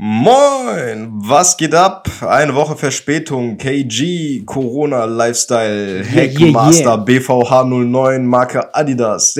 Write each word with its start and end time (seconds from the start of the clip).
Moin, 0.00 1.10
was 1.12 1.56
geht 1.56 1.74
ab? 1.74 2.08
Eine 2.20 2.54
Woche 2.54 2.76
Verspätung, 2.76 3.58
KG, 3.58 4.44
Corona 4.46 5.06
Lifestyle, 5.06 6.04
Hackmaster, 6.04 6.84
yeah. 6.84 6.96
BVH 6.98 7.64
09, 7.64 8.24
Marke 8.24 8.72
Adidas. 8.72 9.36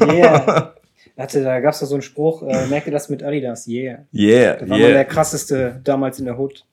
Yeah. 0.00 0.72
Warte, 1.16 1.42
da 1.42 1.58
gab's 1.58 1.80
doch 1.80 1.88
so 1.88 1.96
einen 1.96 2.02
Spruch, 2.02 2.44
äh, 2.44 2.68
merke 2.68 2.92
das 2.92 3.08
mit 3.08 3.24
Adidas, 3.24 3.66
yeah. 3.66 4.04
yeah, 4.14 4.54
Da 4.54 4.60
war 4.68 4.78
mal 4.78 4.78
der 4.78 4.90
yeah. 4.90 5.04
krasseste 5.04 5.80
damals 5.82 6.20
in 6.20 6.26
der 6.26 6.38
Hood. 6.38 6.64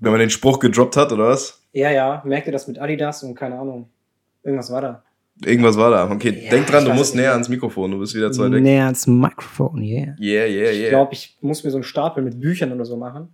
Wenn 0.00 0.10
man 0.10 0.18
den 0.18 0.30
Spruch 0.30 0.58
gedroppt 0.58 0.96
hat, 0.96 1.12
oder 1.12 1.28
was? 1.28 1.62
Ja, 1.72 1.92
ja, 1.92 2.20
merke 2.24 2.50
das 2.50 2.66
mit 2.66 2.80
Adidas 2.80 3.22
und 3.22 3.36
keine 3.36 3.60
Ahnung. 3.60 3.88
Irgendwas 4.42 4.72
war 4.72 4.80
da. 4.80 5.04
Irgendwas 5.44 5.76
war 5.76 5.90
da. 5.90 6.10
Okay, 6.10 6.30
Ja, 6.44 6.50
denk 6.50 6.66
dran, 6.66 6.84
ich 6.84 6.88
du 6.90 6.94
musst 6.94 7.14
näher 7.14 7.32
ans 7.32 7.48
Mikrofon, 7.48 7.90
du 7.90 7.98
bist 7.98 8.14
wieder 8.14 8.32
zu 8.32 8.42
weit 8.42 8.52
weg. 8.52 8.62
Näher 8.62 8.84
ans 8.86 9.06
Mikrofon, 9.06 9.82
yeah. 9.82 10.14
Yeah, 10.18 10.46
yeah, 10.46 10.70
Ich 10.70 10.78
yeah. 10.80 10.88
glaube, 10.90 11.12
ich 11.12 11.36
muss 11.42 11.62
mir 11.62 11.70
so 11.70 11.76
einen 11.76 11.84
Stapel 11.84 12.22
mit 12.24 12.40
Büchern 12.40 12.72
oder 12.72 12.84
so 12.86 12.96
machen. 12.96 13.28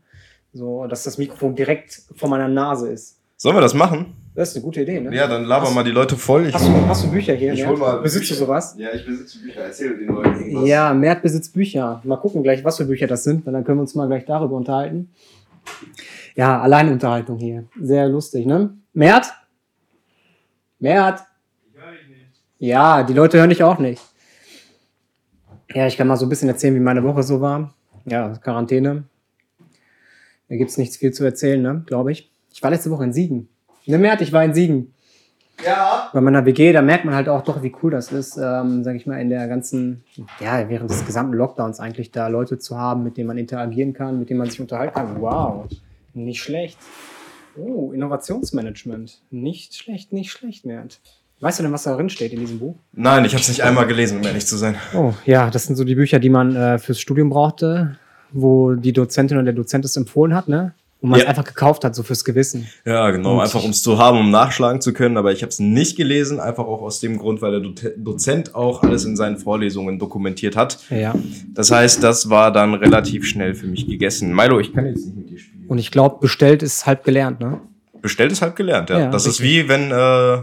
So, 0.52 0.86
dass 0.86 1.04
das 1.04 1.16
Mikrofon 1.18 1.54
direkt 1.54 2.02
vor 2.16 2.28
meiner 2.28 2.48
Nase 2.48 2.88
ist. 2.90 3.18
Sollen 3.36 3.56
wir 3.56 3.60
das 3.60 3.74
machen? 3.74 4.14
Das 4.34 4.50
ist 4.50 4.56
eine 4.56 4.64
gute 4.64 4.82
Idee, 4.82 5.00
ne? 5.00 5.14
Ja, 5.14 5.26
dann 5.26 5.44
laber 5.44 5.66
Hast- 5.66 5.74
mal 5.74 5.84
die 5.84 5.90
Leute 5.90 6.16
voll. 6.16 6.46
Ich, 6.46 6.54
Hast 6.54 6.66
du, 6.66 6.72
hast 6.88 7.04
du 7.04 7.10
Bücher 7.10 7.34
hier? 7.34 7.52
Ich 7.52 7.60
Mert? 7.60 7.70
hol 7.70 7.78
mal 7.78 8.00
Besitzt 8.00 8.30
du 8.30 8.34
Bücher. 8.34 8.46
sowas? 8.46 8.74
ja, 8.78 8.88
ich 8.94 9.04
besitze 9.06 9.38
Bücher. 9.40 9.60
Erzähl 9.60 9.96
den 9.98 10.08
Leuten 10.08 10.40
irgendwas. 10.40 10.68
Ja, 10.68 10.92
Mert 10.94 11.22
besitzt 11.22 11.52
Bücher. 11.54 12.00
Mal 12.04 12.16
gucken 12.16 12.42
gleich, 12.42 12.64
was 12.64 12.76
für 12.78 12.84
Bücher 12.84 13.06
das 13.06 13.24
sind, 13.24 13.44
weil 13.46 13.52
dann 13.52 13.64
können 13.64 13.78
wir 13.78 13.82
uns 13.82 13.94
mal 13.94 14.06
gleich 14.08 14.24
darüber 14.24 14.56
unterhalten. 14.56 15.10
Ja, 16.34 16.60
Alleinunterhaltung 16.62 17.38
hier. 17.38 17.64
Sehr 17.80 18.08
lustig, 18.08 18.46
ne? 18.46 18.74
Mert? 18.92 19.26
Mert? 20.78 21.20
Ja, 22.62 23.02
die 23.02 23.12
Leute 23.12 23.38
hören 23.38 23.48
dich 23.48 23.64
auch 23.64 23.80
nicht. 23.80 24.00
Ja, 25.74 25.88
ich 25.88 25.96
kann 25.96 26.06
mal 26.06 26.16
so 26.16 26.26
ein 26.26 26.28
bisschen 26.28 26.48
erzählen, 26.48 26.76
wie 26.76 26.80
meine 26.80 27.02
Woche 27.02 27.24
so 27.24 27.40
war. 27.40 27.74
Ja, 28.04 28.28
Quarantäne. 28.38 29.02
Da 30.48 30.54
gibt's 30.54 30.78
nichts 30.78 30.96
viel 30.96 31.12
zu 31.12 31.24
erzählen, 31.24 31.60
ne? 31.60 31.82
Glaube 31.86 32.12
ich. 32.12 32.30
Ich 32.52 32.62
war 32.62 32.70
letzte 32.70 32.92
Woche 32.92 33.02
in 33.02 33.12
Siegen. 33.12 33.48
Ne, 33.86 33.98
Mert, 33.98 34.20
ich 34.20 34.32
war 34.32 34.44
in 34.44 34.54
Siegen 34.54 34.94
Ja. 35.66 36.08
bei 36.12 36.20
meiner 36.20 36.46
WG, 36.46 36.72
da 36.72 36.82
merkt 36.82 37.04
man 37.04 37.16
halt 37.16 37.28
auch 37.28 37.42
doch, 37.42 37.64
wie 37.64 37.74
cool 37.82 37.90
das 37.90 38.12
ist, 38.12 38.36
ähm, 38.36 38.84
sage 38.84 38.96
ich 38.96 39.08
mal, 39.08 39.20
in 39.20 39.28
der 39.28 39.48
ganzen, 39.48 40.04
ja, 40.38 40.68
während 40.68 40.88
des 40.88 41.04
gesamten 41.04 41.32
Lockdowns 41.36 41.80
eigentlich 41.80 42.12
da 42.12 42.28
Leute 42.28 42.60
zu 42.60 42.78
haben, 42.78 43.02
mit 43.02 43.16
denen 43.16 43.26
man 43.26 43.38
interagieren 43.38 43.92
kann, 43.92 44.20
mit 44.20 44.30
denen 44.30 44.38
man 44.38 44.48
sich 44.50 44.60
unterhalten 44.60 44.94
kann. 44.94 45.20
Wow, 45.20 45.66
nicht 46.14 46.40
schlecht. 46.40 46.78
Oh, 47.56 47.90
Innovationsmanagement. 47.90 49.20
Nicht 49.32 49.74
schlecht, 49.74 50.12
nicht 50.12 50.30
schlecht, 50.30 50.64
Mert. 50.64 51.00
Weißt 51.42 51.58
du 51.58 51.64
denn, 51.64 51.72
was 51.72 51.82
da 51.82 51.96
drin 51.96 52.08
steht 52.08 52.32
in 52.32 52.38
diesem 52.38 52.60
Buch? 52.60 52.76
Nein, 52.92 53.24
ich 53.24 53.32
habe 53.32 53.42
es 53.42 53.48
nicht 53.48 53.62
einmal 53.64 53.86
gelesen, 53.88 54.18
um 54.18 54.24
ehrlich 54.24 54.46
zu 54.46 54.56
sein. 54.56 54.76
Oh, 54.94 55.12
ja, 55.26 55.50
das 55.50 55.64
sind 55.64 55.74
so 55.74 55.82
die 55.82 55.96
Bücher, 55.96 56.20
die 56.20 56.30
man 56.30 56.54
äh, 56.54 56.78
fürs 56.78 57.00
Studium 57.00 57.30
brauchte, 57.30 57.98
wo 58.30 58.74
die 58.74 58.92
Dozentin 58.92 59.36
oder 59.38 59.46
der 59.46 59.54
Dozent 59.54 59.84
es 59.84 59.96
empfohlen 59.96 60.34
hat, 60.36 60.46
ne? 60.46 60.72
Und 61.00 61.10
man 61.10 61.18
es 61.18 61.24
Ja. 61.24 61.30
einfach 61.30 61.42
gekauft 61.42 61.82
hat, 61.84 61.96
so 61.96 62.04
fürs 62.04 62.24
Gewissen. 62.24 62.68
Ja, 62.84 63.10
genau, 63.10 63.34
Und 63.34 63.40
einfach 63.40 63.64
um 63.64 63.70
es 63.70 63.82
zu 63.82 63.98
haben, 63.98 64.18
um 64.20 64.30
nachschlagen 64.30 64.80
zu 64.80 64.92
können. 64.92 65.16
Aber 65.16 65.32
ich 65.32 65.42
habe 65.42 65.50
es 65.50 65.58
nicht 65.58 65.96
gelesen, 65.96 66.38
einfach 66.38 66.62
auch 66.64 66.80
aus 66.80 67.00
dem 67.00 67.18
Grund, 67.18 67.42
weil 67.42 67.50
der 67.50 67.60
Do 67.60 67.74
Dozent 67.96 68.54
auch 68.54 68.84
alles 68.84 69.04
in 69.04 69.16
seinen 69.16 69.36
Vorlesungen 69.36 69.98
dokumentiert 69.98 70.54
hat. 70.54 70.78
Ja. 70.90 71.12
Das 71.54 71.72
heißt, 71.72 72.04
das 72.04 72.30
war 72.30 72.52
dann 72.52 72.74
relativ 72.74 73.26
schnell 73.26 73.56
für 73.56 73.66
mich 73.66 73.88
gegessen. 73.88 74.32
Milo, 74.32 74.60
ich 74.60 74.72
kann 74.72 74.86
jetzt 74.86 75.06
nicht 75.06 75.16
mit 75.16 75.28
dir 75.30 75.38
spielen. 75.40 75.64
Und 75.66 75.78
ich 75.78 75.90
glaube, 75.90 76.18
bestellt 76.20 76.62
ist 76.62 76.86
halb 76.86 77.02
gelernt, 77.02 77.40
ne? 77.40 77.60
Bestellt 78.00 78.30
ist 78.30 78.40
halb 78.42 78.54
gelernt, 78.54 78.88
ja. 78.90 79.00
Ja, 79.00 79.10
das 79.10 79.26
ist 79.26 79.40
richtig. 79.40 79.64
wie 79.64 79.68
wenn 79.68 79.90
äh, 79.90 80.42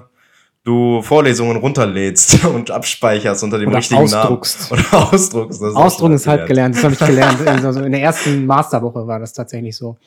du 0.70 1.02
Vorlesungen 1.02 1.58
runterlädst 1.58 2.46
und 2.54 2.72
abspeicherst 2.72 3.44
unter 3.44 3.58
dem 3.58 3.70
Oder 3.70 3.80
richtigen 3.80 4.02
ausdruckst. 4.02 4.72
Namen. 4.72 4.86
Oder 4.92 5.14
ausdruckst. 5.14 5.62
Das 5.62 5.76
Ausdrucken 5.76 6.14
ist 6.14 6.28
halb 6.28 6.48
gelernt. 6.48 6.76
Das 6.76 6.84
habe 6.84 6.94
ich 6.94 7.00
gelernt. 7.00 7.40
Also 7.50 7.82
in 7.82 7.92
der 7.92 8.02
ersten 8.02 8.46
Masterwoche 8.46 9.06
war 9.08 9.20
das 9.20 9.34
tatsächlich 9.34 9.76
so. 9.76 9.98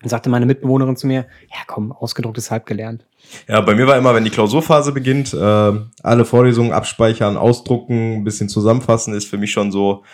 Dann 0.00 0.10
sagte 0.10 0.30
meine 0.30 0.46
Mitbewohnerin 0.46 0.96
zu 0.96 1.06
mir, 1.06 1.26
ja 1.50 1.58
komm, 1.66 1.90
ausgedruckt 1.92 2.38
ist 2.38 2.50
halb 2.50 2.66
gelernt. 2.66 3.04
Ja, 3.48 3.60
bei 3.60 3.74
mir 3.74 3.86
war 3.86 3.96
immer, 3.96 4.14
wenn 4.14 4.24
die 4.24 4.30
Klausurphase 4.30 4.92
beginnt, 4.92 5.34
äh, 5.34 5.72
alle 6.02 6.24
Vorlesungen 6.24 6.72
abspeichern, 6.72 7.36
ausdrucken, 7.36 8.18
ein 8.18 8.24
bisschen 8.24 8.48
zusammenfassen, 8.48 9.12
ist 9.12 9.28
für 9.28 9.38
mich 9.38 9.50
schon 9.50 9.72
so. 9.72 10.04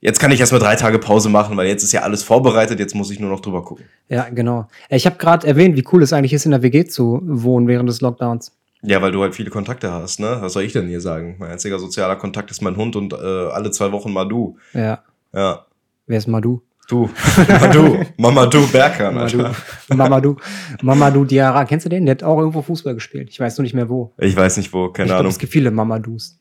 Jetzt 0.00 0.18
kann 0.18 0.32
ich 0.32 0.40
erstmal 0.40 0.60
drei 0.60 0.76
Tage 0.76 0.98
Pause 0.98 1.28
machen, 1.28 1.56
weil 1.56 1.66
jetzt 1.66 1.82
ist 1.82 1.92
ja 1.92 2.02
alles 2.02 2.22
vorbereitet, 2.22 2.78
jetzt 2.78 2.94
muss 2.94 3.10
ich 3.10 3.20
nur 3.20 3.30
noch 3.30 3.40
drüber 3.40 3.62
gucken. 3.62 3.86
Ja, 4.08 4.28
genau. 4.28 4.66
Ich 4.90 5.06
habe 5.06 5.16
gerade 5.16 5.46
erwähnt, 5.46 5.76
wie 5.76 5.84
cool 5.92 6.02
es 6.02 6.12
eigentlich 6.12 6.34
ist, 6.34 6.44
in 6.44 6.50
der 6.50 6.62
WG 6.62 6.84
zu 6.84 7.20
wohnen 7.24 7.68
während 7.68 7.88
des 7.88 8.00
Lockdowns. 8.00 8.52
Ja, 8.84 9.00
weil 9.02 9.12
du 9.12 9.22
halt 9.22 9.34
viele 9.34 9.50
Kontakte 9.50 9.90
hast, 9.92 10.20
ne? 10.20 10.36
Was 10.40 10.52
soll 10.52 10.62
ich 10.64 10.72
denn 10.72 10.88
hier 10.88 11.00
sagen? 11.00 11.36
Mein 11.38 11.52
einziger 11.52 11.78
sozialer 11.78 12.16
Kontakt 12.16 12.50
ist 12.50 12.60
mein 12.62 12.76
Hund 12.76 12.96
und 12.96 13.12
äh, 13.12 13.16
alle 13.16 13.70
zwei 13.70 13.92
Wochen 13.92 14.12
mal 14.12 14.24
du. 14.26 14.56
Ja. 14.72 15.02
Ja. 15.32 15.66
Wer 16.06 16.18
ist 16.18 16.28
Madu? 16.28 16.60
Du. 16.88 17.08
du. 17.72 18.04
Mama 18.18 18.44
du 18.46 18.66
Berkan, 18.70 19.14
Madu. 19.14 19.38
Alter. 19.38 19.54
Mamadou. 19.94 20.36
Mamadou 20.82 21.24
Diarra. 21.24 21.64
Kennst 21.64 21.86
du 21.86 21.90
den? 21.90 22.04
Der 22.04 22.16
hat 22.16 22.22
auch 22.22 22.38
irgendwo 22.38 22.60
Fußball 22.60 22.94
gespielt. 22.94 23.30
Ich 23.30 23.40
weiß 23.40 23.56
nur 23.56 23.62
nicht 23.62 23.74
mehr 23.74 23.88
wo. 23.88 24.12
Ich 24.18 24.36
weiß 24.36 24.58
nicht 24.58 24.70
wo, 24.72 24.90
keine 24.90 25.08
ich 25.08 25.14
Ahnung. 25.14 25.30
es 25.30 25.38
gibt 25.38 25.52
viele 25.52 25.70
Mamadous. 25.70 26.38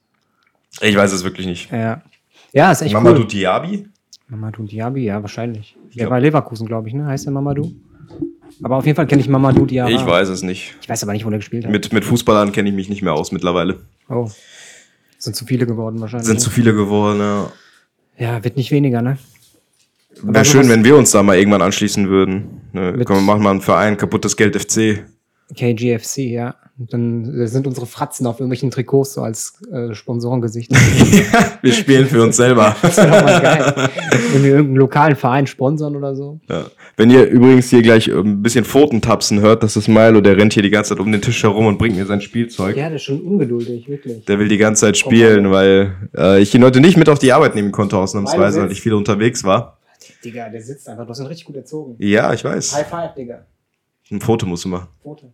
Ich 0.82 0.96
weiß 0.98 1.14
es 1.14 1.24
wirklich 1.24 1.46
nicht. 1.48 1.72
Ja. 1.72 2.02
Ja, 2.52 2.72
ist 2.72 2.82
echt 2.82 2.94
Mama 2.94 3.14
du 3.14 3.22
cool. 3.22 3.28
Diaby? 3.28 3.88
Mamadou 4.28 4.64
Diaby, 4.64 5.06
ja, 5.06 5.22
wahrscheinlich. 5.22 5.78
Der 5.96 6.06
glaub- 6.06 6.12
war 6.12 6.20
Leverkusen, 6.20 6.68
glaube 6.68 6.90
ich, 6.90 6.94
ne? 6.94 7.06
Heißt 7.06 7.26
der 7.26 7.32
Mamadou? 7.32 7.72
Aber 8.62 8.78
auf 8.78 8.86
jeden 8.86 8.96
Fall 8.96 9.08
kenne 9.08 9.22
ich 9.22 9.28
Mamadou 9.28 9.66
Diarra. 9.66 9.90
Ich 9.90 10.06
weiß 10.06 10.30
es 10.30 10.44
nicht. 10.44 10.76
Ich 10.82 10.90
weiß 10.90 11.04
aber 11.04 11.14
nicht, 11.14 11.26
wo 11.26 11.30
der 11.30 11.40
gespielt 11.40 11.66
hat. 11.66 11.72
Mit, 11.72 11.92
mit 11.92 12.06
Fußballern 12.06 12.52
kenne 12.52 12.70
ich 12.70 12.76
mich 12.76 12.90
nicht 12.90 13.02
mehr 13.02 13.14
aus 13.14 13.32
mittlerweile. 13.32 13.80
Oh. 14.10 14.30
Sind 15.18 15.36
zu 15.36 15.46
viele 15.46 15.66
geworden 15.66 16.00
wahrscheinlich. 16.02 16.28
Sind 16.28 16.42
zu 16.42 16.50
viele 16.50 16.74
geworden, 16.74 17.20
ja. 17.20 17.52
ja, 18.18 18.44
wird 18.44 18.58
nicht 18.58 18.72
weniger, 18.72 19.02
ne? 19.02 19.18
Aber 20.22 20.34
Wäre 20.34 20.46
schön, 20.46 20.70
wenn 20.70 20.84
wir 20.84 20.96
uns 20.96 21.12
da 21.12 21.24
mal 21.24 21.38
irgendwann 21.38 21.62
anschließen 21.62 22.10
würden. 22.10 22.62
Ne, 22.72 23.04
komm, 23.06 23.18
wir 23.18 23.22
machen 23.22 23.42
mal 23.42 23.52
einen 23.52 23.62
Verein, 23.62 23.98
kaputtes 23.98 24.38
Geld 24.38 24.56
FC. 24.56 25.06
KGFC, 25.56 26.18
ja. 26.18 26.56
Dann 26.76 27.48
sind 27.48 27.68
unsere 27.68 27.86
Fratzen 27.86 28.26
auf 28.26 28.40
irgendwelchen 28.40 28.72
Trikots 28.72 29.14
so 29.14 29.22
als 29.22 29.62
äh, 29.72 29.94
Sponsorengesicht. 29.94 30.72
wir 31.62 31.72
spielen 31.72 32.08
für 32.08 32.24
uns 32.24 32.38
selber. 32.38 32.76
Das 32.82 32.98
wäre 32.98 33.12
doch 33.12 33.24
mal 33.24 33.42
geil. 33.42 33.90
Wenn 34.34 34.44
wir 34.44 34.52
irgendeinen 34.52 34.78
lokalen 34.78 35.16
Verein 35.16 35.46
sponsern 35.46 35.96
oder 35.96 36.16
so. 36.16 36.40
ja. 36.50 36.66
Wenn 36.98 37.10
ihr 37.10 37.26
übrigens 37.26 37.70
hier 37.70 37.82
gleich 37.82 38.08
ähm, 38.08 38.40
ein 38.40 38.42
bisschen 38.42 38.66
Pfotentapsen 38.66 39.40
hört, 39.40 39.64
das 39.64 39.76
ist 39.76 39.88
Milo, 39.88 40.22
der 40.22 40.38
rennt 40.38 40.54
hier 40.54 40.64
die 40.64 40.70
ganze 40.70 40.90
Zeit 40.90 41.00
um 41.00 41.12
den 41.12 41.22
Tisch 41.22 41.42
herum 41.44 41.66
und 41.68 41.78
bringt 41.78 41.96
mir 41.96 42.06
sein 42.06 42.22
Spielzeug. 42.22 42.76
Ja, 42.76 42.88
der 42.88 42.96
ist 42.96 43.04
schon 43.04 43.22
ungeduldig, 43.22 43.88
wirklich. 43.88 44.26
Der 44.26 44.40
will 44.40 44.48
die 44.48 44.58
ganze 44.58 44.82
Zeit 44.82 44.98
spielen, 44.98 45.52
weil 45.52 45.96
äh, 46.16 46.42
ich 46.42 46.54
ihn 46.54 46.64
heute 46.64 46.82
nicht 46.82 46.98
mit 46.98 47.10
auf 47.10 47.20
die 47.20 47.34
Arbeit 47.34 47.56
nehmen 47.56 47.72
konnte, 47.72 47.98
ausnahmsweise, 47.98 48.64
weil 48.64 48.72
ich 48.72 48.82
viel 48.82 48.94
unterwegs 48.94 49.44
war. 49.44 49.80
Digga, 50.24 50.50
der 50.50 50.62
sitzt 50.62 50.88
einfach. 50.88 51.06
Du 51.06 51.10
hast 51.10 51.20
ihn 51.20 51.28
richtig 51.28 51.46
gut 51.48 51.56
erzogen. 51.56 51.96
Ja, 52.00 52.34
ich 52.34 52.44
weiß. 52.44 52.76
High 52.76 52.88
five, 52.88 53.14
Digga. 53.16 53.46
Ein 54.12 54.22
Foto 54.22 54.46
musst 54.46 54.66
du 54.66 54.70
machen. 54.70 54.88
Foto. 55.02 55.34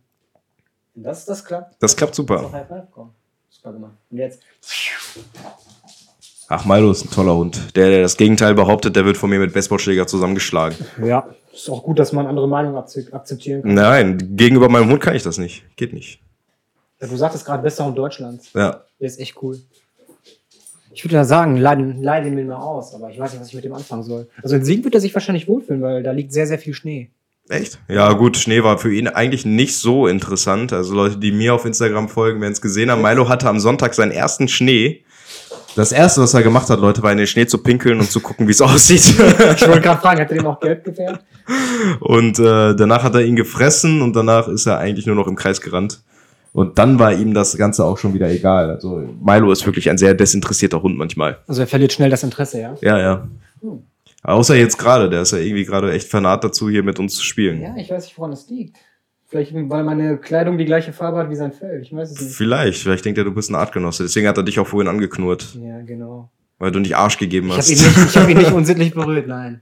Das, 1.04 1.26
das 1.26 1.44
klappt, 1.46 1.76
Das 1.82 1.96
klappt 1.96 2.16
super. 2.16 2.52
High 2.52 2.68
five. 2.68 2.84
Super 3.50 3.74
gemacht. 3.74 3.94
Und 4.10 4.18
jetzt. 4.18 4.42
Ach, 6.48 6.66
Milo 6.66 6.92
ist 6.92 7.06
ein 7.06 7.12
toller 7.12 7.36
Hund. 7.36 7.76
Der, 7.76 7.90
der 7.90 8.02
das 8.02 8.18
Gegenteil 8.18 8.56
behauptet, 8.56 8.96
der 8.96 9.06
wird 9.06 9.18
von 9.18 9.30
mir 9.30 9.40
mit 9.40 9.54
Baseballschläger 9.54 10.08
zusammengeschlagen. 10.08 10.76
Ja, 11.04 11.28
ist 11.54 11.70
auch 11.70 11.84
gut, 11.84 12.00
dass 12.00 12.12
man 12.12 12.26
andere 12.26 12.48
Meinungen 12.48 12.76
akze- 12.76 13.12
akzeptieren 13.14 13.62
kann. 13.62 13.74
Nein, 13.76 14.18
gegenüber 14.36 14.68
meinem 14.70 14.90
Hund 14.90 15.02
kann 15.02 15.16
ich 15.16 15.22
das 15.24 15.38
nicht. 15.38 15.64
Geht 15.76 15.94
nicht. 15.94 16.22
Ja, 17.00 17.08
Du 17.08 17.16
sagtest 17.16 17.46
gerade, 17.46 17.62
bester 17.62 17.86
Hund 17.86 17.98
Deutschlands. 17.98 18.52
Ja. 18.54 18.84
Der 19.00 19.08
ist 19.08 19.20
echt 19.20 19.42
cool. 19.44 19.60
Ich 20.92 21.06
würde 21.06 21.16
ja 21.16 21.24
sagen, 21.24 21.56
leiden, 21.56 22.02
leiden 22.02 22.34
mir 22.34 22.44
mal 22.46 22.56
aus, 22.58 22.96
aber 22.96 23.12
ich 23.12 23.20
weiß 23.20 23.32
nicht, 23.32 23.42
was 23.42 23.50
ich 23.50 23.54
mit 23.56 23.64
dem 23.64 23.74
anfangen 23.74 24.04
soll. 24.04 24.28
Also 24.42 24.56
in 24.56 24.66
Siegen 24.66 24.84
wird 24.84 24.96
er 24.96 25.02
sich 25.02 25.14
wahrscheinlich 25.14 25.48
wohlfühlen, 25.48 25.82
weil 25.84 26.02
da 26.02 26.12
liegt 26.12 26.34
sehr, 26.34 26.48
sehr 26.48 26.58
viel 26.60 26.74
Schnee. 26.74 27.12
Echt? 27.50 27.80
Ja, 27.88 28.14
gut, 28.14 28.38
Schnee 28.38 28.64
war 28.64 28.78
für 28.78 28.94
ihn 28.94 29.08
eigentlich 29.08 29.44
nicht 29.44 29.76
so 29.76 30.06
interessant. 30.06 30.72
Also 30.72 30.94
Leute, 30.94 31.18
die 31.18 31.32
mir 31.32 31.56
auf 31.56 31.66
Instagram 31.66 32.08
folgen, 32.08 32.42
werden 32.42 32.54
es 32.54 32.62
gesehen 32.62 32.92
haben. 32.92 33.02
Milo 33.02 33.28
hatte 33.28 33.50
am 33.50 33.60
Sonntag 33.60 33.96
seinen 33.96 34.12
ersten 34.12 34.48
Schnee. 34.48 35.04
Das 35.76 35.92
erste, 35.92 36.22
was 36.22 36.34
er 36.36 36.44
gemacht 36.44 36.70
hat, 36.70 36.80
Leute, 36.80 37.02
war 37.02 37.12
in 37.12 37.18
den 37.18 37.26
Schnee 37.26 37.48
zu 37.48 37.58
pinkeln 37.58 38.00
und 38.00 38.12
zu 38.12 38.20
gucken, 38.20 38.48
wie 38.48 38.52
es 38.52 38.62
aussieht. 38.62 39.02
Ich 39.02 39.68
wollte 39.68 39.82
gerade 39.82 40.00
fragen, 40.00 40.22
hat 40.22 40.30
er 40.30 40.38
dem 40.38 40.46
auch 40.46 40.60
gelb 40.60 40.84
gefärbt? 40.84 41.24
und 42.02 42.38
äh, 42.38 42.76
danach 42.76 43.04
hat 43.04 43.16
er 43.16 43.22
ihn 43.22 43.36
gefressen 43.36 44.04
und 44.04 44.16
danach 44.16 44.48
ist 44.48 44.68
er 44.68 44.78
eigentlich 44.78 45.08
nur 45.08 45.16
noch 45.16 45.28
im 45.28 45.36
Kreis 45.36 45.60
gerannt. 45.60 46.02
Und 46.54 46.78
dann 46.78 47.00
war 47.00 47.14
ihm 47.14 47.34
das 47.34 47.58
Ganze 47.58 47.84
auch 47.84 47.98
schon 47.98 48.14
wieder 48.14 48.30
egal. 48.30 48.70
Also 48.70 49.02
Milo 49.24 49.52
ist 49.52 49.66
wirklich 49.66 49.90
ein 49.90 49.98
sehr 49.98 50.14
desinteressierter 50.14 50.82
Hund 50.84 50.98
manchmal. 50.98 51.38
Also 51.48 51.62
er 51.62 51.68
verliert 51.68 51.94
schnell 51.94 52.10
das 52.12 52.24
Interesse, 52.24 52.62
ja? 52.62 52.76
Ja, 52.82 53.00
ja. 53.00 53.28
Hm. 53.62 53.84
Außer 54.24 54.56
jetzt 54.56 54.78
gerade, 54.78 55.10
der 55.10 55.22
ist 55.22 55.32
ja 55.32 55.38
irgendwie 55.38 55.66
gerade 55.66 55.92
echt 55.94 56.10
fanat 56.10 56.44
dazu, 56.44 56.70
hier 56.70 56.84
mit 56.84 57.00
uns 57.00 57.16
zu 57.16 57.24
spielen. 57.24 57.62
Ja, 57.62 57.76
ich 57.78 57.90
weiß 57.90 58.04
nicht, 58.06 58.18
woran 58.18 58.32
das 58.32 58.50
liegt. 58.50 58.78
Vielleicht, 59.28 59.54
weil 59.54 59.84
meine 59.84 60.18
Kleidung 60.18 60.58
die 60.58 60.66
gleiche 60.66 60.92
Farbe 60.92 61.18
hat 61.20 61.30
wie 61.30 61.36
sein 61.36 61.52
Fell. 61.54 61.82
Ich 61.82 61.94
weiß 61.96 62.12
es 62.12 62.20
nicht. 62.22 62.34
Vielleicht, 62.36 62.82
vielleicht 62.82 63.06
denkt 63.06 63.18
er, 63.20 63.24
du 63.24 63.32
bist 63.32 63.50
ein 63.52 63.56
Artgenosse. 63.56 64.04
Deswegen 64.04 64.28
hat 64.28 64.38
er 64.38 64.44
dich 64.44 64.60
auch 64.60 64.68
vorhin 64.68 64.88
angeknurrt, 64.90 65.56
Ja, 65.62 65.82
genau. 65.82 66.32
weil 66.58 66.72
du 66.72 66.80
nicht 66.80 66.96
Arsch 66.98 67.18
gegeben 67.18 67.48
Ich 67.48 67.52
habe 67.54 67.62
hast. 67.62 67.70
ihn, 67.70 67.78
nicht- 67.78 68.10
ich 68.10 68.18
hab 68.18 68.28
ihn 68.30 68.38
nicht 68.38 68.52
unsittlich 68.52 68.94
berührt, 68.94 69.28
nein. 69.28 69.62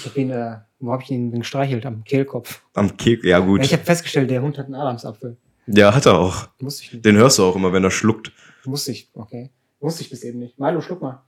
Ich 0.00 0.06
habe 0.06 0.18
ihn, 0.20 0.30
äh, 0.30 0.56
wo 0.80 0.92
habe 0.92 1.02
ich 1.02 1.10
ihn 1.10 1.30
denn 1.30 1.40
gestreichelt? 1.40 1.84
Am 1.86 2.04
Kehlkopf. 2.04 2.62
Am 2.74 2.96
Kek, 2.96 3.22
ja 3.22 3.38
Ja, 3.38 3.38
gut. 3.40 3.62
ich 3.62 3.72
habe 3.72 3.84
festgestellt, 3.84 4.30
der 4.30 4.40
Hund 4.42 4.56
hat 4.58 4.66
einen 4.66 4.74
Adamsapfel. 4.76 5.36
Ja, 5.66 5.94
hat 5.94 6.06
er 6.06 6.18
auch. 6.18 6.48
Wusste 6.60 6.84
ich 6.84 6.92
nicht. 6.94 7.04
Den 7.04 7.16
hörst 7.16 7.38
du 7.38 7.44
auch 7.44 7.54
immer, 7.56 7.72
wenn 7.72 7.84
er 7.84 7.90
schluckt. 7.90 8.32
Wusste 8.64 8.92
ich, 8.92 9.10
okay. 9.14 9.50
Wusste 9.80 10.02
ich 10.02 10.10
bis 10.10 10.22
eben 10.24 10.38
nicht. 10.38 10.58
Milo, 10.58 10.80
schluck 10.80 11.02
mal. 11.02 11.22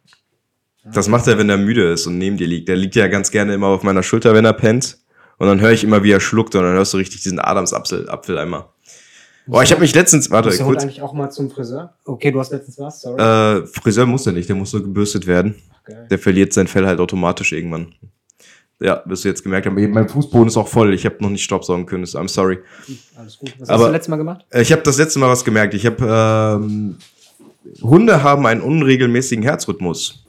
Das 0.92 1.08
macht 1.08 1.26
er, 1.26 1.38
wenn 1.38 1.48
er 1.50 1.56
müde 1.58 1.92
ist 1.92 2.06
und 2.06 2.18
neben 2.18 2.36
dir 2.36 2.46
liegt. 2.46 2.68
Der 2.68 2.76
liegt 2.76 2.94
ja 2.94 3.08
ganz 3.08 3.30
gerne 3.30 3.54
immer 3.54 3.68
auf 3.68 3.82
meiner 3.82 4.02
Schulter, 4.02 4.34
wenn 4.34 4.44
er 4.44 4.52
pennt. 4.52 4.98
Und 5.38 5.46
dann 5.46 5.60
höre 5.60 5.70
ich 5.72 5.84
immer, 5.84 6.02
wie 6.02 6.10
er 6.10 6.20
schluckt 6.20 6.54
und 6.54 6.62
dann 6.62 6.74
hörst 6.74 6.92
du 6.94 6.96
richtig 6.98 7.22
diesen 7.22 7.38
Adamsapfel 7.38 8.08
Apfel 8.08 8.38
einmal. 8.38 8.66
Boah, 9.46 9.62
ich 9.62 9.70
habe 9.70 9.80
mich 9.80 9.94
letztens, 9.94 10.30
warte, 10.30 10.50
kurz. 10.58 10.82
eigentlich 10.82 11.00
auch 11.00 11.14
mal 11.14 11.30
zum 11.30 11.50
Friseur? 11.50 11.94
Okay, 12.04 12.30
du 12.32 12.38
hast 12.40 12.50
letztens 12.52 12.78
was, 12.78 13.00
sorry. 13.00 13.22
Äh, 13.22 13.66
Friseur 13.66 14.04
muss 14.04 14.26
er 14.26 14.32
nicht, 14.32 14.48
der 14.48 14.56
muss 14.56 14.72
nur 14.72 14.82
gebürstet 14.82 15.26
werden. 15.26 15.54
Geil. 15.84 16.06
Der 16.10 16.18
verliert 16.18 16.52
sein 16.52 16.66
Fell 16.66 16.86
halt 16.86 17.00
automatisch 17.00 17.52
irgendwann. 17.52 17.94
Ja, 18.80 19.02
wirst 19.06 19.24
du 19.24 19.28
jetzt 19.28 19.42
gemerkt 19.42 19.66
haben. 19.66 19.90
Mein 19.90 20.08
Fußboden 20.08 20.48
ist 20.48 20.56
auch 20.56 20.68
voll. 20.68 20.92
Ich 20.94 21.04
habe 21.06 21.16
noch 21.20 21.30
nicht 21.30 21.42
Staubsaugen 21.42 21.86
können. 21.86 22.04
I'm 22.04 22.28
sorry. 22.28 22.58
Alles 23.16 23.38
gut. 23.38 23.54
Was 23.58 23.68
Aber- 23.70 23.84
hast 23.84 23.88
du 23.88 23.92
letztes 23.92 24.08
Mal 24.08 24.16
gemacht? 24.18 24.44
Ich 24.52 24.70
habe 24.70 24.82
das 24.82 24.98
letzte 24.98 25.18
Mal 25.18 25.28
was 25.28 25.44
gemerkt. 25.44 25.74
Ich 25.74 25.86
habe 25.86 26.60
ähm, 26.62 26.96
Hunde 27.82 28.22
haben 28.22 28.46
einen 28.46 28.60
unregelmäßigen 28.60 29.42
Herzrhythmus. 29.42 30.26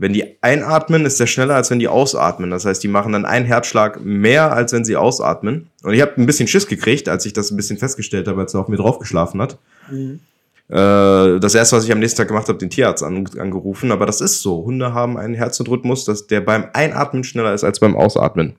Wenn 0.00 0.14
die 0.14 0.42
einatmen, 0.42 1.04
ist 1.04 1.20
der 1.20 1.26
schneller, 1.26 1.56
als 1.56 1.70
wenn 1.70 1.78
die 1.78 1.86
ausatmen. 1.86 2.50
Das 2.50 2.64
heißt, 2.64 2.82
die 2.82 2.88
machen 2.88 3.12
dann 3.12 3.26
einen 3.26 3.44
Herzschlag 3.44 4.02
mehr, 4.02 4.50
als 4.50 4.72
wenn 4.72 4.82
sie 4.82 4.96
ausatmen. 4.96 5.68
Und 5.82 5.92
ich 5.92 6.00
habe 6.00 6.12
ein 6.16 6.24
bisschen 6.24 6.48
Schiss 6.48 6.66
gekriegt, 6.66 7.06
als 7.06 7.26
ich 7.26 7.34
das 7.34 7.50
ein 7.50 7.56
bisschen 7.58 7.76
festgestellt 7.76 8.26
habe, 8.26 8.40
als 8.40 8.54
er 8.54 8.60
auf 8.60 8.68
mir 8.68 8.78
drauf 8.78 8.98
geschlafen 8.98 9.42
hat. 9.42 9.58
Äh, 9.90 11.38
das 11.38 11.54
erste, 11.54 11.76
was 11.76 11.84
ich 11.84 11.92
am 11.92 11.98
nächsten 11.98 12.16
Tag 12.16 12.28
gemacht 12.28 12.48
habe, 12.48 12.56
den 12.56 12.70
Tierarzt 12.70 13.02
an, 13.02 13.28
angerufen. 13.38 13.92
Aber 13.92 14.06
das 14.06 14.22
ist 14.22 14.40
so. 14.40 14.64
Hunde 14.64 14.94
haben 14.94 15.18
einen 15.18 15.34
Herzrhythmus, 15.34 16.06
dass 16.06 16.26
der 16.26 16.40
beim 16.40 16.70
Einatmen 16.72 17.22
schneller 17.22 17.52
ist 17.52 17.62
als 17.62 17.78
beim 17.78 17.94
Ausatmen. 17.94 18.56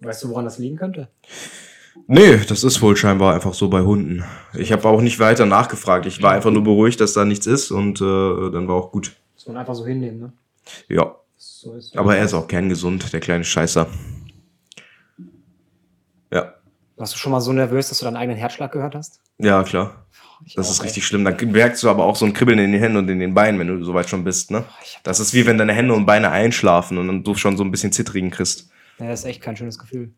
Weißt 0.00 0.24
du, 0.24 0.30
woran 0.30 0.46
das 0.46 0.58
liegen 0.58 0.76
könnte? 0.76 1.06
Nee, 2.08 2.38
das 2.48 2.64
ist 2.64 2.82
wohl 2.82 2.96
scheinbar 2.96 3.34
einfach 3.34 3.54
so 3.54 3.68
bei 3.68 3.82
Hunden. 3.82 4.24
Ich 4.58 4.72
habe 4.72 4.88
auch 4.88 5.00
nicht 5.00 5.20
weiter 5.20 5.46
nachgefragt. 5.46 6.06
Ich 6.06 6.20
war 6.24 6.32
einfach 6.32 6.50
nur 6.50 6.64
beruhigt, 6.64 7.00
dass 7.00 7.12
da 7.12 7.24
nichts 7.24 7.46
ist 7.46 7.70
und 7.70 8.00
äh, 8.00 8.50
dann 8.50 8.66
war 8.66 8.74
auch 8.74 8.90
gut. 8.90 9.12
Muss 9.34 9.46
man 9.46 9.56
einfach 9.56 9.76
so 9.76 9.86
hinnehmen, 9.86 10.18
ne? 10.18 10.32
Ja, 10.88 11.16
So 11.36 11.74
ist 11.74 11.96
aber 11.96 12.16
er 12.16 12.24
ist 12.24 12.34
auch 12.34 12.46
kerngesund, 12.48 13.12
der 13.12 13.20
kleine 13.20 13.44
Scheißer. 13.44 13.86
Ja, 16.32 16.54
Warst 16.96 17.14
du 17.14 17.18
schon 17.18 17.32
mal 17.32 17.40
so 17.40 17.52
nervös, 17.52 17.88
dass 17.88 17.98
du 17.98 18.04
deinen 18.04 18.16
eigenen 18.16 18.38
Herzschlag 18.38 18.72
gehört 18.72 18.94
hast? 18.94 19.20
ja 19.38 19.62
klar. 19.62 20.06
Ich 20.44 20.54
Das 20.54 20.68
auch, 20.68 20.70
ist 20.72 20.78
ey. 20.80 20.84
richtig 20.84 21.06
schlimm. 21.06 21.24
Dann 21.24 21.36
merkst 21.50 21.82
du 21.82 21.90
aber 21.90 22.04
auch 22.04 22.16
so 22.16 22.24
ein 22.24 22.32
Kribbeln 22.32 22.58
in 22.58 22.72
den 22.72 22.80
Händen 22.80 22.96
und 22.98 23.08
in 23.10 23.18
den 23.18 23.34
Beinen, 23.34 23.58
wenn 23.60 23.66
du 23.68 23.84
soweit 23.84 24.08
schon 24.08 24.24
bist, 24.24 24.50
ne? 24.50 24.58
Hab- 24.66 25.02
Das 25.04 25.20
ist 25.20 25.34
wie 25.34 25.44
wenn 25.46 25.58
deine 25.58 25.72
Hände 25.74 25.92
und 25.94 26.06
Beine 26.06 26.30
einschlafen 26.30 26.96
und 26.98 27.06
dann 27.08 27.22
du 27.24 27.34
schon 27.34 27.56
so 27.58 27.64
ein 27.64 27.70
bisschen 27.70 27.92
zittrigen 27.92 28.30
kriegst. 28.30 28.70
Ja, 28.98 29.08
das 29.08 29.20
ist 29.20 29.26
echt 29.26 29.42
kein 29.42 29.56
schönes 29.56 29.78
Gefühl. 29.78 30.12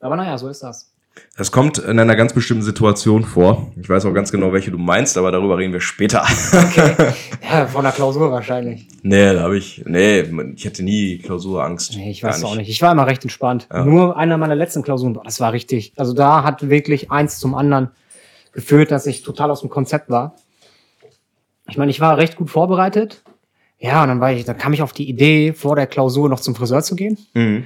Aber 0.00 0.16
naja, 0.16 0.36
so 0.38 0.48
ist 0.48 0.62
das. 0.64 0.91
Das 1.36 1.50
kommt 1.50 1.78
in 1.78 1.98
einer 1.98 2.14
ganz 2.14 2.34
bestimmten 2.34 2.62
Situation 2.62 3.24
vor. 3.24 3.72
Ich 3.80 3.88
weiß 3.88 4.04
auch 4.04 4.12
ganz 4.12 4.30
genau, 4.30 4.52
welche 4.52 4.70
du 4.70 4.78
meinst, 4.78 5.16
aber 5.16 5.32
darüber 5.32 5.56
reden 5.56 5.72
wir 5.72 5.80
später. 5.80 6.24
Okay. 6.52 6.94
ja, 7.50 7.66
von 7.66 7.82
der 7.84 7.92
Klausur 7.92 8.30
wahrscheinlich. 8.30 8.86
nee, 9.02 9.32
da 9.32 9.40
habe 9.40 9.56
ich, 9.56 9.82
nee, 9.86 10.20
ich 10.54 10.66
hatte 10.66 10.82
nie 10.82 11.18
Klausurangst. 11.18 11.96
Nee, 11.96 12.10
ich 12.10 12.22
weiß 12.22 12.44
auch 12.44 12.54
nicht. 12.54 12.68
Ich 12.68 12.82
war 12.82 12.92
immer 12.92 13.06
recht 13.06 13.22
entspannt. 13.22 13.66
Ja. 13.72 13.84
Nur 13.84 14.16
einer 14.16 14.36
meiner 14.36 14.54
letzten 14.54 14.82
Klausuren, 14.82 15.18
das 15.24 15.40
war 15.40 15.52
richtig. 15.52 15.94
Also 15.96 16.12
da 16.12 16.44
hat 16.44 16.68
wirklich 16.68 17.10
eins 17.10 17.38
zum 17.38 17.54
anderen 17.54 17.90
geführt, 18.52 18.90
dass 18.90 19.06
ich 19.06 19.22
total 19.22 19.50
aus 19.50 19.60
dem 19.60 19.70
Konzept 19.70 20.10
war. 20.10 20.36
Ich 21.68 21.78
meine, 21.78 21.90
ich 21.90 22.00
war 22.00 22.18
recht 22.18 22.36
gut 22.36 22.50
vorbereitet. 22.50 23.22
Ja, 23.78 24.02
und 24.02 24.08
dann 24.08 24.20
war 24.20 24.32
ich, 24.32 24.44
dann 24.44 24.58
kam 24.58 24.72
ich 24.74 24.82
auf 24.82 24.92
die 24.92 25.08
Idee, 25.08 25.54
vor 25.54 25.76
der 25.76 25.86
Klausur 25.86 26.28
noch 26.28 26.40
zum 26.40 26.54
Friseur 26.54 26.82
zu 26.82 26.94
gehen. 26.94 27.18
Mhm. 27.34 27.64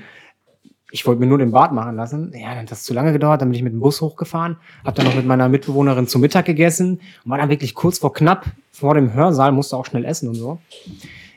Ich 0.97 1.07
wollte 1.07 1.21
mir 1.21 1.27
nur 1.27 1.37
den 1.37 1.51
Bart 1.51 1.73
machen 1.73 1.95
lassen. 1.95 2.33
Ja, 2.35 2.49
dann 2.49 2.61
hat 2.61 2.71
das 2.71 2.83
zu 2.83 2.95
lange 2.95 3.13
gedauert, 3.13 3.43
dann 3.43 3.51
bin 3.51 3.57
ich 3.57 3.63
mit 3.63 3.75
dem 3.75 3.81
Bus 3.81 4.01
hochgefahren, 4.01 4.57
habe 4.83 4.97
dann 4.97 5.05
noch 5.05 5.15
mit 5.15 5.27
meiner 5.27 5.47
Mitbewohnerin 5.51 6.07
zu 6.07 6.19
Mittag 6.19 6.47
gegessen 6.47 7.03
und 7.23 7.31
war 7.31 7.37
dann 7.37 7.51
wirklich 7.51 7.75
kurz 7.75 7.99
vor 7.99 8.15
knapp 8.15 8.47
vor 8.73 8.95
dem 8.95 9.13
Hörsaal, 9.13 9.53
musste 9.53 9.77
auch 9.77 9.85
schnell 9.85 10.07
essen 10.07 10.31
und 10.31 10.37
so. 10.37 10.59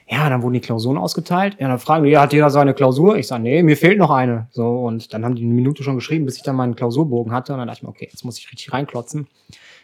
Ja, 0.10 0.30
dann 0.30 0.42
wurden 0.44 0.54
die 0.54 0.62
Klausuren 0.62 0.98
ausgeteilt. 0.98 1.58
Ja, 1.60 1.68
dann 1.68 1.78
fragen 1.78 2.06
die, 2.06 2.12
ja, 2.12 2.22
hat 2.22 2.32
jeder 2.32 2.50
seine 2.50 2.74
Klausur? 2.74 3.18
Ich 3.18 3.28
sage, 3.28 3.44
nee, 3.44 3.62
mir 3.62 3.76
fehlt 3.76 3.98
noch 3.98 4.12
eine. 4.12 4.48
So, 4.52 4.80
und 4.80 5.14
dann 5.14 5.26
haben 5.26 5.36
die 5.36 5.44
eine 5.44 5.54
Minute 5.54 5.84
schon 5.84 5.96
geschrieben, 5.96 6.26
bis 6.26 6.38
ich 6.38 6.44
dann 6.44 6.56
meinen 6.56 6.76
Klausurbogen 6.76 7.34
hatte. 7.34 7.52
Und 7.52 7.60
dann 7.60 7.68
dachte 7.68 7.80
ich 7.80 7.84
mir, 7.84 7.90
okay, 7.90 8.08
jetzt 8.10 8.24
muss 8.24 8.40
ich 8.40 8.50
richtig 8.50 8.72
reinklotzen. 8.72 9.28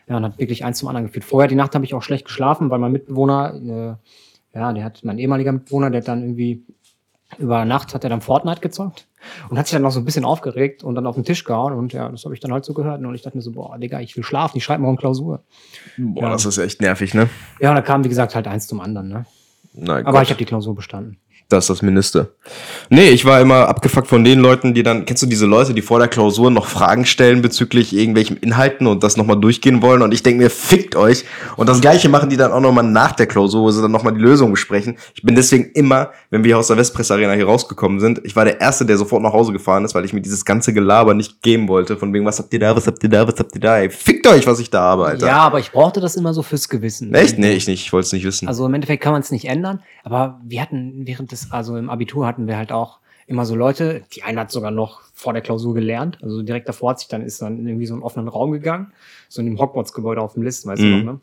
Ja, 0.08 0.16
und 0.16 0.24
hat 0.24 0.40
wirklich 0.40 0.64
eins 0.64 0.80
zum 0.80 0.88
anderen 0.88 1.08
geführt. 1.08 1.26
Vorher 1.26 1.50
die 1.50 1.56
Nacht 1.56 1.76
habe 1.76 1.84
ich 1.84 1.94
auch 1.94 2.02
schlecht 2.02 2.26
geschlafen, 2.26 2.70
weil 2.70 2.80
mein 2.80 2.94
Mitbewohner, 2.94 3.98
äh, 4.54 4.58
ja, 4.58 4.72
der 4.72 4.84
hat, 4.86 5.04
mein 5.04 5.20
ehemaliger 5.20 5.52
Mitbewohner, 5.52 5.90
der 5.90 6.00
hat 6.00 6.08
dann 6.08 6.22
irgendwie 6.22 6.64
über 7.38 7.66
Nacht 7.66 7.94
hat 7.94 8.04
er 8.04 8.10
dann 8.10 8.22
Fortnite 8.22 8.62
gezockt 8.62 9.08
und 9.50 9.58
hat 9.58 9.68
sich 9.68 9.74
dann 9.74 9.82
noch 9.82 9.92
so 9.92 10.00
ein 10.00 10.06
bisschen 10.06 10.26
aufgeregt 10.26 10.84
und 10.84 10.96
dann 10.96 11.06
auf 11.08 11.16
den 11.16 11.24
Tisch 11.24 11.44
gehauen 11.44 11.74
und 11.74 11.94
ja, 11.94 12.10
das 12.10 12.24
habe 12.26 12.34
ich 12.34 12.40
dann 12.40 12.52
halt 12.54 12.66
so 12.66 12.74
gehört 12.74 13.04
und 13.04 13.16
ich 13.16 13.22
dachte 13.22 13.38
mir 13.38 13.42
so, 13.44 13.52
boah, 13.52 13.78
Digga, 13.78 14.00
ich 14.00 14.16
will 14.16 14.24
schlafen, 14.24 14.58
ich 14.58 14.64
schreibe 14.64 14.82
morgen 14.84 14.98
Klausur. 14.98 15.44
Boah, 15.98 16.24
Ja. 16.24 16.30
das 16.32 16.46
ist 16.46 16.58
echt 16.58 16.82
nervig, 16.82 17.14
ne? 17.14 17.30
Ja, 17.60 17.70
und 17.70 17.76
da 17.76 17.82
kam, 17.82 18.04
wie 18.04 18.10
gesagt, 18.10 18.36
halt 18.36 18.48
eins 18.48 18.68
zum 18.68 18.80
anderen, 18.82 19.10
ne? 19.10 19.26
Na, 19.74 19.96
Aber 19.98 20.12
Gott. 20.14 20.24
ich 20.24 20.30
habe 20.30 20.38
die 20.38 20.46
Klausur 20.46 20.74
bestanden. 20.76 21.18
Das 21.50 21.66
ist 21.66 21.70
das 21.70 21.82
Mindeste. 21.84 22.34
Nee, 22.90 23.10
ich 23.10 23.24
war 23.24 23.40
immer 23.40 23.68
abgefuckt 23.68 24.08
von 24.08 24.24
den 24.24 24.40
Leuten, 24.40 24.74
die 24.74 24.82
dann, 24.82 25.06
kennst 25.06 25.22
du 25.22 25.28
diese 25.28 25.46
Leute, 25.46 25.76
die 25.76 25.84
vor 25.84 26.00
der 26.00 26.08
Klausur 26.08 26.50
noch 26.50 26.66
Fragen 26.66 27.06
stellen 27.06 27.44
bezüglich 27.44 27.96
irgendwelchen 27.96 28.38
Inhalten 28.38 28.88
und 28.88 29.04
das 29.04 29.16
nochmal 29.16 29.40
durchgehen 29.40 29.84
wollen 29.84 30.02
und 30.02 30.12
ich 30.12 30.24
denke 30.24 30.44
mir, 30.44 30.50
fickt 30.50 30.96
euch. 30.96 31.24
Und 31.56 31.70
das 31.70 31.82
gleiche 31.82 32.10
machen 32.10 32.30
die 32.30 32.38
dann 32.38 32.52
auch 32.52 32.62
nochmal 32.62 32.84
nach 32.84 33.12
der 33.12 33.28
Klausur, 33.28 33.62
wo 33.62 33.70
sie 33.70 33.82
dann 33.82 33.92
nochmal 33.92 34.14
die 34.14 34.22
Lösung 34.22 34.52
besprechen. 34.52 34.98
Ich 35.14 35.22
bin 35.22 35.36
deswegen 35.36 35.66
immer, 35.74 36.12
wenn 36.32 36.44
wir 36.44 36.58
aus 36.58 36.68
der 36.68 36.78
Westpress 36.78 37.12
Arena 37.12 37.34
hier 37.34 37.46
rausgekommen 37.46 38.00
sind, 38.00 38.22
ich 38.24 38.36
war 38.36 38.46
der 38.46 38.60
Erste, 38.60 38.86
der 38.86 38.98
sofort 38.98 39.22
nach 39.22 39.34
Hause 39.34 39.52
gefahren 39.52 39.86
ist, 39.86 39.94
weil 39.94 40.06
ich 40.06 40.14
mir 40.14 40.22
dieses 40.22 40.46
ganze 40.46 40.74
Gelaber 40.74 41.14
nicht 41.14 41.44
geben 41.44 41.68
wollte, 41.68 41.96
von 41.96 42.12
wegen, 42.12 42.26
was 42.26 42.40
habt 42.40 42.52
ihr 42.54 42.60
da, 42.60 42.76
was 42.76 42.88
habt 42.88 43.04
ihr 43.04 43.10
da, 43.10 43.28
was 43.28 43.38
habt 43.38 43.54
ihr 43.54 43.62
da, 43.62 43.78
ey, 43.78 43.92
fickt 43.92 44.26
euch, 44.26 44.48
was 44.48 44.60
ich 44.60 44.72
da 44.72 44.82
habe, 44.82 45.06
Alter. 45.06 45.28
Ja, 45.28 45.38
aber 45.38 45.60
ich 45.60 45.72
brauchte 45.72 46.02
das 46.02 46.16
immer 46.16 46.34
so 46.34 46.42
fürs 46.42 46.70
Gewissen. 46.70 47.14
Echt? 47.14 47.38
Nee, 47.38 47.54
ich 47.54 47.68
nicht, 47.68 47.86
ich 47.86 47.94
wollte 47.94 48.08
es 48.08 48.14
nicht 48.14 48.26
wissen. 48.26 48.48
Also 48.48 48.66
im 48.66 48.74
Endeffekt 48.74 49.04
kann 49.04 49.14
man 49.14 49.22
es 49.22 49.30
nicht 49.30 49.46
ändern, 49.46 49.82
aber 50.04 50.40
wir 50.44 50.62
hatten 50.62 51.04
während 51.06 51.32
des, 51.32 51.35
also 51.52 51.78
im 51.78 51.90
Abitur 51.90 52.26
hatten 52.28 52.48
wir 52.48 52.58
halt 52.58 52.72
auch 52.72 53.00
immer 53.28 53.46
so 53.46 53.56
Leute, 53.56 54.04
die 54.14 54.22
eine 54.24 54.42
hat 54.42 54.52
sogar 54.52 54.70
noch 54.72 55.02
vor 55.14 55.34
der 55.34 55.42
Klausur 55.42 55.74
gelernt, 55.74 56.20
also 56.22 56.44
direkt 56.44 56.70
davor 56.70 56.92
hat 56.92 57.00
sich 57.00 57.08
dann, 57.08 57.22
ist 57.24 57.42
dann 57.42 57.58
in 57.58 57.68
irgendwie 57.68 57.86
so 57.88 57.94
einen 57.96 58.04
offenen 58.04 58.28
Raum 58.28 58.52
gegangen, 58.52 58.92
so 59.30 59.42
in 59.42 59.48
dem 59.48 59.60
Hogwarts-Gebäude 59.60 60.22
auf 60.22 60.34
dem 60.34 60.44
Listen, 60.44 60.70
weißt 60.70 60.82
Mhm. 60.82 60.92
du 60.92 60.98
noch, 60.98 61.14
ne? 61.14 61.20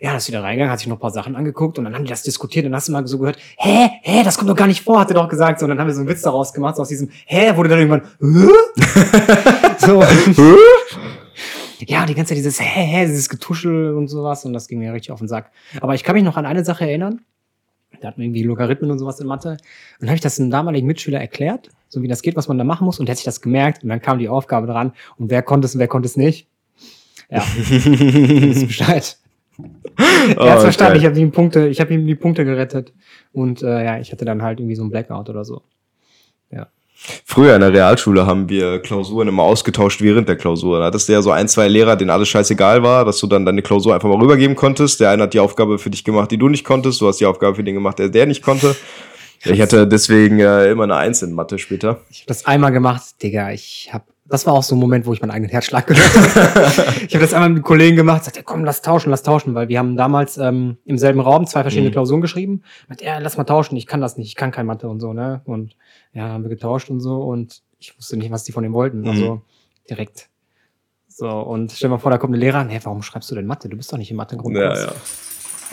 Ja, 0.00 0.16
ist 0.16 0.28
wieder 0.28 0.42
reingegangen, 0.42 0.70
hat 0.70 0.78
sich 0.80 0.88
noch 0.88 0.96
ein 0.96 1.00
paar 1.00 1.10
Sachen 1.10 1.34
angeguckt 1.36 1.78
und 1.78 1.84
dann 1.84 1.94
haben 1.94 2.04
die 2.04 2.10
das 2.10 2.22
diskutiert 2.22 2.64
und 2.66 2.72
dann 2.72 2.76
hast 2.78 2.88
du 2.88 2.92
mal 2.92 3.06
so 3.06 3.18
gehört, 3.18 3.38
hä, 3.56 3.88
hä, 4.02 4.22
das 4.22 4.36
kommt 4.38 4.50
doch 4.50 4.56
gar 4.56 4.66
nicht 4.66 4.82
vor, 4.82 5.00
hat 5.00 5.10
er 5.10 5.14
doch 5.14 5.28
gesagt, 5.28 5.60
so, 5.60 5.64
und 5.66 5.70
dann 5.70 5.78
haben 5.78 5.86
wir 5.86 5.94
so 5.94 6.00
einen 6.00 6.08
Witz 6.10 6.22
daraus 6.22 6.52
gemacht, 6.52 6.76
so 6.76 6.82
aus 6.82 6.88
diesem, 6.88 7.08
hä, 7.26 7.56
wurde 7.56 7.68
dann 7.70 7.78
irgendwann, 7.78 8.02
so. 9.78 10.02
Ja, 11.86 12.06
die 12.06 12.14
ganze 12.14 12.30
Zeit 12.30 12.38
dieses 12.38 12.60
hä, 12.60 12.64
hä, 12.84 13.06
dieses 13.06 13.28
Getuschel 13.28 13.94
und 13.94 14.08
sowas 14.08 14.44
und 14.44 14.52
das 14.52 14.68
ging 14.68 14.78
mir 14.78 14.92
richtig 14.92 15.10
auf 15.10 15.18
den 15.18 15.28
Sack. 15.28 15.50
Aber 15.80 15.94
ich 15.94 16.04
kann 16.04 16.14
mich 16.14 16.22
noch 16.24 16.36
an 16.36 16.46
eine 16.46 16.64
Sache 16.64 16.84
erinnern. 16.86 17.22
Da 18.02 18.08
hatten 18.08 18.20
wir 18.20 18.26
irgendwie 18.26 18.42
Logarithmen 18.42 18.90
und 18.90 18.98
sowas 18.98 19.20
in 19.20 19.26
Mathe. 19.26 19.50
Und 19.50 19.58
dann 20.00 20.08
habe 20.08 20.16
ich 20.16 20.20
das 20.20 20.38
einem 20.38 20.50
damaligen 20.50 20.86
Mitschüler 20.86 21.20
erklärt, 21.20 21.70
so 21.88 22.02
wie 22.02 22.08
das 22.08 22.22
geht, 22.22 22.36
was 22.36 22.48
man 22.48 22.58
da 22.58 22.64
machen 22.64 22.84
muss. 22.84 22.98
Und 22.98 23.06
der 23.06 23.12
hat 23.12 23.18
sich 23.18 23.24
das 23.24 23.40
gemerkt 23.40 23.82
und 23.82 23.88
dann 23.88 24.00
kam 24.00 24.18
die 24.18 24.28
Aufgabe 24.28 24.66
dran. 24.66 24.92
Und 25.18 25.30
wer 25.30 25.42
konnte 25.42 25.66
es 25.66 25.74
und 25.74 25.80
wer 25.80 25.88
konnte 25.88 26.06
es 26.06 26.16
nicht? 26.16 26.48
Ja, 27.30 27.38
ist 27.70 28.66
Bescheid. 28.66 29.18
er 30.36 30.52
hat's 30.52 30.62
verstanden, 30.62 30.98
ich 30.98 31.04
habe 31.04 31.18
ihm 31.18 31.30
Punkte, 31.30 31.68
ich 31.68 31.80
habe 31.80 31.94
ihm 31.94 32.06
die 32.06 32.14
Punkte 32.14 32.44
gerettet. 32.44 32.92
Und 33.32 33.62
äh, 33.62 33.84
ja, 33.84 33.98
ich 33.98 34.12
hatte 34.12 34.24
dann 34.24 34.42
halt 34.42 34.60
irgendwie 34.60 34.76
so 34.76 34.84
ein 34.84 34.90
Blackout 34.90 35.30
oder 35.30 35.44
so. 35.44 35.62
Früher 37.24 37.54
in 37.54 37.60
der 37.60 37.72
Realschule 37.72 38.26
haben 38.26 38.48
wir 38.48 38.78
Klausuren 38.80 39.28
immer 39.28 39.42
ausgetauscht 39.42 40.00
während 40.00 40.28
der 40.28 40.36
Klausur. 40.36 40.78
Da 40.78 40.86
hattest 40.86 41.08
du 41.08 41.12
ja 41.12 41.22
so 41.22 41.30
ein, 41.30 41.48
zwei 41.48 41.68
Lehrer, 41.68 41.96
denen 41.96 42.10
alles 42.10 42.28
scheißegal 42.28 42.82
war, 42.82 43.04
dass 43.04 43.18
du 43.18 43.26
dann 43.26 43.44
deine 43.44 43.62
Klausur 43.62 43.94
einfach 43.94 44.08
mal 44.08 44.18
rübergeben 44.18 44.56
konntest. 44.56 45.00
Der 45.00 45.10
eine 45.10 45.24
hat 45.24 45.34
die 45.34 45.40
Aufgabe 45.40 45.78
für 45.78 45.90
dich 45.90 46.04
gemacht, 46.04 46.30
die 46.30 46.38
du 46.38 46.48
nicht 46.48 46.64
konntest. 46.64 47.00
Du 47.00 47.08
hast 47.08 47.18
die 47.18 47.26
Aufgabe 47.26 47.56
für 47.56 47.64
den 47.64 47.74
gemacht, 47.74 47.98
der 47.98 48.08
der 48.08 48.26
nicht 48.26 48.42
konnte. 48.42 48.76
Ich 49.44 49.60
hatte 49.60 49.88
deswegen 49.88 50.38
äh, 50.38 50.70
immer 50.70 50.84
eine 50.84 50.96
Eins 50.96 51.22
in 51.22 51.32
Mathe 51.32 51.58
später. 51.58 52.00
Ich 52.10 52.20
habe 52.20 52.28
das 52.28 52.46
einmal 52.46 52.70
gemacht, 52.70 53.02
Digga. 53.22 53.50
Ich 53.50 53.90
habe, 53.92 54.04
das 54.24 54.46
war 54.46 54.54
auch 54.54 54.62
so 54.62 54.74
ein 54.74 54.78
Moment, 54.78 55.04
wo 55.06 55.12
ich 55.12 55.20
meinen 55.20 55.32
eigenen 55.32 55.50
Herzschlag 55.50 55.86
gehört 55.86 56.14
habe. 56.14 56.94
ich 57.06 57.14
habe 57.14 57.24
das 57.24 57.34
einmal 57.34 57.48
mit 57.50 57.56
einem 57.56 57.64
Kollegen 57.64 57.96
gemacht, 57.96 58.24
sagte, 58.24 58.42
komm, 58.42 58.64
lass 58.64 58.80
tauschen, 58.80 59.10
lass 59.10 59.22
tauschen, 59.22 59.54
weil 59.54 59.68
wir 59.68 59.78
haben 59.78 59.96
damals 59.96 60.38
ähm, 60.38 60.78
im 60.84 60.96
selben 60.96 61.20
Raum 61.20 61.46
zwei 61.46 61.62
verschiedene 61.62 61.88
Mhm. 61.88 61.92
Klausuren 61.92 62.20
geschrieben. 62.20 62.62
Mit, 62.88 63.02
ja, 63.02 63.18
lass 63.18 63.36
mal 63.36 63.44
tauschen, 63.44 63.76
ich 63.76 63.86
kann 63.86 64.00
das 64.00 64.16
nicht, 64.16 64.28
ich 64.28 64.36
kann 64.36 64.50
kein 64.52 64.66
Mathe 64.66 64.88
und 64.88 65.00
so, 65.00 65.12
ne? 65.12 65.42
Und 65.44 65.76
ja, 66.12 66.28
haben 66.28 66.44
wir 66.44 66.50
getauscht 66.50 66.88
und 66.88 67.00
so 67.00 67.22
und 67.22 67.62
ich 67.78 67.96
wusste 67.98 68.16
nicht, 68.16 68.30
was 68.30 68.44
die 68.44 68.52
von 68.52 68.62
dem 68.62 68.72
wollten. 68.72 69.00
Mhm. 69.00 69.08
Also 69.08 69.42
direkt. 69.90 70.28
So, 71.08 71.28
und 71.28 71.72
stell 71.72 71.88
dir 71.88 71.96
mal 71.96 71.98
vor, 71.98 72.10
da 72.10 72.16
kommt 72.18 72.32
eine 72.32 72.40
Lehrerin, 72.42 72.68
hey, 72.70 72.80
warum 72.84 73.02
schreibst 73.02 73.30
du 73.30 73.34
denn 73.34 73.44
Mathe? 73.46 73.68
Du 73.68 73.76
bist 73.76 73.92
doch 73.92 73.98
nicht 73.98 74.10
im 74.10 74.16
Mathe-Grundkurs. 74.16 74.86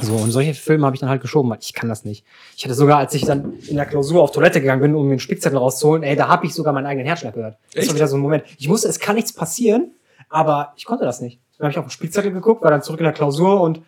So, 0.02 0.16
und 0.16 0.32
solche 0.32 0.54
Filme 0.54 0.86
habe 0.86 0.96
ich 0.96 1.00
dann 1.00 1.10
halt 1.10 1.22
geschoben, 1.22 1.50
weil 1.50 1.58
ich 1.62 1.74
kann 1.74 1.90
das 1.90 2.06
nicht. 2.06 2.26
Ich 2.56 2.64
hatte 2.64 2.74
sogar, 2.74 2.98
als 3.00 3.14
ich 3.14 3.24
dann 3.26 3.54
in 3.68 3.76
der 3.76 3.86
Klausur 3.86 4.22
auf 4.24 4.32
Toilette 4.32 4.62
gegangen 4.62 4.82
bin, 4.82 4.96
um 4.96 5.06
mir 5.06 5.12
einen 5.12 5.20
Spickzettel 5.20 5.58
rauszuholen, 5.58 6.04
ey, 6.04 6.16
da 6.16 6.28
habe 6.28 6.46
ich 6.46 6.54
sogar 6.54 6.74
meinen 6.74 6.86
eigenen 6.86 7.06
Herzschlag 7.08 7.34
gehört. 7.34 7.58
Das 7.74 7.82
Echt? 7.84 7.88
war 7.90 7.96
wieder 7.96 8.08
so 8.08 8.16
ein 8.18 8.22
Moment. 8.22 8.44
Ich 8.58 8.70
wusste, 8.70 8.88
es 8.88 9.00
kann 9.00 9.16
nichts 9.16 9.34
passieren, 9.34 9.92
aber 10.30 10.74
ich 10.78 10.86
konnte 10.86 11.04
das 11.06 11.22
nicht. 11.22 11.40
Dann 11.58 11.66
habe 11.66 11.72
ich 11.72 11.78
auf 11.78 11.86
den 11.86 11.92
Spickzettel 11.92 12.32
geguckt, 12.32 12.62
war 12.64 12.72
dann 12.72 12.82
zurück 12.82 13.00
in 13.00 13.04
der 13.06 13.14
Klausur 13.14 13.60
und 13.62 13.82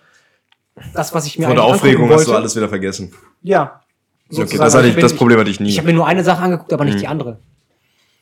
das, 0.93 1.13
was 1.13 1.25
ich 1.25 1.37
mir 1.39 1.45
Vor 1.45 1.55
der 1.55 1.63
Aufregung 1.63 2.03
angucken 2.03 2.13
hast 2.19 2.25
du 2.25 2.27
wollte- 2.31 2.39
alles 2.41 2.55
wieder 2.55 2.69
vergessen. 2.69 3.13
Ja. 3.41 3.81
Okay, 4.33 4.57
das, 4.57 4.73
hatte 4.75 4.87
ich, 4.87 4.95
das 4.95 5.13
Problem 5.13 5.39
hatte 5.39 5.49
ich 5.49 5.59
nie. 5.59 5.69
Ich 5.69 5.77
habe 5.77 5.87
mir 5.87 5.93
nur 5.93 6.07
eine 6.07 6.23
Sache 6.23 6.41
angeguckt, 6.41 6.71
aber 6.71 6.85
nicht 6.85 6.95
Mhm. 6.95 6.99
die 6.99 7.07
andere. 7.07 7.39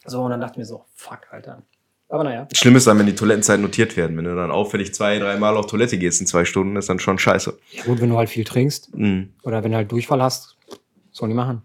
So, 0.06 0.22
und 0.24 0.32
dann 0.32 0.42
dachte 0.42 0.54
ich 0.54 0.58
mir 0.60 0.66
so, 0.66 0.84
fuck, 0.96 1.20
Alter. 1.32 1.62
Aber 2.12 2.24
naja. 2.24 2.48
Schlimm 2.56 2.76
ist 2.76 2.88
dann, 2.88 2.98
wenn 2.98 3.06
die 3.06 3.14
Toilettenzeiten 3.16 3.62
notiert 3.62 3.96
werden. 3.96 4.18
Wenn 4.18 4.26
du 4.26 4.36
dann 4.36 4.50
auffällig 4.52 4.94
zwei, 4.96 5.20
dreimal 5.20 5.56
auf 5.56 5.68
Toilette 5.68 5.98
gehst 6.00 6.20
in 6.22 6.28
zwei 6.28 6.44
Stunden, 6.44 6.76
ist 6.76 6.90
dann 6.90 6.98
schon 7.00 7.20
scheiße. 7.20 7.58
Ja, 7.72 7.84
gut, 7.84 8.02
wenn 8.02 8.10
du 8.10 8.18
halt 8.18 8.30
viel 8.30 8.44
trinkst 8.44 8.96
Mhm. 8.96 9.30
oder 9.44 9.64
wenn 9.64 9.72
du 9.72 9.78
halt 9.78 9.92
Durchfall 9.92 10.22
hast, 10.22 10.58
soll 11.12 11.30
die 11.30 11.36
machen. 11.36 11.62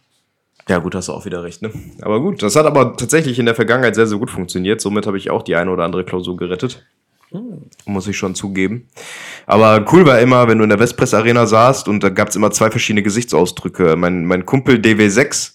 Ja, 0.69 0.79
gut, 0.79 0.95
hast 0.95 1.09
du 1.09 1.13
auch 1.13 1.25
wieder 1.27 1.43
recht, 1.43 1.61
ne? 1.63 1.71
Aber 2.03 2.21
gut, 2.21 2.43
das 2.43 2.57
hat 2.57 2.65
aber 2.67 2.97
tatsächlich 2.97 3.39
in 3.39 3.47
der 3.47 3.55
Vergangenheit 3.55 3.95
sehr, 3.95 4.07
sehr 4.07 4.19
gut 4.19 4.31
funktioniert. 4.31 4.81
Somit 4.81 5.07
habe 5.07 5.17
ich 5.19 5.31
auch 5.31 5.43
die 5.43 5.57
eine 5.57 5.71
oder 5.71 5.85
andere 5.85 6.05
Klausur 6.05 6.37
gerettet. 6.37 6.85
Muss 7.87 8.07
ich 8.07 8.17
schon 8.17 8.35
zugeben. 8.35 8.89
Aber 9.47 9.85
cool 9.93 10.07
war 10.07 10.21
immer, 10.21 10.47
wenn 10.47 10.59
du 10.59 10.65
in 10.65 10.71
der 10.71 10.79
Westpress 10.79 11.15
Arena 11.15 11.47
saßt 11.47 11.89
und 11.89 12.03
da 12.05 12.09
gab 12.09 12.29
es 12.29 12.37
immer 12.37 12.51
zwei 12.53 12.71
verschiedene 12.71 13.03
Gesichtsausdrücke. 13.03 13.97
Mein, 13.97 14.25
mein 14.25 14.47
Kumpel 14.47 14.77
DW6, 14.77 15.55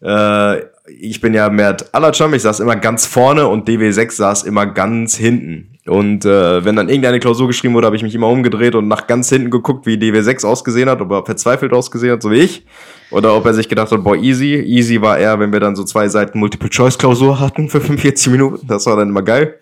äh, 0.00 0.62
ich 0.86 1.20
bin 1.20 1.32
ja 1.32 1.48
Mert 1.48 1.94
Alacam, 1.94 2.34
ich 2.34 2.42
saß 2.42 2.60
immer 2.60 2.76
ganz 2.76 3.06
vorne 3.06 3.46
und 3.46 3.68
DW6 3.68 4.12
saß 4.12 4.42
immer 4.42 4.66
ganz 4.66 5.16
hinten. 5.16 5.78
Und 5.86 6.24
äh, 6.24 6.64
wenn 6.64 6.76
dann 6.76 6.88
irgendeine 6.88 7.20
Klausur 7.20 7.46
geschrieben 7.48 7.74
wurde, 7.74 7.86
habe 7.86 7.96
ich 7.96 8.02
mich 8.02 8.14
immer 8.14 8.28
umgedreht 8.28 8.74
und 8.74 8.88
nach 8.88 9.06
ganz 9.06 9.28
hinten 9.28 9.50
geguckt, 9.50 9.86
wie 9.86 9.94
DW6 9.94 10.46
ausgesehen 10.46 10.88
hat, 10.88 11.00
ob 11.00 11.10
er 11.10 11.24
verzweifelt 11.24 11.72
ausgesehen 11.72 12.12
hat, 12.12 12.22
so 12.22 12.30
wie 12.30 12.40
ich. 12.40 12.66
Oder 13.10 13.36
ob 13.36 13.44
er 13.46 13.54
sich 13.54 13.68
gedacht 13.68 13.90
hat, 13.90 14.02
boah, 14.02 14.16
easy. 14.16 14.54
Easy 14.54 15.00
war 15.00 15.18
er, 15.18 15.38
wenn 15.38 15.52
wir 15.52 15.60
dann 15.60 15.76
so 15.76 15.84
zwei 15.84 16.08
Seiten 16.08 16.38
Multiple-Choice-Klausur 16.38 17.40
hatten 17.40 17.68
für 17.68 17.80
45 17.80 18.32
Minuten. 18.32 18.66
Das 18.66 18.86
war 18.86 18.96
dann 18.96 19.10
immer 19.10 19.22
geil. 19.22 19.58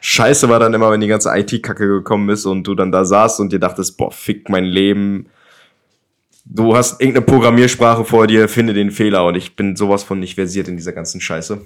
Scheiße 0.00 0.48
war 0.48 0.58
dann 0.58 0.72
immer, 0.74 0.90
wenn 0.90 1.00
die 1.00 1.06
ganze 1.06 1.30
IT-Kacke 1.30 1.86
gekommen 1.86 2.28
ist 2.30 2.46
und 2.46 2.64
du 2.66 2.74
dann 2.74 2.90
da 2.90 3.04
saßt 3.04 3.40
und 3.40 3.52
dir 3.52 3.60
dachtest, 3.60 3.96
boah, 3.98 4.10
fick 4.10 4.48
mein 4.48 4.64
Leben. 4.64 5.26
Du 6.52 6.74
hast 6.76 7.00
irgendeine 7.00 7.24
Programmiersprache 7.26 8.04
vor 8.04 8.26
dir, 8.26 8.48
finde 8.48 8.72
den 8.74 8.90
Fehler 8.90 9.24
und 9.24 9.36
ich 9.36 9.54
bin 9.54 9.76
sowas 9.76 10.02
von 10.02 10.18
nicht 10.18 10.34
versiert 10.34 10.66
in 10.66 10.76
dieser 10.76 10.92
ganzen 10.92 11.20
Scheiße. 11.20 11.60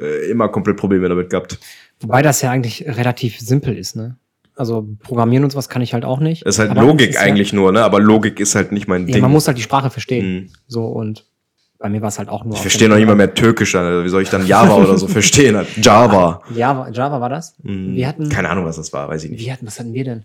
Äh, 0.00 0.30
Immer 0.30 0.48
komplett 0.48 0.76
Probleme 0.76 1.08
damit 1.08 1.30
gehabt. 1.30 1.58
Wobei 2.00 2.20
das 2.22 2.42
ja 2.42 2.50
eigentlich 2.50 2.84
relativ 2.86 3.38
simpel 3.38 3.78
ist, 3.78 3.94
ne? 3.94 4.16
Also 4.56 4.86
Programmieren 5.02 5.44
und 5.44 5.50
sowas 5.50 5.68
kann 5.68 5.82
ich 5.82 5.94
halt 5.94 6.04
auch 6.04 6.18
nicht. 6.20 6.42
Es 6.46 6.56
ist 6.56 6.58
halt 6.60 6.70
Aber 6.72 6.82
Logik 6.82 7.10
ist 7.10 7.16
eigentlich 7.18 7.52
nur, 7.52 7.70
ne? 7.72 7.82
Aber 7.84 8.00
Logik 8.00 8.40
ist 8.40 8.54
halt 8.56 8.72
nicht 8.72 8.88
mein 8.88 9.06
Ja, 9.06 9.14
Ding. 9.14 9.22
man 9.22 9.30
muss 9.30 9.46
halt 9.46 9.56
die 9.58 9.62
Sprache 9.62 9.90
verstehen. 9.90 10.26
Mhm. 10.34 10.48
So 10.66 10.84
und 10.86 11.24
bei 11.78 11.88
mir 11.88 12.00
war 12.02 12.08
es 12.08 12.18
halt 12.18 12.28
auch 12.28 12.44
nur. 12.44 12.54
ich 12.54 12.60
verstehe 12.60 12.88
noch 12.88 12.96
nicht 12.96 13.06
mal 13.06 13.14
mehr 13.16 13.34
Türkisch, 13.34 13.74
also 13.76 14.04
wie 14.04 14.08
soll 14.08 14.22
ich 14.22 14.30
dann 14.30 14.46
Java 14.46 14.74
oder 14.76 14.96
so 14.98 15.06
verstehen? 15.08 15.64
Java. 15.80 16.40
Java, 16.54 16.88
Java 16.90 17.20
war 17.20 17.28
das? 17.28 17.54
Mhm. 17.62 17.94
Wir 17.94 18.08
hatten, 18.08 18.28
Keine 18.30 18.48
Ahnung, 18.48 18.64
was 18.64 18.76
das 18.76 18.92
war, 18.92 19.08
weiß 19.08 19.24
ich 19.24 19.30
nicht. 19.30 19.44
wir 19.44 19.52
hatten, 19.52 19.66
was 19.66 19.78
hatten 19.78 19.92
wir 19.92 20.04
denn? 20.04 20.24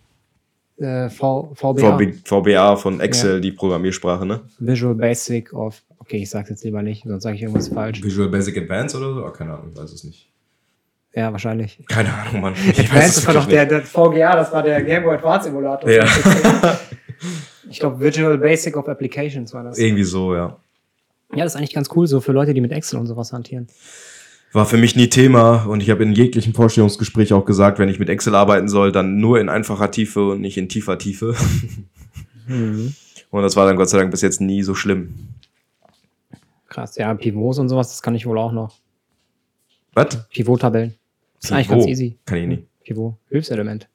Äh, 0.79 1.09
v, 1.09 1.53
VBA, 1.55 1.97
VB, 1.97 2.27
VBA 2.27 2.75
von 2.75 2.99
Excel, 3.01 3.41
die 3.41 3.51
Programmiersprache, 3.51 4.25
ne? 4.25 4.41
Visual 4.59 4.95
Basic 4.95 5.53
of. 5.53 5.81
Okay, 5.99 6.17
ich 6.17 6.29
sag's 6.29 6.49
jetzt 6.49 6.63
lieber 6.63 6.81
nicht, 6.81 7.03
sonst 7.05 7.23
sage 7.23 7.35
ich 7.35 7.41
irgendwas 7.41 7.67
falsch. 7.67 8.01
Visual 8.01 8.29
Basic 8.29 8.57
Advanced 8.57 8.95
oder 8.95 9.13
so? 9.13 9.25
Oh, 9.25 9.29
keine 9.29 9.53
Ahnung, 9.53 9.75
weiß 9.75 9.91
es 9.91 10.03
nicht. 10.03 10.31
Ja, 11.13 11.31
wahrscheinlich. 11.31 11.83
Keine 11.87 12.13
Ahnung, 12.13 12.41
Mann. 12.41 12.53
Ich 12.53 12.79
Advanced, 12.79 13.17
das 13.17 13.27
war 13.27 13.33
doch 13.33 13.45
der, 13.45 13.65
der 13.65 13.81
VGA, 13.81 14.35
das 14.35 14.53
war 14.53 14.63
der 14.63 14.81
Game 14.83 15.03
Boy 15.03 15.15
Advance 15.15 15.49
Emulator. 15.49 15.89
Ja. 15.89 16.05
Ich 17.69 17.79
glaube, 17.79 17.99
Visual 17.99 18.37
Basic 18.37 18.75
of 18.75 18.87
Applications 18.87 19.53
war 19.53 19.63
das. 19.63 19.77
Irgendwie 19.77 20.03
so, 20.03 20.33
ja. 20.33 20.57
Ja, 21.33 21.43
das 21.43 21.53
ist 21.53 21.57
eigentlich 21.57 21.73
ganz 21.73 21.89
cool, 21.95 22.07
so 22.07 22.19
für 22.19 22.31
Leute, 22.31 22.53
die 22.53 22.61
mit 22.61 22.71
Excel 22.71 22.99
und 22.99 23.05
sowas 23.05 23.31
hantieren. 23.31 23.67
War 24.51 24.65
für 24.65 24.77
mich 24.77 24.95
nie 24.95 25.09
Thema 25.09 25.65
und 25.65 25.83
ich 25.83 25.89
habe 25.91 26.03
in 26.03 26.13
jeglichen 26.13 26.53
Vorstellungsgespräch 26.53 27.33
auch 27.33 27.45
gesagt, 27.45 27.77
wenn 27.77 27.89
ich 27.89 27.99
mit 27.99 28.09
Excel 28.09 28.33
arbeiten 28.33 28.67
soll, 28.67 28.91
dann 28.91 29.17
nur 29.17 29.39
in 29.39 29.47
einfacher 29.47 29.91
Tiefe 29.91 30.29
und 30.29 30.41
nicht 30.41 30.57
in 30.57 30.69
tiefer 30.69 30.97
Tiefe. 30.97 31.35
Mhm. 32.47 32.95
Und 33.29 33.43
das 33.43 33.55
war 33.55 33.67
dann 33.67 33.75
Gott 33.75 33.89
sei 33.89 33.99
Dank 33.99 34.09
bis 34.09 34.21
jetzt 34.21 34.41
nie 34.41 34.63
so 34.63 34.73
schlimm. 34.73 35.13
Krass, 36.67 36.95
ja, 36.95 37.13
Pivots 37.13 37.59
und 37.59 37.69
sowas, 37.69 37.89
das 37.89 38.01
kann 38.01 38.15
ich 38.15 38.25
wohl 38.25 38.39
auch 38.39 38.51
noch. 38.51 38.75
Was? 39.93 40.27
Pivot-Tabellen. 40.29 40.95
Ist 41.41 41.51
eigentlich 41.51 41.67
Pivot? 41.67 41.79
ganz 41.81 41.91
easy. 41.91 42.17
Kann 42.25 42.37
ich 42.39 42.47
nicht. 42.47 42.63
Pivot, 42.83 43.15
Hilfselement. 43.29 43.87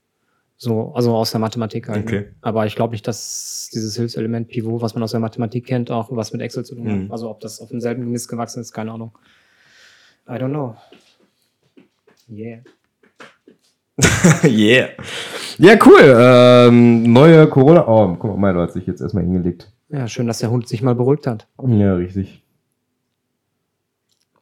So, 0.57 0.93
also 0.95 1.17
aus 1.17 1.33
der 1.33 1.41
Mathematik 1.41 1.89
halt. 1.89 2.05
Okay. 2.05 2.21
Ne? 2.21 2.35
Aber 2.43 2.67
ich 2.67 2.77
glaube 2.77 2.93
nicht, 2.93 3.07
dass 3.09 3.71
dieses 3.75 3.97
Hilfselement 3.97 4.49
Pivot, 4.49 4.81
was 4.81 4.95
man 4.95 5.03
aus 5.03 5.11
der 5.11 5.21
Mathematik 5.21 5.67
kennt, 5.67 5.91
auch 5.91 6.09
was 6.11 6.33
mit 6.33 6.41
Excel 6.43 6.65
zu 6.65 6.77
tun 6.77 6.89
hat. 6.89 6.99
Mhm. 6.99 7.13
Also 7.13 7.29
ob 7.29 7.41
das 7.41 7.61
auf 7.61 7.69
demselben 7.69 8.09
Mist 8.11 8.29
gewachsen 8.29 8.61
ist, 8.61 8.73
keine 8.73 8.93
Ahnung. 8.93 9.19
I 10.27 10.39
don't 10.39 10.53
know. 10.53 10.77
Yeah. 12.29 12.61
yeah. 14.45 14.89
Ja, 15.59 15.77
cool. 15.85 16.15
Ähm, 16.17 17.03
neue 17.13 17.47
Corona. 17.49 17.87
Oh, 17.87 18.17
guck 18.19 18.37
mal, 18.39 18.53
Milo 18.53 18.63
hat 18.63 18.73
sich 18.73 18.87
jetzt 18.87 19.01
erstmal 19.01 19.25
hingelegt. 19.25 19.71
Ja, 19.89 20.09
schön, 20.09 20.27
dass 20.27 20.39
der 20.39 20.51
Hund 20.51 20.67
sich 20.67 20.83
mal 20.83 20.95
beruhigt 20.95 21.27
hat. 21.27 21.47
Ja, 21.67 21.95
richtig. 21.95 22.44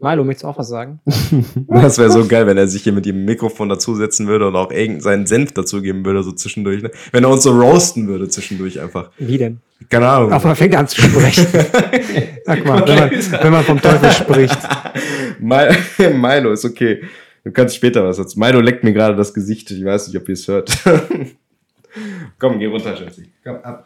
Milo, 0.02 0.24
möchtest 0.24 0.44
du 0.44 0.48
auch 0.48 0.58
was 0.58 0.68
sagen? 0.68 1.00
Das 1.68 1.96
wäre 1.98 2.10
so 2.10 2.26
geil, 2.26 2.46
wenn 2.46 2.56
er 2.58 2.66
sich 2.68 2.82
hier 2.82 2.92
mit 2.92 3.06
dem 3.06 3.24
Mikrofon 3.24 3.68
dazusetzen 3.68 4.26
würde 4.26 4.48
und 4.48 4.56
auch 4.56 4.70
irgendeinen 4.70 5.26
Senf 5.26 5.52
dazugeben 5.52 6.04
würde, 6.04 6.22
so 6.22 6.32
zwischendurch. 6.32 6.82
Ne? 6.82 6.90
Wenn 7.12 7.24
er 7.24 7.30
uns 7.30 7.44
so 7.44 7.52
roasten 7.52 8.08
würde 8.08 8.28
zwischendurch 8.28 8.80
einfach. 8.80 9.10
Wie 9.18 9.38
denn? 9.38 9.60
Keine 9.88 10.08
Ahnung. 10.08 10.32
Auf 10.32 10.44
man 10.44 10.54
fängt 10.56 10.74
an 10.76 10.86
zu 10.88 11.00
sprechen. 11.00 11.46
Sag 12.44 12.64
mal, 12.66 12.86
wenn 12.86 12.98
man, 12.98 13.10
wenn 13.42 13.52
man 13.52 13.64
vom 13.64 13.80
Teufel 13.80 14.10
spricht. 14.12 14.58
Mi- 15.40 15.74
Milo 16.14 16.52
ist 16.52 16.64
okay. 16.64 17.02
Du 17.44 17.50
kannst 17.50 17.74
später 17.76 18.04
was 18.04 18.16
dazu. 18.18 18.38
Milo 18.38 18.60
leckt 18.60 18.84
mir 18.84 18.92
gerade 18.92 19.16
das 19.16 19.32
Gesicht. 19.34 19.70
Ich 19.70 19.84
weiß 19.84 20.08
nicht, 20.08 20.16
ob 20.16 20.28
ihr 20.28 20.34
es 20.34 20.46
hört. 20.46 20.76
Komm, 22.38 22.58
geh 22.58 22.66
runter, 22.66 22.96
Schätzi. 22.96 23.30
Komm, 23.44 23.56
ab. 23.62 23.84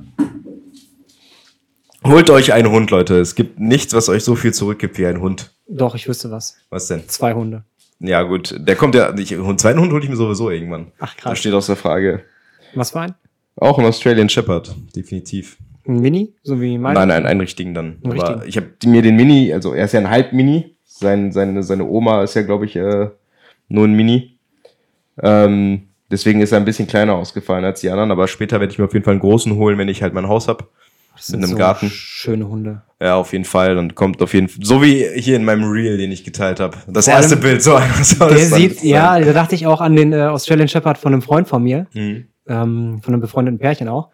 Holt 2.06 2.30
euch 2.30 2.52
einen 2.52 2.70
Hund, 2.70 2.90
Leute. 2.90 3.18
Es 3.18 3.34
gibt 3.34 3.58
nichts, 3.58 3.94
was 3.94 4.08
euch 4.08 4.24
so 4.24 4.34
viel 4.36 4.52
zurückgibt 4.54 4.98
wie 4.98 5.06
ein 5.06 5.20
Hund. 5.20 5.52
Doch, 5.68 5.94
ich 5.94 6.08
wüsste 6.08 6.30
was. 6.30 6.56
Was 6.70 6.86
denn? 6.88 7.08
Zwei 7.08 7.34
Hunde. 7.34 7.64
Ja, 8.00 8.22
gut. 8.22 8.54
Der 8.58 8.76
kommt 8.76 8.94
ja. 8.94 9.14
Ich, 9.16 9.32
einen 9.34 9.58
zweiten 9.58 9.80
Hund 9.80 9.92
hole 9.92 10.02
ich 10.02 10.08
mir 10.10 10.16
sowieso 10.16 10.50
irgendwann. 10.50 10.92
Ach, 10.98 11.14
Das 11.14 11.22
krass. 11.22 11.38
steht 11.38 11.52
aus 11.54 11.66
der 11.66 11.76
Frage. 11.76 12.22
Was 12.74 12.90
für 12.90 13.00
ein? 13.00 13.14
Auch 13.56 13.78
ein 13.78 13.86
Australian 13.86 14.28
Shepherd, 14.28 14.74
definitiv. 14.94 15.56
Ein 15.88 16.00
Mini? 16.00 16.34
So 16.42 16.60
wie 16.60 16.76
mein? 16.76 16.94
Nein, 16.94 17.08
nein, 17.08 17.24
einen 17.26 17.40
richtigen 17.40 17.72
dann. 17.72 17.98
Einen 18.04 18.20
Aber 18.20 18.42
richtigen. 18.42 18.48
ich 18.48 18.56
habe 18.58 18.66
mir 18.84 19.00
den 19.02 19.16
Mini, 19.16 19.52
also 19.52 19.72
er 19.72 19.86
ist 19.86 19.92
ja 19.92 20.00
ein 20.00 20.10
Halb-Mini. 20.10 20.76
Sein, 20.84 21.32
seine, 21.32 21.62
seine 21.62 21.84
Oma 21.84 22.22
ist 22.22 22.34
ja, 22.34 22.42
glaube 22.42 22.66
ich, 22.66 22.76
äh, 22.76 23.08
nur 23.68 23.84
ein 23.86 23.92
Mini. 23.94 24.36
Ähm, 25.22 25.88
deswegen 26.10 26.40
ist 26.40 26.52
er 26.52 26.58
ein 26.58 26.64
bisschen 26.64 26.86
kleiner 26.86 27.14
ausgefallen 27.14 27.64
als 27.64 27.80
die 27.80 27.90
anderen. 27.90 28.10
Aber 28.10 28.28
später 28.28 28.60
werde 28.60 28.72
ich 28.72 28.78
mir 28.78 28.84
auf 28.86 28.92
jeden 28.92 29.04
Fall 29.04 29.12
einen 29.12 29.20
großen 29.20 29.54
holen, 29.56 29.78
wenn 29.78 29.88
ich 29.88 30.02
halt 30.02 30.12
mein 30.14 30.28
Haus 30.28 30.48
hab. 30.48 30.68
Das 31.16 31.26
sind 31.28 31.42
einem 31.44 31.56
Garten. 31.56 31.88
Schöne 31.90 32.48
Hunde. 32.48 32.82
Ja, 33.00 33.16
auf 33.16 33.32
jeden 33.32 33.44
Fall. 33.44 33.74
Dann 33.74 33.94
kommt 33.94 34.22
auf 34.22 34.32
jeden 34.34 34.48
Fall, 34.48 34.64
so 34.64 34.82
wie 34.82 35.04
hier 35.16 35.36
in 35.36 35.44
meinem 35.44 35.64
Reel, 35.70 35.98
den 35.98 36.12
ich 36.12 36.24
geteilt 36.24 36.60
habe. 36.60 36.76
Das 36.88 37.06
Vor 37.06 37.14
erste 37.14 37.36
Bild, 37.36 37.62
so 37.62 37.74
einer 37.74 37.92
soll 38.04 38.30
Der 38.34 38.46
sieht, 38.46 38.78
sein. 38.80 38.88
ja, 38.88 39.18
da 39.20 39.32
dachte 39.32 39.54
ich 39.54 39.66
auch 39.66 39.80
an 39.80 39.96
den 39.96 40.12
äh, 40.12 40.22
Australian 40.22 40.68
Shepherd 40.68 40.96
von 40.98 41.12
einem 41.12 41.22
Freund 41.22 41.46
von 41.48 41.62
mir, 41.62 41.86
Mhm. 41.94 42.26
ähm, 42.48 43.00
von 43.02 43.12
einem 43.14 43.20
befreundeten 43.20 43.58
Pärchen 43.58 43.88
auch. 43.88 44.08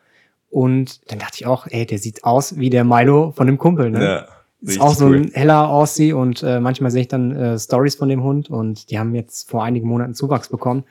Und 0.51 1.11
dann 1.11 1.19
dachte 1.19 1.37
ich 1.37 1.47
auch, 1.47 1.67
ey, 1.71 1.87
der 1.87 1.99
sieht 1.99 2.25
aus 2.25 2.59
wie 2.59 2.71
der 2.71 2.85
Milo 2.85 3.33
von 3.37 3.47
dem 3.47 3.57
Kumpel, 3.59 3.91
ne? 3.91 4.05
Ja, 4.05 4.27
ist 4.65 4.81
auch 4.81 4.95
so 4.95 5.07
ein 5.09 5.31
heller 5.33 5.69
Aussie 5.69 6.13
und 6.13 6.43
äh, 6.43 6.61
manchmal 6.61 6.91
sehe 6.93 7.01
ich 7.03 7.09
dann 7.09 7.35
äh, 7.35 7.59
Stories 7.59 7.97
von 7.97 8.09
dem 8.09 8.23
Hund 8.23 8.49
und 8.51 8.91
die 8.91 8.99
haben 8.99 9.15
jetzt 9.15 9.51
vor 9.51 9.65
einigen 9.65 9.89
Monaten 9.89 10.15
Zuwachs 10.15 10.49
bekommen. 10.49 10.85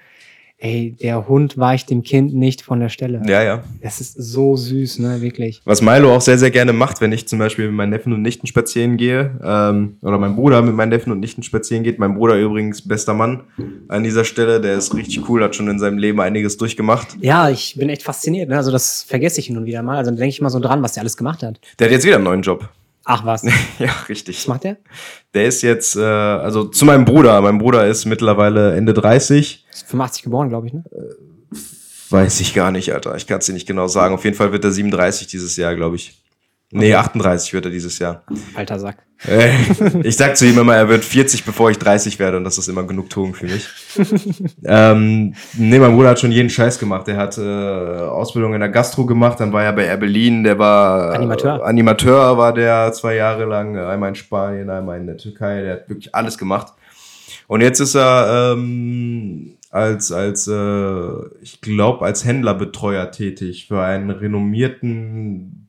Ey, 0.64 0.96
der 1.02 1.28
Hund 1.28 1.58
weicht 1.58 1.90
dem 1.90 2.04
Kind 2.04 2.36
nicht 2.36 2.62
von 2.62 2.80
der 2.80 2.90
Stelle. 2.90 3.24
Ja, 3.26 3.42
ja. 3.42 3.64
Das 3.82 4.00
ist 4.00 4.14
so 4.14 4.56
süß, 4.56 5.00
ne, 5.00 5.20
wirklich. 5.20 5.60
Was 5.66 5.82
Milo 5.82 6.16
auch 6.16 6.22
sehr, 6.22 6.38
sehr 6.38 6.52
gerne 6.52 6.72
macht, 6.72 7.02
wenn 7.02 7.12
ich 7.12 7.28
zum 7.28 7.40
Beispiel 7.40 7.66
mit 7.66 7.74
meinen 7.74 7.90
Neffen 7.90 8.14
und 8.14 8.22
Nichten 8.22 8.46
spazieren 8.46 8.96
gehe, 8.96 9.40
ähm, 9.44 9.98
oder 10.04 10.20
mein 10.20 10.36
Bruder 10.36 10.62
mit 10.62 10.76
meinen 10.76 10.90
Neffen 10.90 11.12
und 11.12 11.20
Nichten 11.20 11.42
spazieren 11.42 11.82
geht. 11.82 11.98
Mein 11.98 12.14
Bruder 12.14 12.38
übrigens 12.38 12.88
bester 12.88 13.16
Mann 13.16 13.42
an 13.88 14.04
dieser 14.04 14.24
Stelle, 14.24 14.62
der 14.62 14.76
ist 14.76 14.94
richtig 14.94 15.28
cool, 15.28 15.44
hat 15.44 15.56
schon 15.56 15.68
in 15.68 15.80
seinem 15.80 15.98
Leben 15.98 16.22
einiges 16.22 16.58
durchgemacht. 16.58 17.18
Ja, 17.20 17.50
ich 17.50 17.76
bin 17.76 17.90
echt 17.90 18.04
fasziniert, 18.04 18.48
ne? 18.48 18.58
Also 18.58 18.70
das 18.70 19.02
vergesse 19.02 19.40
ich 19.40 19.48
hin 19.48 19.58
und 19.58 19.66
wieder 19.66 19.82
mal. 19.82 19.98
Also 19.98 20.12
da 20.12 20.18
denke 20.18 20.30
ich 20.30 20.42
mal 20.42 20.52
so 20.52 20.60
dran, 20.60 20.84
was 20.84 20.94
der 20.94 21.02
alles 21.02 21.18
gemacht 21.18 21.42
hat. 21.42 21.60
Der 21.80 21.88
hat 21.88 21.92
jetzt 21.92 22.06
wieder 22.06 22.18
einen 22.18 22.26
neuen 22.26 22.44
Job. 22.44 22.70
Ach 23.06 23.26
was. 23.26 23.44
ja, 23.80 23.90
richtig. 24.10 24.38
Was 24.40 24.48
macht 24.48 24.64
der? 24.64 24.78
Der 25.34 25.46
ist 25.46 25.62
jetzt, 25.62 25.96
äh, 25.96 26.02
also 26.02 26.66
zu 26.66 26.86
meinem 26.86 27.06
Bruder. 27.06 27.42
Mein 27.42 27.58
Bruder 27.58 27.88
ist 27.88 28.06
mittlerweile 28.06 28.76
Ende 28.76 28.94
30. 28.94 29.66
Ist 29.72 29.88
85 29.88 30.24
geboren, 30.24 30.50
glaube 30.50 30.68
ich, 30.68 30.74
ne? 30.74 30.84
Weiß 32.10 32.42
ich 32.42 32.54
gar 32.54 32.72
nicht, 32.72 32.94
Alter. 32.94 33.16
Ich 33.16 33.26
kann 33.26 33.40
es 33.40 33.46
dir 33.46 33.54
nicht 33.54 33.68
genau 33.68 33.88
sagen. 33.88 34.14
Auf 34.14 34.26
jeden 34.26 34.36
Fall 34.36 34.52
wird 34.52 34.66
er 34.66 34.72
37 34.72 35.28
dieses 35.28 35.56
Jahr, 35.56 35.76
glaube 35.76 35.96
ich. 35.96 36.21
Nee, 36.72 36.94
38 36.94 37.54
wird 37.54 37.66
er 37.66 37.72
dieses 37.72 38.00
Jahr. 38.00 38.24
Alter 38.56 38.80
Sack. 38.80 38.98
Äh, 39.28 39.52
ich 40.04 40.16
sag 40.18 40.38
zu 40.38 40.46
ihm 40.46 40.58
immer, 40.58 40.76
er 40.76 40.90
wird 40.90 41.04
40, 41.04 41.44
bevor 41.44 41.70
ich 41.70 41.78
30 41.78 42.18
werde 42.18 42.38
und 42.38 42.44
das 42.44 42.58
ist 42.58 42.68
immer 42.68 42.84
Genugtuung 42.84 43.34
für 43.34 43.46
mich. 43.46 43.68
ähm, 44.66 45.36
nee, 45.54 45.80
mein 45.80 45.96
Bruder 45.96 46.10
hat 46.10 46.20
schon 46.20 46.32
jeden 46.32 46.50
Scheiß 46.50 46.80
gemacht. 46.80 47.08
Er 47.08 47.18
hat 47.18 47.38
äh, 47.38 47.42
Ausbildung 47.42 48.54
in 48.54 48.62
der 48.62 48.70
Gastro 48.70 49.06
gemacht, 49.06 49.40
dann 49.40 49.54
war 49.54 49.64
er 49.64 49.74
bei 49.74 49.86
Air 49.86 49.98
Berlin, 49.98 50.44
der 50.44 50.58
war 50.58 51.14
Animateur. 51.14 51.60
Äh, 51.60 51.64
Animateur 51.64 52.38
war 52.38 52.54
der 52.54 52.92
zwei 52.94 53.16
Jahre 53.16 53.46
lang, 53.46 53.78
einmal 53.78 54.10
in 54.10 54.16
Spanien, 54.16 54.70
einmal 54.70 54.98
in 54.98 55.08
der 55.08 55.18
Türkei, 55.18 55.62
der 55.62 55.74
hat 55.74 55.90
wirklich 55.90 56.16
alles 56.16 56.38
gemacht. 56.38 56.74
Und 57.48 57.62
jetzt 57.62 57.82
ist 57.82 57.96
er 57.96 58.54
ähm, 58.54 59.58
als, 59.72 60.12
als 60.12 60.48
äh, 60.48 61.12
ich 61.42 61.62
glaube, 61.62 62.06
als 62.06 62.26
Händlerbetreuer 62.26 63.12
tätig 63.12 63.68
für 63.68 63.82
einen 63.82 64.10
renommierten 64.10 65.68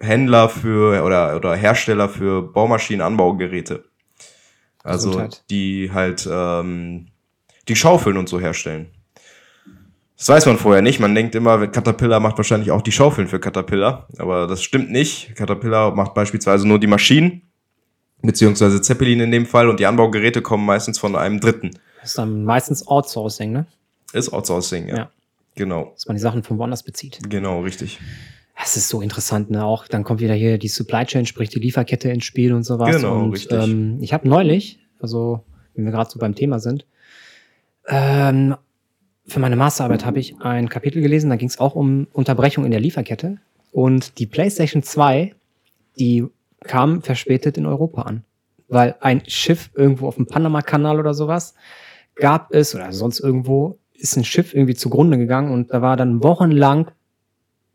Händler 0.00 0.48
für 0.48 1.02
oder, 1.04 1.36
oder 1.36 1.54
Hersteller 1.54 2.08
für 2.08 2.42
Baumaschinenanbaugeräte. 2.42 3.84
Also 4.84 5.10
Gesundheit. 5.10 5.44
die 5.50 5.90
halt 5.92 6.28
ähm, 6.30 7.08
die 7.68 7.76
Schaufeln 7.76 8.16
und 8.16 8.28
so 8.28 8.40
herstellen. 8.40 8.88
Das 10.16 10.28
weiß 10.28 10.46
man 10.46 10.58
vorher 10.58 10.82
nicht. 10.82 10.98
Man 10.98 11.14
denkt 11.14 11.34
immer, 11.34 11.68
Caterpillar 11.68 12.18
macht 12.18 12.38
wahrscheinlich 12.38 12.72
auch 12.72 12.82
die 12.82 12.90
Schaufeln 12.90 13.28
für 13.28 13.38
Caterpillar. 13.38 14.08
Aber 14.18 14.48
das 14.48 14.62
stimmt 14.62 14.90
nicht. 14.90 15.36
Caterpillar 15.36 15.94
macht 15.94 16.14
beispielsweise 16.14 16.66
nur 16.66 16.80
die 16.80 16.88
Maschinen, 16.88 17.42
beziehungsweise 18.22 18.80
Zeppelin 18.80 19.20
in 19.20 19.30
dem 19.30 19.46
Fall. 19.46 19.68
Und 19.68 19.78
die 19.78 19.86
Anbaugeräte 19.86 20.42
kommen 20.42 20.66
meistens 20.66 20.98
von 20.98 21.14
einem 21.14 21.38
Dritten. 21.38 21.70
Das 22.00 22.10
ist 22.10 22.18
dann 22.18 22.44
meistens 22.44 22.86
Outsourcing, 22.86 23.52
ne? 23.52 23.66
Ist 24.12 24.32
Outsourcing, 24.32 24.88
ja. 24.88 24.96
Ja. 24.96 25.10
Genau. 25.54 25.92
Dass 25.94 26.06
man 26.06 26.16
die 26.16 26.22
Sachen 26.22 26.42
von 26.42 26.58
woanders 26.58 26.82
bezieht. 26.82 27.18
Genau, 27.28 27.60
richtig. 27.60 28.00
Das 28.58 28.76
ist 28.76 28.88
so 28.88 29.00
interessant, 29.00 29.50
ne? 29.50 29.64
Auch 29.64 29.86
dann 29.86 30.02
kommt 30.02 30.20
wieder 30.20 30.34
hier 30.34 30.58
die 30.58 30.68
Supply 30.68 31.04
Chain, 31.04 31.26
sprich 31.26 31.48
die 31.48 31.60
Lieferkette 31.60 32.10
ins 32.10 32.24
Spiel 32.24 32.52
und 32.52 32.64
sowas. 32.64 32.96
Genau, 32.96 33.22
und, 33.22 33.32
richtig. 33.32 33.56
Ähm, 33.56 33.98
ich 34.00 34.12
habe 34.12 34.28
neulich, 34.28 34.80
also 35.00 35.44
wenn 35.74 35.84
wir 35.84 35.92
gerade 35.92 36.10
so 36.10 36.18
beim 36.18 36.34
Thema 36.34 36.58
sind, 36.58 36.84
ähm, 37.86 38.56
für 39.26 39.40
meine 39.40 39.56
Masterarbeit 39.56 40.04
habe 40.04 40.18
ich 40.18 40.40
ein 40.40 40.68
Kapitel 40.68 41.02
gelesen, 41.02 41.30
da 41.30 41.36
ging 41.36 41.48
es 41.48 41.58
auch 41.58 41.74
um 41.74 42.08
Unterbrechung 42.12 42.64
in 42.64 42.70
der 42.70 42.80
Lieferkette. 42.80 43.38
Und 43.70 44.18
die 44.18 44.26
PlayStation 44.26 44.82
2, 44.82 45.34
die 45.98 46.26
kam 46.64 47.02
verspätet 47.02 47.58
in 47.58 47.66
Europa 47.66 48.02
an. 48.02 48.24
Weil 48.68 48.96
ein 49.00 49.22
Schiff 49.26 49.70
irgendwo 49.74 50.08
auf 50.08 50.16
dem 50.16 50.26
Panama-Kanal 50.26 50.98
oder 50.98 51.14
sowas 51.14 51.54
gab 52.16 52.52
es, 52.52 52.74
oder 52.74 52.92
sonst 52.92 53.20
irgendwo, 53.20 53.78
ist 53.94 54.16
ein 54.16 54.24
Schiff 54.24 54.54
irgendwie 54.54 54.74
zugrunde 54.74 55.18
gegangen 55.18 55.52
und 55.52 55.72
da 55.72 55.82
war 55.82 55.96
dann 55.96 56.22
wochenlang 56.22 56.90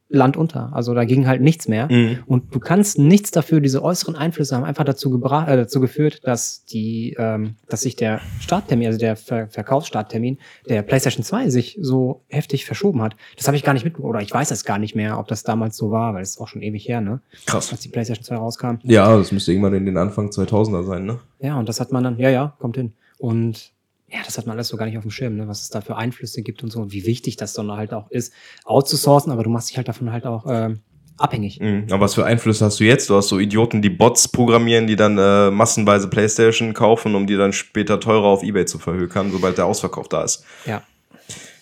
Land 0.09 0.37
unter. 0.37 0.71
Also 0.73 0.93
da 0.93 1.05
ging 1.05 1.27
halt 1.27 1.41
nichts 1.41 1.67
mehr. 1.67 1.91
Mhm. 1.91 2.19
Und 2.25 2.53
du 2.53 2.59
kannst 2.59 2.99
nichts 2.99 3.31
dafür, 3.31 3.61
diese 3.61 3.83
äußeren 3.83 4.15
Einflüsse 4.15 4.55
haben 4.55 4.63
einfach 4.63 4.83
dazu, 4.83 5.09
gebra 5.09 5.47
äh, 5.47 5.57
dazu 5.57 5.79
geführt, 5.79 6.21
dass 6.23 6.65
die, 6.65 7.15
ähm, 7.17 7.55
dass 7.67 7.81
sich 7.81 7.95
der 7.95 8.21
Starttermin, 8.39 8.87
also 8.87 8.99
der 8.99 9.15
Ver 9.15 9.47
Verkaufsstarttermin 9.47 10.37
der 10.69 10.83
PlayStation 10.83 11.23
2 11.23 11.49
sich 11.49 11.77
so 11.81 12.23
heftig 12.27 12.65
verschoben 12.65 13.01
hat. 13.01 13.15
Das 13.37 13.47
habe 13.47 13.57
ich 13.57 13.63
gar 13.63 13.73
nicht 13.73 13.83
mitbekommen, 13.83 14.09
oder 14.09 14.21
ich 14.21 14.31
weiß 14.31 14.51
es 14.51 14.65
gar 14.65 14.77
nicht 14.77 14.95
mehr, 14.95 15.17
ob 15.17 15.27
das 15.27 15.43
damals 15.43 15.77
so 15.77 15.91
war, 15.91 16.13
weil 16.13 16.21
es 16.21 16.31
ist 16.31 16.39
auch 16.39 16.47
schon 16.47 16.61
ewig 16.61 16.87
her, 16.87 17.01
ne? 17.01 17.21
Krass. 17.45 17.71
Als 17.71 17.81
die 17.81 17.89
PlayStation 17.89 18.23
2 18.23 18.35
rauskam. 18.35 18.75
Ja, 18.83 19.17
das 19.17 19.31
müsste 19.31 19.51
irgendwann 19.51 19.73
in 19.73 19.85
den 19.85 19.97
Anfang 19.97 20.29
2000er 20.29 20.83
sein, 20.83 21.05
ne? 21.05 21.19
Ja, 21.39 21.57
und 21.57 21.67
das 21.67 21.79
hat 21.79 21.91
man 21.91 22.03
dann, 22.03 22.19
ja, 22.19 22.29
ja, 22.29 22.55
kommt 22.59 22.77
hin. 22.77 22.93
Und 23.17 23.73
ja, 24.13 24.19
das 24.23 24.37
hat 24.37 24.45
man 24.45 24.55
alles 24.55 24.67
so 24.67 24.77
gar 24.77 24.85
nicht 24.85 24.97
auf 24.97 25.03
dem 25.03 25.11
Schirm, 25.11 25.35
ne? 25.35 25.47
was 25.47 25.63
es 25.63 25.69
da 25.69 25.81
für 25.81 25.95
Einflüsse 25.95 26.43
gibt 26.43 26.61
und 26.61 26.71
so 26.71 26.79
und 26.79 26.91
wie 26.91 27.05
wichtig 27.05 27.35
das 27.35 27.53
dann 27.53 27.71
halt 27.71 27.93
auch 27.93 28.11
ist, 28.11 28.31
outzusourcen, 28.63 29.31
aber 29.31 29.43
du 29.43 29.49
machst 29.49 29.69
dich 29.69 29.77
halt 29.77 29.87
davon 29.87 30.11
halt 30.11 30.25
auch 30.25 30.45
ähm, 30.47 30.81
abhängig. 31.17 31.59
Mhm. 31.59 31.87
Aber 31.89 32.01
was 32.01 32.13
für 32.13 32.23
Einflüsse 32.23 32.63
hast 32.63 32.79
du 32.79 32.83
jetzt? 32.83 33.09
Du 33.09 33.15
hast 33.15 33.29
so 33.29 33.39
Idioten, 33.39 33.81
die 33.81 33.89
Bots 33.89 34.27
programmieren, 34.27 34.85
die 34.85 34.95
dann 34.95 35.17
äh, 35.17 35.49
massenweise 35.49 36.09
Playstation 36.09 36.73
kaufen, 36.75 37.15
um 37.15 37.25
die 37.25 37.35
dann 37.35 37.53
später 37.53 37.99
teurer 37.99 38.25
auf 38.25 38.43
Ebay 38.43 38.65
zu 38.65 38.77
verhökern, 38.77 39.31
sobald 39.31 39.57
der 39.57 39.65
Ausverkauf 39.65 40.07
da 40.07 40.23
ist. 40.23 40.45
Ja. 40.65 40.83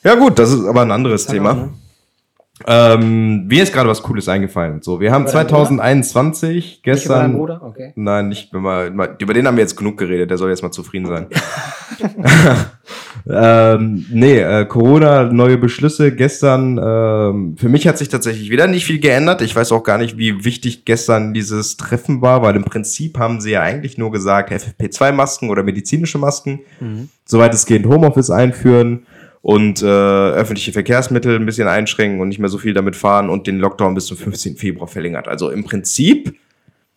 Ja 0.03 0.15
gut, 0.15 0.38
das 0.38 0.51
ist 0.51 0.65
aber 0.65 0.81
ein 0.81 0.91
anderes 0.91 1.27
Thema. 1.27 1.51
auch, 1.51 1.55
ne? 1.55 1.74
Ähm, 2.68 3.48
mir 3.48 3.63
ist 3.63 3.74
gerade 3.74 3.89
was 3.89 4.01
Cooles 4.03 4.27
eingefallen. 4.30 4.82
So, 4.82 5.00
wir 5.00 5.12
haben 5.12 5.24
Über 5.24 5.32
deinen 5.32 5.50
2021 5.50 6.53
Nicht 6.56 6.77
über 6.86 6.86
deinen 6.86 6.96
gestern. 6.96 7.34
Bruder? 7.38 7.62
Okay. 7.63 7.94
Nein, 7.96 8.30
nicht 8.30 8.53
mal- 8.53 9.15
über 9.20 9.34
den 9.34 9.48
haben 9.48 9.56
wir 9.58 9.62
jetzt 9.63 9.75
genug 9.77 9.98
geredet. 9.98 10.30
Der 10.30 10.38
soll 10.38 10.50
jetzt 10.50 10.62
mal 10.63 10.72
zufrieden 10.72 11.08
sein. 11.08 11.27
ähm, 13.30 14.06
nee, 14.12 14.39
äh, 14.39 14.65
Corona, 14.65 15.24
neue 15.32 15.58
Beschlüsse 15.58 16.13
gestern. 16.15 16.77
Ähm, 16.84 17.56
für 17.58 17.70
mich 17.70 17.88
hat 17.88 17.98
sich 17.98 18.10
tatsächlich 18.10 18.50
wieder 18.50 18.68
nicht 18.68 18.86
viel 18.86 19.00
geändert. 19.00 19.41
Ich 19.41 19.56
weiß 19.56 19.72
auch 19.72 19.84
gar 19.84 19.98
nicht, 19.98 20.18
wie 20.18 20.44
wichtig 20.46 20.86
gestern 20.86 21.34
dieses 21.34 21.77
Treffen 21.77 22.22
war, 22.22 22.41
weil 22.41 22.56
im 22.56 22.63
Prinzip 22.63 23.18
haben 23.20 23.41
sie 23.41 23.51
ja 23.51 23.62
eigentlich 23.62 23.98
nur 23.98 24.12
gesagt, 24.12 24.51
FFP2-Masken 24.51 25.50
oder 25.50 25.63
medizinische 25.63 26.18
Masken, 26.18 26.62
Mhm. 26.80 27.10
soweit 27.25 27.53
es 27.53 27.65
geht, 27.65 27.86
Homeoffice 27.86 28.30
einführen 28.32 29.06
und 29.42 29.82
äh, 29.82 29.86
öffentliche 29.86 30.72
Verkehrsmittel 30.72 31.36
ein 31.36 31.46
bisschen 31.46 31.68
einschränken 31.68 32.22
und 32.22 32.28
nicht 32.30 32.40
mehr 32.40 32.50
so 32.50 32.58
viel 32.58 32.74
damit 32.74 32.96
fahren 32.96 33.30
und 33.30 33.48
den 33.48 33.58
Lockdown 33.58 33.96
bis 33.96 34.06
zum 34.06 34.18
15. 34.18 34.56
Februar 34.56 34.88
verlängert. 34.88 35.28
Also 35.28 35.50
im 35.50 35.64
Prinzip 35.64 36.36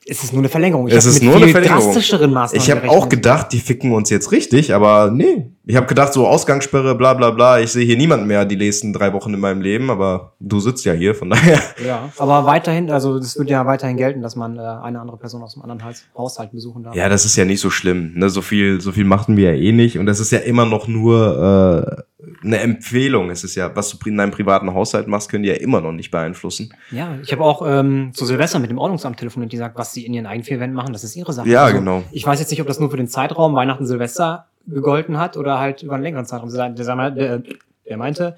Es 0.07 0.23
ist 0.23 0.33
nur 0.35 0.43
eine 0.43 0.51
Verlängerung. 0.51 0.87
Es 0.89 1.07
hab 1.07 1.13
ist 1.13 1.23
nur 1.23 1.37
eine 1.37 1.49
Verlängerung. 1.49 1.83
drastischeren 1.83 2.31
Maßnahmen 2.33 2.63
Ich 2.63 2.71
habe 2.71 2.91
auch 2.91 3.09
gedacht, 3.09 3.53
die 3.53 3.61
ficken 3.61 3.93
uns 3.93 4.11
jetzt 4.11 4.31
richtig, 4.31 4.75
aber 4.75 5.11
nee. 5.11 5.51
Ich 5.65 5.77
habe 5.77 5.87
gedacht, 5.87 6.13
so 6.13 6.27
Ausgangssperre, 6.27 6.95
bla 6.95 7.15
bla 7.15 7.31
bla. 7.31 7.61
Ich 7.61 7.73
sehe 7.73 7.87
hier 7.87 7.97
niemanden 7.97 8.27
mehr 8.27 8.45
die 8.45 8.57
nächsten 8.57 8.93
drei 8.93 9.15
Wochen 9.15 9.33
in 9.33 9.41
meinem 9.41 9.63
Leben, 9.63 9.89
aber 9.89 10.35
du 10.39 10.61
sitzt 10.61 10.85
ja 10.85 10.93
hier, 10.93 11.15
von 11.15 11.31
daher. 11.31 11.59
Ja, 11.87 12.11
aber 12.19 12.45
weiterhin, 12.45 12.91
also 12.91 13.17
es 13.17 13.39
wird 13.39 13.49
ja 13.49 13.65
weiterhin 13.65 13.97
gelten, 13.97 14.21
dass 14.21 14.37
man 14.37 14.59
äh, 14.59 14.61
eine 14.61 15.01
andere 15.01 15.17
Person 15.17 15.43
aus 15.43 15.55
dem 15.55 15.63
anderen 15.63 15.83
Haushalt 16.15 16.53
besuchen 16.53 16.83
darf. 16.83 16.95
Ja, 16.95 17.09
das 17.09 17.25
ist 17.25 17.37
ja 17.37 17.47
nicht 17.47 17.61
so 17.61 17.71
schlimm. 17.71 18.13
Ne? 18.15 18.29
So 18.29 18.43
viel, 18.43 18.83
so 18.83 18.93
viel 18.93 19.07
machten 19.07 19.39
wir 19.39 19.55
ja 19.55 19.59
eh 19.59 19.73
nicht. 19.73 19.99
Und 19.99 20.05
das 20.05 20.21
ist 20.21 20.31
ja 20.33 20.41
immer 20.41 20.67
noch 20.67 20.87
nur 20.87 21.97
äh, 21.99 22.03
eine 22.45 22.59
Empfehlung. 22.61 23.31
Es 23.31 23.43
ist 23.45 23.55
ja, 23.55 23.75
was 23.75 23.91
du 23.91 23.97
in 24.09 24.17
deinem 24.17 24.31
privaten 24.31 24.73
Haushalt 24.75 25.09
machst, 25.09 25.31
können 25.31 25.43
die 25.43 25.49
ja 25.49 25.57
immer 25.57 25.81
noch 25.81 25.93
nicht 25.93 26.11
beeinflussen. 26.11 26.75
Ja, 26.91 27.17
ich 27.23 27.33
habe 27.33 27.43
auch 27.43 27.67
ähm, 27.67 28.13
zu 28.15 28.27
Silvester 28.27 28.59
mit 28.59 28.71
dem 28.71 28.79
Ordnungsamt 28.79 29.17
telefoniert, 29.19 29.53
die 29.53 29.57
sagt, 29.57 29.77
was 29.79 29.93
sie 29.93 30.05
in 30.05 30.15
ihren 30.15 30.27
eigenen 30.27 30.45
vier 30.45 30.61
Wänden 30.61 30.77
machen, 30.77 30.93
das 30.93 31.05
ist 31.05 31.17
ihre 31.17 31.33
Sache. 31.33 31.49
Ja, 31.49 31.65
Also, 31.65 31.79
genau. 31.79 32.03
Ich 32.13 32.27
weiß 32.27 32.39
jetzt 32.41 32.51
nicht, 32.51 32.61
ob 32.61 32.67
das 32.67 32.79
nur 32.81 32.91
für 32.91 32.97
den 32.97 33.09
Zeitraum 33.09 33.55
Weihnachten, 33.55 33.87
Silvester 33.87 34.47
gegolten 34.67 35.19
hat 35.19 35.37
oder 35.37 35.59
halt 35.59 35.83
über 35.83 35.95
einen 35.95 36.03
längeren 36.03 36.27
Zeitraum. 36.27 36.51
Der, 36.51 36.71
der, 36.71 37.97
meinte, 37.97 38.37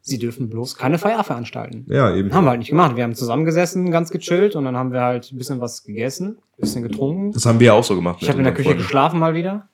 sie 0.00 0.18
dürfen 0.18 0.50
bloß 0.50 0.76
keine 0.76 0.98
Feier 0.98 1.24
veranstalten. 1.24 1.86
Ja, 1.88 2.14
eben. 2.14 2.32
Haben 2.32 2.44
wir 2.44 2.50
halt 2.50 2.58
nicht 2.58 2.68
gemacht. 2.70 2.96
Wir 2.96 3.04
haben 3.04 3.14
zusammengesessen, 3.14 3.90
ganz 3.90 4.10
gechillt 4.10 4.56
und 4.56 4.64
dann 4.64 4.76
haben 4.76 4.92
wir 4.92 5.00
halt 5.00 5.32
ein 5.32 5.38
bisschen 5.38 5.60
was 5.60 5.84
gegessen, 5.84 6.38
ein 6.58 6.60
bisschen 6.60 6.82
getrunken. 6.82 7.32
Das 7.32 7.46
haben 7.46 7.60
wir 7.60 7.68
ja 7.68 7.72
auch 7.72 7.84
so 7.84 7.94
gemacht. 7.94 8.18
Ich 8.20 8.28
habe 8.28 8.38
in 8.38 8.44
der 8.44 8.52
Küche 8.52 8.68
Freunden. 8.70 8.82
geschlafen 8.82 9.18
mal 9.20 9.34
wieder. 9.34 9.68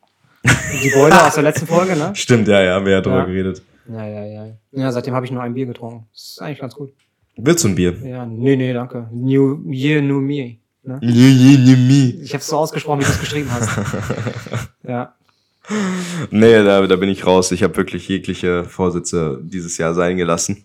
Die 0.44 0.90
Beule 0.90 1.26
aus 1.26 1.34
der 1.34 1.42
letzten 1.42 1.66
Folge, 1.66 1.96
ne? 1.96 2.12
Stimmt, 2.14 2.48
ja, 2.48 2.62
ja, 2.62 2.74
haben 2.74 2.86
wir 2.86 2.92
ja 2.92 3.00
drüber 3.00 3.18
Ja. 3.18 3.24
geredet. 3.24 3.62
Ja, 3.88 4.06
ja, 4.06 4.24
ja. 4.24 4.46
Ja, 4.72 4.92
seitdem 4.92 5.14
habe 5.14 5.26
ich 5.26 5.32
nur 5.32 5.42
ein 5.42 5.52
Bier 5.54 5.66
getrunken. 5.66 6.06
Das 6.12 6.22
ist 6.22 6.42
eigentlich 6.42 6.60
ganz 6.60 6.74
gut. 6.74 6.92
Willst 7.36 7.64
du 7.64 7.68
ein 7.68 7.74
Bier? 7.74 7.94
Ja, 8.04 8.24
nee, 8.24 8.56
nee, 8.56 8.72
danke. 8.72 9.08
New 9.12 9.60
Year, 9.70 10.00
New 10.00 10.20
Me. 10.20 10.56
Ne? 10.82 10.98
Nee, 11.02 12.14
Ich 12.22 12.32
habe 12.32 12.40
es 12.40 12.46
so 12.46 12.56
ausgesprochen, 12.56 13.00
wie 13.00 13.04
du 13.04 13.10
es 13.10 13.20
geschrieben 13.20 13.50
hast. 13.50 13.68
ja. 14.88 15.14
da, 16.30 16.86
da 16.86 16.96
bin 16.96 17.08
ich 17.08 17.26
raus. 17.26 17.52
Ich 17.52 17.62
habe 17.62 17.76
wirklich 17.76 18.08
jegliche 18.08 18.64
Vorsätze 18.64 19.40
dieses 19.42 19.76
Jahr 19.78 19.94
sein 19.94 20.16
gelassen. 20.16 20.64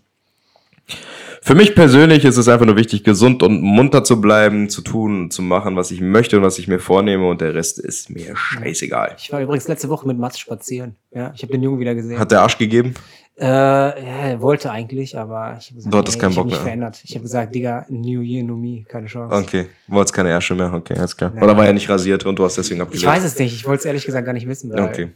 Für 1.48 1.54
mich 1.54 1.76
persönlich 1.76 2.26
ist 2.26 2.38
es 2.38 2.48
einfach 2.48 2.66
nur 2.66 2.76
wichtig, 2.76 3.04
gesund 3.04 3.44
und 3.44 3.62
munter 3.62 4.04
zu 4.04 4.20
bleiben, 4.20 4.68
zu 4.68 4.82
tun 4.82 5.26
und 5.26 5.32
zu 5.32 5.44
machen, 5.44 5.76
was 5.76 5.92
ich 5.92 6.02
möchte 6.02 6.38
und 6.38 6.44
was 6.44 6.58
ich 6.58 6.68
mir 6.68 6.80
vornehme 6.80 7.28
und 7.30 7.40
der 7.40 7.54
Rest 7.54 7.78
ist 7.78 8.10
mir 8.10 8.36
scheißegal. 8.36 9.16
Ich 9.20 9.32
war 9.32 9.42
übrigens 9.42 9.68
letzte 9.68 9.88
Woche 9.90 10.08
mit 10.08 10.18
Mats 10.18 10.40
spazieren. 10.40 10.96
Ja, 11.12 11.32
ich 11.36 11.44
habe 11.44 11.52
den 11.52 11.62
Jungen 11.62 11.80
wieder 11.80 11.94
gesehen. 11.94 12.18
Hat 12.18 12.32
der 12.32 12.42
Arsch 12.42 12.58
gegeben? 12.58 12.96
äh, 13.38 13.46
ja, 13.46 13.94
er 14.30 14.42
wollte 14.42 14.72
eigentlich, 14.72 15.16
aber 15.20 15.58
ich 15.60 15.68
habe 15.68 15.76
gesagt, 15.76 15.94
Du 15.94 15.98
hattest 16.00 16.20
keinen 16.20 16.32
ich 16.32 16.36
Bock 16.36 16.46
mich 16.46 16.56
mehr. 16.56 16.64
verändert. 16.64 17.02
Ich 17.04 17.12
habe 17.14 17.22
gesagt, 17.22 17.54
Digga, 17.54 17.86
New 17.90 18.22
Year, 18.22 18.44
New 18.44 18.56
Me, 18.58 18.84
keine 18.88 19.06
Chance. 19.06 19.36
Okay, 19.36 19.68
wollt's 19.88 20.12
keine 20.12 20.30
Ärsche 20.30 20.56
mehr? 20.56 20.74
Okay, 20.74 20.96
alles 20.98 21.16
klar. 21.16 21.32
Ja. 21.36 21.44
Oder 21.44 21.56
war 21.56 21.68
er 21.68 21.74
nicht 21.74 21.88
rasiert 21.90 22.26
und 22.26 22.40
du 22.40 22.44
hast 22.44 22.58
deswegen 22.58 22.78
Ich 22.80 22.82
abgelehnt? 22.88 23.06
weiß 23.08 23.24
es 23.24 23.38
nicht, 23.38 23.54
ich 23.54 23.68
wollte 23.68 23.82
es 23.82 23.86
ehrlich 23.86 24.06
gesagt 24.08 24.26
gar 24.26 24.34
nicht 24.34 24.48
wissen. 24.48 24.72
Okay. 24.80 25.10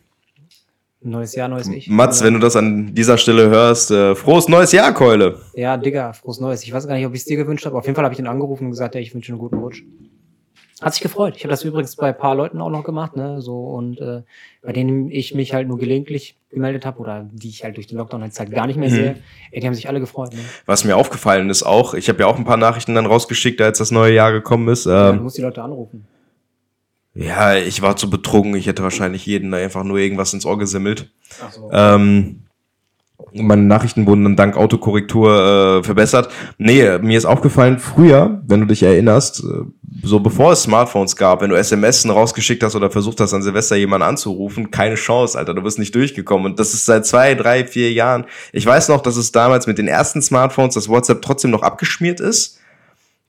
Neues 1.01 1.33
Jahr, 1.33 1.47
neues 1.47 1.67
Ich. 1.69 1.88
Mats, 1.89 2.21
wenn 2.23 2.33
du 2.33 2.39
das 2.39 2.57
an 2.57 2.93
dieser 2.93 3.17
Stelle 3.17 3.49
hörst, 3.49 3.89
äh, 3.89 4.15
frohes 4.15 4.49
neues 4.49 4.73
Jahr, 4.73 4.93
Keule. 4.93 5.39
Ja, 5.55 5.77
Digga, 5.77 6.12
frohes 6.12 6.41
Neues. 6.41 6.63
Ich 6.63 6.73
weiß 6.73 6.88
gar 6.88 6.95
nicht, 6.95 7.05
ob 7.05 7.13
ich 7.13 7.21
es 7.21 7.25
dir 7.25 7.38
gewünscht 7.38 7.65
habe. 7.65 7.77
Auf 7.77 7.85
jeden 7.85 7.95
Fall 7.95 8.03
habe 8.03 8.13
ich 8.13 8.19
ihn 8.19 8.27
angerufen 8.27 8.65
und 8.65 8.71
gesagt, 8.71 8.95
ey, 8.95 9.01
ich 9.01 9.13
wünsche 9.15 9.27
dir 9.31 9.35
einen 9.35 9.39
guten 9.39 9.59
Rutsch. 9.59 9.83
Hat 10.81 10.93
sich 10.93 11.01
gefreut. 11.03 11.35
Ich 11.38 11.43
habe 11.43 11.51
das 11.51 11.63
übrigens 11.63 11.95
bei 11.95 12.07
ein 12.09 12.17
paar 12.17 12.35
Leuten 12.35 12.59
auch 12.62 12.69
noch 12.69 12.83
gemacht, 12.85 13.15
ne, 13.17 13.41
so 13.41 13.65
und 13.67 13.99
äh, 13.99 14.21
bei 14.62 14.71
denen 14.73 15.09
ich 15.12 15.33
mich 15.35 15.53
halt 15.53 15.67
nur 15.67 15.77
gelegentlich 15.77 16.38
gemeldet 16.49 16.85
habe 16.85 16.99
oder 16.99 17.27
die 17.33 17.49
ich 17.49 17.63
halt 17.65 17.75
durch 17.77 17.88
den 17.88 17.97
Lockdown 17.97 18.23
jetzt 18.23 18.39
halt 18.39 18.51
gar 18.51 18.65
nicht 18.67 18.77
mehr 18.77 18.89
Mhm. 18.89 18.93
sehe. 18.93 19.15
Ey, 19.51 19.59
die 19.62 19.67
haben 19.67 19.73
sich 19.75 19.88
alle 19.89 19.99
gefreut. 20.01 20.31
Ne? 20.33 20.39
Was 20.65 20.83
mir 20.85 20.95
aufgefallen 20.97 21.49
ist 21.49 21.63
auch, 21.63 21.93
ich 21.93 22.07
habe 22.09 22.19
ja 22.21 22.27
auch 22.27 22.38
ein 22.38 22.45
paar 22.45 22.55
Nachrichten 22.57 22.95
dann 22.95 23.05
rausgeschickt, 23.05 23.62
als 23.62 23.77
das 23.79 23.91
neue 23.91 24.13
Jahr 24.13 24.31
gekommen 24.31 24.67
ist. 24.69 24.85
Ja, 24.85 25.12
du 25.12 25.17
Ähm, 25.17 25.23
musst 25.23 25.38
die 25.38 25.41
Leute 25.41 25.62
anrufen. 25.63 26.07
Ja, 27.13 27.56
ich 27.56 27.82
war 27.82 27.95
zu 27.95 28.10
betrunken. 28.10 28.56
Ich 28.56 28.67
hätte 28.67 28.84
wahrscheinlich 28.84 29.26
jeden 29.26 29.54
einfach 29.54 29.84
nur 29.84 29.98
irgendwas 29.98 30.34
ins 30.34 30.45
Ohr 30.45 30.58
gesimmelt. 30.58 31.12
Ach 31.43 31.52
so. 31.52 31.69
Ähm, 31.72 32.43
meine 33.34 33.63
Nachrichten 33.63 34.08
wurden 34.08 34.24
dann 34.24 34.36
dank 34.36 34.58
Autokorrektur 34.58 35.80
äh, 35.80 35.84
verbessert. 35.84 36.32
Nee, 36.58 36.98
mir 37.00 37.17
ist 37.17 37.26
aufgefallen, 37.26 37.78
früher, 37.78 38.41
wenn 38.48 38.62
du 38.62 38.67
dich 38.67 38.82
erinnerst, 38.84 39.43
äh, 39.43 39.65
so 40.04 40.19
bevor 40.19 40.54
es 40.54 40.63
Smartphones 40.63 41.15
gab, 41.15 41.41
wenn 41.41 41.50
du 41.50 41.58
SMS 41.58 42.08
rausgeschickt 42.08 42.63
hast 42.63 42.76
oder 42.76 42.89
versucht 42.89 43.19
hast, 43.19 43.34
an 43.34 43.41
Silvester 43.41 43.76
jemanden 43.76 44.08
anzurufen, 44.08 44.72
keine 44.72 44.95
Chance, 44.95 45.38
Alter, 45.38 45.54
du 45.54 45.62
bist 45.62 45.80
nicht 45.80 45.93
durchgekommen. 45.93 46.45
Und 46.45 46.60
das 46.60 46.74
ist 46.74 46.86
seit 46.86 47.06
zwei, 47.06 47.36
drei, 47.36 47.65
vier 47.65 47.91
Jahren. 47.91 48.26
Ich 48.54 48.65
weiß 48.65 48.88
noch, 48.89 49.02
dass 49.02 49.17
es 49.17 49.32
damals 49.32 49.67
mit 49.67 49.78
den 49.78 49.88
ersten 49.88 50.22
Smartphones 50.22 50.76
das 50.76 50.88
WhatsApp 50.88 51.22
trotzdem 51.22 51.52
noch 51.52 51.63
abgeschmiert 51.63 52.19
ist 52.19 52.59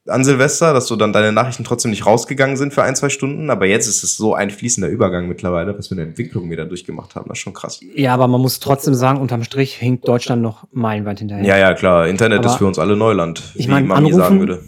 an 0.07 0.25
Silvester, 0.25 0.73
dass 0.73 0.87
so 0.87 0.97
dann 0.97 1.13
deine 1.13 1.31
Nachrichten 1.33 1.63
trotzdem 1.65 1.91
nicht 1.91 2.07
rausgegangen 2.07 2.57
sind 2.57 2.73
für 2.73 2.83
ein, 2.83 2.97
zwei 2.97 3.09
Stunden. 3.11 3.51
Aber 3.51 3.67
jetzt 3.67 3.87
ist 3.87 4.03
es 4.03 4.17
so 4.17 4.35
ein 4.35 4.51
fließender 4.51 4.89
Übergang 4.89 5.29
mittlerweile, 5.29 5.77
was 5.77 5.89
für 5.89 5.95
eine 5.95 6.03
Entwicklung 6.03 6.49
wir 6.51 6.57
da 6.57 6.65
durchgemacht 6.65 7.15
haben. 7.15 7.29
Das 7.29 7.39
ist 7.39 7.43
schon 7.43 7.53
krass. 7.53 7.81
Ja, 7.95 8.15
aber 8.15 8.27
man 8.29 8.41
muss 8.41 8.61
trotzdem 8.61 8.95
sagen, 8.95 9.21
unterm 9.21 9.45
Strich 9.45 9.75
hinkt 9.77 10.09
Deutschland 10.09 10.43
noch 10.43 10.67
meilenweit 10.73 11.19
hinterher. 11.19 11.45
Ja, 11.45 11.59
ja, 11.59 11.75
klar. 11.75 12.09
Internet 12.09 12.39
Aber 12.41 12.49
ist 12.49 12.57
für 12.57 12.67
uns 12.67 12.79
alle 12.79 12.97
Neuland, 12.97 13.43
ich 13.55 13.67
wie 13.67 13.71
mein, 13.71 13.87
Mami 13.87 14.09
anrufen- 14.09 14.19
sagen 14.19 14.39
würde. 14.41 14.63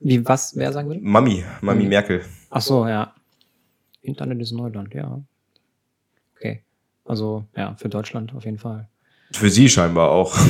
Wie, 0.00 0.26
was, 0.26 0.54
wer 0.56 0.72
sagen 0.72 0.88
würde? 0.88 1.00
Mami, 1.02 1.42
Mami 1.62 1.84
Mhm. 1.84 1.88
Merkel. 1.88 2.20
Ach 2.50 2.60
so, 2.60 2.86
ja. 2.86 3.14
Internet 4.02 4.40
ist 4.42 4.52
Neuland, 4.52 4.92
ja. 4.92 5.18
Okay. 6.36 6.62
Also 7.06 7.44
ja, 7.56 7.74
für 7.78 7.88
Deutschland 7.88 8.34
auf 8.34 8.44
jeden 8.44 8.58
Fall. 8.58 8.88
Für 9.32 9.50
sie 9.50 9.68
scheinbar 9.68 10.10
auch. 10.10 10.36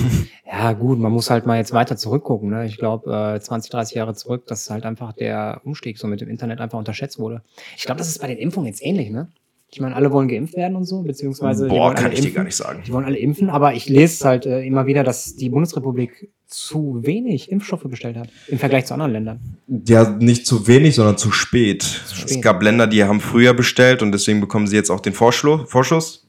Ja, 0.46 0.72
gut, 0.72 1.00
man 1.00 1.10
muss 1.10 1.30
halt 1.30 1.46
mal 1.46 1.56
jetzt 1.56 1.72
weiter 1.72 1.96
zurückgucken. 1.96 2.50
Ne? 2.50 2.66
Ich 2.66 2.76
glaube, 2.76 3.34
äh, 3.34 3.40
20, 3.40 3.72
30 3.72 3.96
Jahre 3.96 4.14
zurück, 4.14 4.46
dass 4.46 4.70
halt 4.70 4.84
einfach 4.84 5.12
der 5.12 5.60
Umstieg 5.64 5.98
so 5.98 6.06
mit 6.06 6.20
dem 6.20 6.28
Internet 6.28 6.60
einfach 6.60 6.78
unterschätzt 6.78 7.18
wurde. 7.18 7.42
Ich 7.76 7.84
glaube, 7.84 7.98
das 7.98 8.06
ist 8.08 8.20
bei 8.20 8.28
den 8.28 8.36
Impfungen 8.38 8.68
jetzt 8.68 8.80
ähnlich, 8.84 9.10
ne? 9.10 9.28
Ich 9.72 9.80
meine, 9.80 9.96
alle 9.96 10.12
wollen 10.12 10.28
geimpft 10.28 10.54
werden 10.54 10.76
und 10.76 10.84
so, 10.84 11.02
beziehungsweise. 11.02 11.66
Boah, 11.66 11.92
kann 11.94 12.12
ich 12.12 12.20
dir 12.20 12.26
impfen. 12.26 12.34
gar 12.36 12.44
nicht 12.44 12.54
sagen. 12.54 12.82
Die 12.86 12.92
wollen 12.92 13.04
alle 13.06 13.16
impfen, 13.18 13.50
aber 13.50 13.74
ich 13.74 13.88
lese 13.88 14.24
halt 14.28 14.46
äh, 14.46 14.60
immer 14.64 14.86
wieder, 14.86 15.02
dass 15.02 15.34
die 15.34 15.48
Bundesrepublik 15.48 16.30
zu 16.46 17.00
wenig 17.02 17.50
Impfstoffe 17.50 17.84
bestellt 17.84 18.16
hat 18.16 18.28
im 18.46 18.58
Vergleich 18.60 18.84
zu 18.86 18.94
anderen 18.94 19.12
Ländern. 19.12 19.56
Ja, 19.88 20.08
nicht 20.08 20.46
zu 20.46 20.68
wenig, 20.68 20.94
sondern 20.94 21.16
zu 21.16 21.32
spät. 21.32 21.82
spät. 21.82 22.30
Es 22.30 22.40
gab 22.40 22.62
Länder, 22.62 22.86
die 22.86 23.02
haben 23.02 23.20
früher 23.20 23.54
bestellt 23.54 24.02
und 24.02 24.12
deswegen 24.12 24.40
bekommen 24.40 24.68
sie 24.68 24.76
jetzt 24.76 24.90
auch 24.90 25.00
den 25.00 25.14
Vorschlu- 25.14 25.66
Vorschuss. 25.66 26.23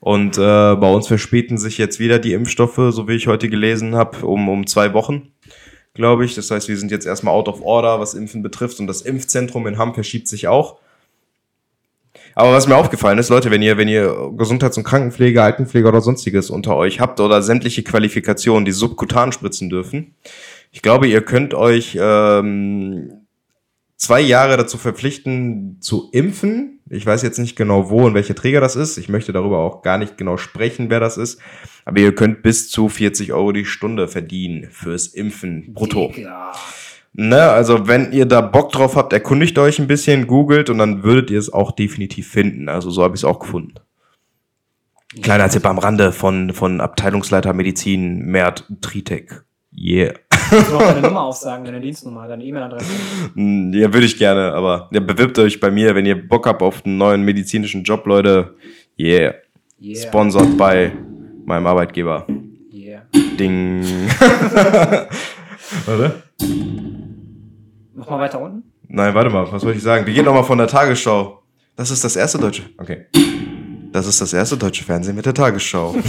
Und 0.00 0.38
äh, 0.38 0.40
bei 0.40 0.90
uns 0.90 1.06
verspäten 1.06 1.58
sich 1.58 1.76
jetzt 1.78 2.00
wieder 2.00 2.18
die 2.18 2.32
Impfstoffe, 2.32 2.80
so 2.90 3.06
wie 3.06 3.14
ich 3.14 3.26
heute 3.26 3.48
gelesen 3.48 3.94
habe, 3.94 4.26
um, 4.26 4.48
um 4.48 4.66
zwei 4.66 4.94
Wochen, 4.94 5.30
glaube 5.94 6.24
ich. 6.24 6.34
Das 6.34 6.50
heißt, 6.50 6.68
wir 6.68 6.76
sind 6.78 6.90
jetzt 6.90 7.06
erstmal 7.06 7.34
out 7.34 7.48
of 7.48 7.60
order, 7.62 8.00
was 8.00 8.14
Impfen 8.14 8.42
betrifft. 8.42 8.80
Und 8.80 8.86
das 8.86 9.02
Impfzentrum 9.02 9.66
in 9.66 9.76
Hamm 9.76 9.94
verschiebt 9.94 10.26
sich 10.26 10.48
auch. 10.48 10.78
Aber 12.34 12.52
was 12.52 12.66
mir 12.66 12.76
aufgefallen 12.76 13.18
ist, 13.18 13.28
Leute, 13.28 13.50
wenn 13.50 13.62
ihr, 13.62 13.76
wenn 13.76 13.88
ihr 13.88 14.32
Gesundheits- 14.36 14.78
und 14.78 14.84
Krankenpflege, 14.84 15.42
Altenpflege 15.42 15.88
oder 15.88 16.00
sonstiges 16.00 16.48
unter 16.50 16.76
euch 16.76 17.00
habt 17.00 17.20
oder 17.20 17.42
sämtliche 17.42 17.82
Qualifikationen, 17.82 18.64
die 18.64 18.72
subkutan 18.72 19.32
spritzen 19.32 19.68
dürfen, 19.68 20.14
ich 20.72 20.82
glaube, 20.82 21.08
ihr 21.08 21.22
könnt 21.22 21.52
euch 21.52 21.98
ähm, 22.00 23.26
zwei 23.96 24.20
Jahre 24.20 24.56
dazu 24.56 24.78
verpflichten, 24.78 25.78
zu 25.80 26.08
impfen. 26.12 26.79
Ich 26.92 27.06
weiß 27.06 27.22
jetzt 27.22 27.38
nicht 27.38 27.54
genau, 27.54 27.88
wo 27.88 28.04
und 28.04 28.14
welcher 28.14 28.34
Träger 28.34 28.60
das 28.60 28.74
ist. 28.74 28.98
Ich 28.98 29.08
möchte 29.08 29.32
darüber 29.32 29.58
auch 29.58 29.82
gar 29.82 29.96
nicht 29.96 30.18
genau 30.18 30.36
sprechen, 30.36 30.90
wer 30.90 30.98
das 30.98 31.18
ist. 31.18 31.40
Aber 31.84 32.00
ihr 32.00 32.12
könnt 32.16 32.42
bis 32.42 32.68
zu 32.68 32.88
40 32.88 33.32
Euro 33.32 33.52
die 33.52 33.64
Stunde 33.64 34.08
verdienen 34.08 34.68
fürs 34.72 35.06
Impfen 35.06 35.72
brutto. 35.72 36.12
Ne, 37.12 37.42
also 37.42 37.86
wenn 37.86 38.10
ihr 38.10 38.26
da 38.26 38.40
Bock 38.40 38.72
drauf 38.72 38.96
habt, 38.96 39.12
erkundigt 39.12 39.56
euch 39.58 39.78
ein 39.78 39.86
bisschen, 39.86 40.26
googelt 40.26 40.68
und 40.68 40.78
dann 40.78 41.04
würdet 41.04 41.30
ihr 41.30 41.38
es 41.38 41.52
auch 41.52 41.70
definitiv 41.70 42.28
finden. 42.28 42.68
Also 42.68 42.90
so 42.90 43.04
habe 43.04 43.14
ich 43.14 43.20
es 43.20 43.24
auch 43.24 43.38
gefunden. 43.38 43.74
Kleiner 45.22 45.48
Tipp 45.48 45.66
am 45.66 45.78
Rande 45.78 46.10
von, 46.10 46.52
von 46.52 46.80
Abteilungsleiter 46.80 47.52
Medizin 47.52 48.26
Mert 48.26 48.64
Tritek. 48.80 49.44
Yeah. 49.76 50.14
Kannst 50.30 50.68
du 50.70 50.72
noch 50.74 50.80
deine 50.82 51.00
Nummer 51.06 51.22
aufsagen, 51.22 51.64
deine 51.64 51.80
Dienstnummer, 51.80 52.26
deine 52.26 52.44
E-Mail-Adresse? 52.44 52.90
Mm, 53.34 53.72
Ja, 53.72 53.92
würde 53.92 54.06
ich 54.06 54.18
gerne, 54.18 54.52
aber 54.52 54.88
ja, 54.92 55.00
bewirbt 55.00 55.38
euch 55.38 55.60
bei 55.60 55.70
mir, 55.70 55.94
wenn 55.94 56.06
ihr 56.06 56.26
Bock 56.28 56.46
habt 56.46 56.60
auf 56.62 56.84
einen 56.84 56.98
neuen 56.98 57.22
medizinischen 57.24 57.84
Job, 57.84 58.04
Leute. 58.06 58.56
Yeah. 58.98 59.34
Yeah. 59.80 60.02
Sponsored 60.08 60.56
bei 60.58 60.92
meinem 61.44 61.66
Arbeitgeber. 61.66 62.26
Yeah. 62.72 63.02
Ding. 63.38 63.82
Warte. 65.86 66.22
Mach 67.94 68.10
mal 68.10 68.18
weiter 68.18 68.40
unten. 68.40 68.64
Nein, 68.88 69.14
warte 69.14 69.30
mal, 69.30 69.50
was 69.52 69.62
wollte 69.62 69.78
ich 69.78 69.84
sagen? 69.84 70.04
Wir 70.06 70.12
gehen 70.14 70.24
nochmal 70.24 70.42
von 70.44 70.58
der 70.58 70.66
Tagesschau. 70.66 71.42
Das 71.76 71.90
ist 71.92 72.02
das 72.02 72.16
erste 72.16 72.38
deutsche. 72.38 72.62
Okay. 72.76 73.06
Das 73.92 74.06
ist 74.06 74.20
das 74.20 74.32
erste 74.32 74.56
deutsche 74.56 74.84
Fernsehen 74.84 75.16
mit 75.16 75.26
der 75.26 75.34
Tagesschau. 75.34 75.96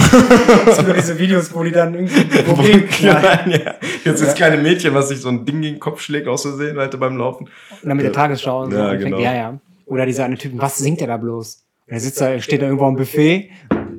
Das 0.66 0.76
sind 0.76 0.88
nur 0.88 0.96
diese 0.96 1.18
Videos, 1.18 1.54
wo 1.54 1.64
die 1.64 1.72
dann 1.72 1.96
irgendwie 1.96 2.24
Problem 2.44 2.88
knallen. 2.88 3.52
ja. 3.52 3.76
Jetzt 4.06 4.22
das 4.22 4.36
kleine 4.36 4.58
Mädchen, 4.58 4.94
was 4.94 5.10
sich 5.10 5.20
so 5.20 5.30
ein 5.30 5.46
Ding 5.46 5.62
gegen 5.62 5.76
den 5.76 5.80
Kopf 5.80 6.02
schlägt, 6.02 6.28
aus 6.28 6.44
Versehen, 6.44 6.78
halt 6.78 6.98
beim 7.00 7.18
Laufen. 7.18 7.50
Und 7.82 7.90
dann 7.90 7.98
mit 7.98 8.06
der 8.06 8.14
Tagesschau 8.14 8.64
und 8.64 8.72
so. 8.72 8.78
Ja, 8.78 8.94
genau. 8.96 9.20
ja, 9.20 9.34
ja. 9.34 9.60
Oder 9.86 10.06
dieser 10.06 10.26
eine 10.26 10.38
Typ, 10.38 10.54
was 10.56 10.78
singt 10.78 11.00
der 11.00 11.08
da 11.08 11.18
bloß? 11.18 11.64
Und 11.88 11.94
er 11.94 12.00
sitzt 12.00 12.22
da, 12.22 12.40
steht 12.40 12.62
da 12.62 12.66
irgendwo 12.66 12.86
am 12.86 12.96
Buffet, 12.96 13.50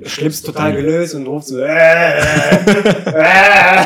Schlips 0.04 0.42
total 0.42 0.74
gelöst 0.74 1.14
und 1.14 1.26
ruft 1.26 1.48
so, 1.48 1.58
äh, 1.58 1.68
äh. 3.06 3.84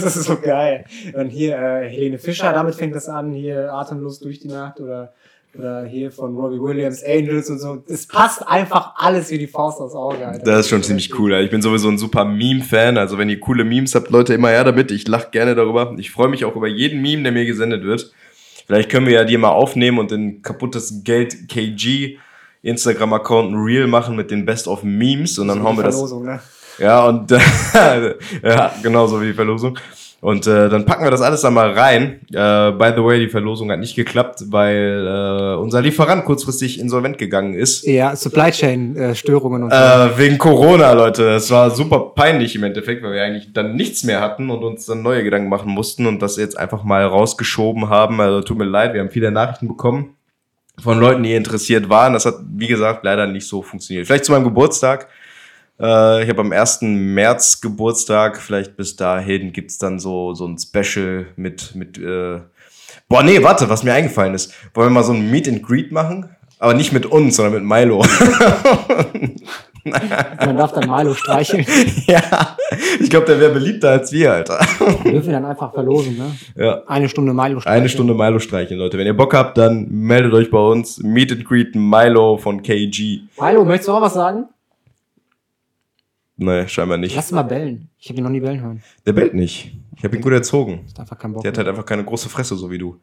Das 0.00 0.16
ist 0.16 0.24
so 0.24 0.36
geil. 0.36 0.84
Und 1.14 1.30
hier 1.30 1.56
äh, 1.56 1.88
Helene 1.88 2.18
Fischer, 2.18 2.52
damit 2.52 2.74
fängt 2.74 2.94
das 2.94 3.08
an, 3.08 3.32
hier 3.32 3.72
Atemlos 3.72 4.20
durch 4.20 4.40
die 4.40 4.48
Nacht 4.48 4.80
oder, 4.80 5.14
oder 5.58 5.84
hier 5.84 6.10
von 6.10 6.36
Robbie 6.36 6.60
Williams, 6.60 7.02
Angels 7.04 7.50
und 7.50 7.58
so. 7.58 7.76
Das 7.86 8.06
passt 8.06 8.46
einfach 8.46 8.94
alles 8.96 9.30
wie 9.30 9.38
die 9.38 9.46
Faust 9.46 9.80
aufs 9.80 9.94
Auge. 9.94 10.26
Alter. 10.26 10.44
Das 10.44 10.60
ist 10.60 10.68
schon 10.68 10.82
ziemlich 10.82 11.18
cool. 11.18 11.32
Alter. 11.32 11.44
Ich 11.44 11.50
bin 11.50 11.62
sowieso 11.62 11.88
ein 11.88 11.98
super 11.98 12.24
Meme-Fan. 12.24 12.98
Also 12.98 13.18
wenn 13.18 13.28
ihr 13.28 13.40
coole 13.40 13.64
Memes 13.64 13.94
habt, 13.94 14.10
Leute, 14.10 14.34
immer 14.34 14.48
her 14.48 14.64
damit. 14.64 14.90
Ich 14.90 15.06
lache 15.08 15.30
gerne 15.30 15.54
darüber. 15.54 15.94
Ich 15.98 16.10
freue 16.10 16.28
mich 16.28 16.44
auch 16.44 16.56
über 16.56 16.68
jeden 16.68 17.02
Meme, 17.02 17.22
der 17.22 17.32
mir 17.32 17.46
gesendet 17.46 17.84
wird. 17.84 18.12
Vielleicht 18.66 18.90
können 18.90 19.06
wir 19.06 19.14
ja 19.14 19.24
die 19.24 19.36
mal 19.36 19.50
aufnehmen 19.50 19.98
und 19.98 20.10
in 20.10 20.42
kaputtes 20.42 21.04
Geld 21.04 21.48
KG 21.48 22.18
Instagram-Account 22.62 23.52
ein 23.52 23.62
Reel 23.62 23.86
machen 23.86 24.16
mit 24.16 24.30
den 24.30 24.44
Best 24.44 24.66
of 24.66 24.82
Memes 24.82 25.38
und 25.38 25.48
dann 25.48 25.62
hauen 25.62 25.76
wir 25.76 25.84
das. 25.84 26.12
Ne? 26.12 26.40
Ja, 26.78 27.06
und 27.06 27.30
ja, 28.42 28.74
genauso 28.82 29.20
wie 29.22 29.26
die 29.26 29.34
Verlosung. 29.34 29.78
Und 30.20 30.46
äh, 30.46 30.68
dann 30.70 30.86
packen 30.86 31.04
wir 31.04 31.10
das 31.10 31.20
alles 31.20 31.42
da 31.42 31.50
mal 31.50 31.72
rein. 31.72 32.20
Äh, 32.32 32.72
by 32.72 32.92
the 32.96 33.04
way, 33.04 33.20
die 33.20 33.28
Verlosung 33.28 33.70
hat 33.70 33.78
nicht 33.78 33.94
geklappt, 33.94 34.44
weil 34.48 35.06
äh, 35.06 35.60
unser 35.60 35.82
Lieferant 35.82 36.24
kurzfristig 36.24 36.80
insolvent 36.80 37.18
gegangen 37.18 37.54
ist. 37.54 37.86
Ja, 37.86 38.16
Supply 38.16 38.50
Chain 38.50 38.96
äh, 38.96 39.14
Störungen 39.14 39.64
und 39.64 39.70
so. 39.70 39.76
Äh, 39.76 40.18
wegen 40.18 40.38
Corona, 40.38 40.92
Leute. 40.92 41.30
Es 41.34 41.50
war 41.50 41.70
super 41.70 42.12
peinlich 42.14 42.56
im 42.56 42.64
Endeffekt, 42.64 43.02
weil 43.02 43.12
wir 43.12 43.22
eigentlich 43.22 43.52
dann 43.52 43.76
nichts 43.76 44.04
mehr 44.04 44.20
hatten 44.20 44.50
und 44.50 44.64
uns 44.64 44.86
dann 44.86 45.02
neue 45.02 45.22
Gedanken 45.22 45.50
machen 45.50 45.70
mussten 45.70 46.06
und 46.06 46.20
das 46.22 46.36
jetzt 46.36 46.58
einfach 46.58 46.82
mal 46.82 47.04
rausgeschoben 47.04 47.90
haben. 47.90 48.20
Also 48.20 48.40
tut 48.40 48.58
mir 48.58 48.64
leid, 48.64 48.94
wir 48.94 49.00
haben 49.02 49.10
viele 49.10 49.30
Nachrichten 49.30 49.68
bekommen 49.68 50.16
von 50.78 50.98
Leuten, 50.98 51.22
die 51.22 51.34
interessiert 51.34 51.88
waren. 51.88 52.14
Das 52.14 52.26
hat, 52.26 52.36
wie 52.54 52.66
gesagt, 52.66 53.04
leider 53.04 53.26
nicht 53.26 53.46
so 53.46 53.62
funktioniert. 53.62 54.06
Vielleicht 54.06 54.24
zu 54.24 54.32
meinem 54.32 54.44
Geburtstag. 54.44 55.08
Äh, 55.80 56.24
ich 56.24 56.28
habe 56.28 56.40
am 56.40 56.52
1. 56.52 56.82
März 56.82 57.60
Geburtstag. 57.60 58.40
Vielleicht 58.40 58.76
bis 58.76 58.96
dahin 58.96 59.52
gibt's 59.52 59.78
dann 59.78 59.98
so, 59.98 60.34
so 60.34 60.46
ein 60.46 60.58
Special 60.58 61.26
mit, 61.36 61.74
mit 61.74 61.98
äh 61.98 62.40
Boah, 63.08 63.22
nee, 63.22 63.40
warte, 63.42 63.68
was 63.68 63.84
mir 63.84 63.92
eingefallen 63.92 64.34
ist. 64.34 64.52
Wollen 64.74 64.88
wir 64.88 64.94
mal 64.94 65.04
so 65.04 65.12
ein 65.12 65.30
Meet 65.30 65.48
and 65.48 65.62
Greet 65.62 65.92
machen? 65.92 66.34
Aber 66.58 66.74
nicht 66.74 66.92
mit 66.92 67.06
uns, 67.06 67.36
sondern 67.36 67.54
mit 67.54 67.64
Milo. 67.64 68.02
Man 69.84 70.56
darf 70.56 70.72
dann 70.72 70.88
Milo 70.90 71.14
streicheln. 71.14 71.64
ja, 72.06 72.56
ich 72.98 73.08
glaube, 73.08 73.26
der 73.26 73.38
wäre 73.38 73.52
beliebter 73.52 73.90
als 73.90 74.10
wir, 74.10 74.32
Alter. 74.32 74.58
Dürfen 75.04 75.26
wir 75.26 75.32
dann 75.34 75.44
einfach 75.44 75.72
verlosen, 75.72 76.16
ne? 76.16 76.32
Ja. 76.56 76.82
Eine 76.88 77.08
Stunde 77.08 77.32
Milo 77.32 77.60
streicheln. 77.60 77.80
Eine 77.80 77.88
Stunde 77.88 78.14
Milo 78.14 78.40
streicheln, 78.40 78.80
Leute. 78.80 78.98
Wenn 78.98 79.06
ihr 79.06 79.16
Bock 79.16 79.34
habt, 79.34 79.56
dann 79.58 79.86
meldet 79.88 80.32
euch 80.32 80.50
bei 80.50 80.58
uns. 80.58 81.00
Meet 81.00 81.32
and 81.32 81.44
Greet 81.44 81.76
Milo 81.76 82.36
von 82.36 82.62
KG. 82.62 83.20
Milo, 83.40 83.64
möchtest 83.64 83.88
du 83.88 83.92
auch 83.92 84.00
was 84.00 84.14
sagen? 84.14 84.46
Nee, 86.36 86.68
scheinbar 86.68 86.98
nicht. 86.98 87.16
Lass 87.16 87.32
ihn 87.32 87.36
mal 87.36 87.42
bellen. 87.42 87.88
Ich 87.98 88.08
habe 88.08 88.18
ihn 88.18 88.24
noch 88.24 88.30
nie 88.30 88.40
bellen 88.40 88.60
hören. 88.60 88.82
Der 89.06 89.12
bellt 89.12 89.34
nicht. 89.34 89.72
Ich 89.96 90.04
habe 90.04 90.16
ihn 90.16 90.22
gut 90.22 90.32
erzogen. 90.32 90.84
Ist 90.86 91.00
einfach 91.00 91.18
kein 91.18 91.32
Bock. 91.32 91.42
Der 91.42 91.50
hat 91.50 91.58
halt 91.58 91.68
einfach 91.68 91.86
keine 91.86 92.04
große 92.04 92.28
Fresse, 92.28 92.56
so 92.56 92.70
wie 92.70 92.78
du. 92.78 93.00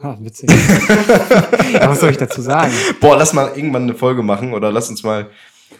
Ah, 0.00 0.16
witzig. 0.20 0.48
ja, 1.72 1.90
was 1.90 2.00
soll 2.00 2.10
ich 2.10 2.16
dazu 2.16 2.40
sagen? 2.40 2.72
Boah, 3.00 3.16
lass 3.16 3.32
mal 3.32 3.50
irgendwann 3.56 3.82
eine 3.82 3.94
Folge 3.94 4.22
machen 4.22 4.54
oder 4.54 4.70
lass 4.70 4.88
uns 4.88 5.02
mal 5.02 5.30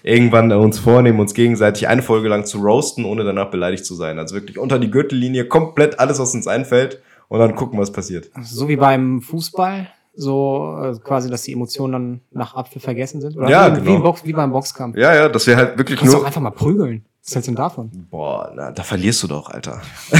irgendwann 0.03 0.51
uns 0.51 0.81
vornehmen, 0.81 1.21
uns 1.21 1.35
gegenseitig 1.35 1.87
eine 1.87 2.03
Folge 2.03 2.29
lang 2.29 2.45
zu 2.45 2.59
roasten, 2.59 3.05
ohne 3.05 3.23
danach 3.23 3.51
beleidigt 3.51 3.87
zu 3.87 3.95
sein. 3.95 4.19
Also 4.19 4.35
wirklich 4.35 4.59
unter 4.59 4.81
die 4.81 4.91
Gürtellinie, 4.91 5.47
komplett 5.47 6.01
alles, 6.01 6.19
was 6.19 6.35
uns 6.35 6.49
einfällt 6.49 7.01
und 7.29 7.39
dann 7.39 7.55
gucken, 7.55 7.79
was 7.79 7.93
passiert. 7.93 8.31
So 8.43 8.69
wie 8.69 8.77
beim 8.77 9.21
Fußball, 9.21 9.89
so 10.21 10.77
äh, 10.83 10.99
quasi, 10.99 11.31
dass 11.31 11.43
die 11.43 11.53
Emotionen 11.53 11.93
dann 11.93 12.21
nach 12.33 12.57
Apfel 12.57 12.81
vergessen 12.83 13.21
sind. 13.21 13.37
Oder 13.37 13.49
Ja, 13.49 13.77
wie, 13.77 13.81
genau. 13.81 13.99
wie, 13.99 14.03
Box, 14.03 14.25
wie 14.25 14.33
beim 14.33 14.51
Boxkampf. 14.51 14.97
Ja, 14.97 15.15
ja, 15.15 15.29
dass 15.29 15.47
wir 15.47 15.57
halt 15.57 15.79
wirklich 15.79 15.97
Du 15.97 16.01
kannst 16.03 16.15
doch 16.15 16.21
nur... 16.21 16.27
einfach 16.27 16.41
mal 16.41 16.51
prügeln. 16.51 17.05
Was 17.25 17.35
hältst 17.35 17.49
du 17.49 17.53
denn 17.53 17.57
davon? 17.57 17.91
Boah, 18.11 18.51
na, 18.57 18.73
da 18.73 18.83
verlierst 18.83 19.23
du 19.23 19.27
doch, 19.29 19.51
Alter. 19.51 19.81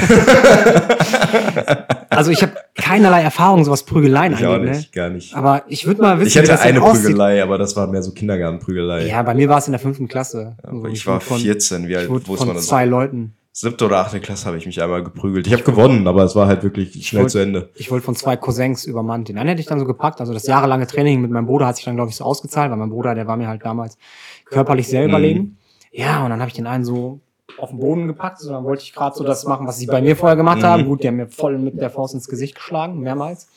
Also 2.11 2.33
ich 2.33 2.43
habe 2.43 2.53
keinerlei 2.75 3.23
Erfahrung, 3.23 3.65
so 3.65 3.71
was 3.71 3.85
Prügeleien 3.85 4.33
Ich 4.33 4.45
auch 4.45 4.55
angeht. 4.55 4.71
Ne? 4.71 4.77
nicht, 4.77 4.93
gar 4.93 5.09
nicht. 5.09 5.35
Aber 5.37 5.63
ich 5.69 5.87
würde 5.87 6.03
mal 6.03 6.19
wissen, 6.19 6.29
Ich 6.29 6.39
hatte 6.51 6.61
eine 6.61 6.83
aussieht. 6.83 7.05
Prügelei, 7.05 7.43
aber 7.43 7.59
das 7.59 7.77
war 7.77 7.87
mehr 7.87 8.03
so 8.03 8.11
Kindergartenprügelei. 8.13 9.07
Ja, 9.07 9.23
bei 9.23 9.35
mir 9.35 9.49
war 9.49 9.59
es 9.59 9.69
in 9.69 9.73
der 9.73 9.79
fünften 9.79 10.09
Klasse. 10.09 10.57
Aber 10.65 10.79
Also 10.79 10.87
ich 10.89 11.07
war 11.07 11.15
wurde 11.17 11.25
von, 11.27 11.39
14, 11.39 11.87
wie 11.87 11.97
alt, 11.97 12.07
Ich 12.07 12.11
wo 12.11 12.17
ist 12.35 12.39
von 12.39 12.47
man 12.49 12.57
das? 12.57 12.67
zwei 12.67 12.87
Leuten. 12.87 13.35
Siebte 13.61 13.87
oder 13.87 13.99
achte 13.99 14.21
Klasse 14.21 14.47
habe 14.47 14.57
ich 14.57 14.67
mich 14.67 14.81
einmal 14.81 15.03
geprügelt. 15.03 15.45
Ich 15.49 15.53
habe 15.53 15.65
gewonnen, 15.65 16.07
aber 16.07 16.23
es 16.23 16.37
war 16.37 16.47
halt 16.47 16.63
wirklich 16.63 17.05
schnell 17.09 17.23
wollte- 17.23 17.33
zu 17.33 17.39
Ende. 17.41 17.71
Ich 17.75 17.91
wurde 17.91 18.03
von 18.03 18.15
zwei 18.15 18.37
Cousins 18.37 18.85
übermannt. 18.85 19.29
Den 19.29 19.37
einen 19.37 19.49
hätte 19.49 19.61
ich 19.61 19.67
dann 19.67 19.81
so 19.81 19.85
gepackt. 19.85 20.21
Also 20.21 20.33
das 20.33 20.47
jahrelange 20.47 20.87
Training 20.87 21.21
mit 21.21 21.33
meinem 21.33 21.47
Bruder 21.47 21.67
hat 21.67 21.75
sich 21.75 21.85
dann, 21.85 21.97
glaube 21.97 22.11
ich, 22.11 22.17
so 22.17 22.23
ausgezahlt, 22.25 22.71
weil 22.71 22.79
mein 22.79 22.91
Bruder, 22.91 23.17
der 23.17 23.27
war 23.27 23.37
mir 23.37 23.49
halt 23.49 23.65
damals 23.65 23.99
körperlich 24.45 24.87
sehr 24.87 25.03
Mhm. 25.03 25.09
überlegen. 25.09 25.59
Ja, 25.91 26.23
und 26.23 26.31
dann 26.31 26.39
habe 26.39 26.49
ich 26.51 26.55
den 26.55 26.69
einen 26.69 26.85
so 26.85 27.19
auf 27.59 27.71
den 27.71 27.81
Boden 27.81 28.07
gepackt. 28.07 28.39
So, 28.39 28.53
dann 28.53 28.63
wollte 28.63 28.85
ich 28.85 28.93
gerade 28.93 29.17
so 29.17 29.25
das 29.25 29.45
machen, 29.45 29.67
was 29.67 29.79
sie 29.79 29.87
bei 29.87 30.01
mir 30.03 30.15
vorher 30.15 30.37
gemacht 30.37 30.59
Mhm. 30.59 30.63
haben. 30.67 30.85
Gut, 30.85 31.03
die 31.03 31.09
haben 31.09 31.17
mir 31.17 31.27
voll 31.29 31.59
mit 31.59 31.81
der 31.81 31.91
Faust 31.91 32.15
ins 32.15 32.29
Gesicht 32.29 32.55
geschlagen, 32.55 33.01
mehrmals. 33.01 33.49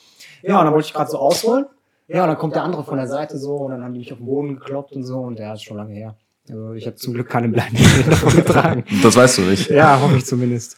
Ja, 0.42 0.58
und 0.58 0.66
dann 0.66 0.74
wollte 0.74 0.88
ich 0.88 0.94
gerade 0.96 1.12
so 1.12 1.20
ausholen. 1.20 1.66
Ja, 2.08 2.24
und 2.24 2.30
dann 2.30 2.38
kommt 2.40 2.56
der 2.56 2.64
andere 2.64 2.84
von 2.84 2.98
der 2.98 3.06
Seite 3.08 3.38
so 3.38 3.54
und 3.58 3.70
dann 3.72 3.84
haben 3.84 3.94
die 3.94 4.00
mich 4.00 4.12
auf 4.12 4.18
den 4.18 4.26
Boden 4.26 4.56
gekloppt 4.56 4.94
und 4.94 5.04
so 5.04 5.20
und 5.20 5.38
der 5.38 5.54
ist 5.54 5.64
schon 5.64 5.78
lange 5.78 5.94
her. 5.94 6.16
Also 6.52 6.74
ich 6.74 6.86
habe 6.86 6.98
zum 6.98 7.14
Glück 7.14 7.30
keine 7.30 7.50
davon 7.50 8.36
getragen. 8.36 8.84
Das 9.04 9.16
weißt 9.16 9.38
du 9.38 9.42
nicht. 9.44 9.70
Ja, 9.70 10.00
hoffe 10.02 10.18
ich 10.18 10.26
zumindest. 10.26 10.78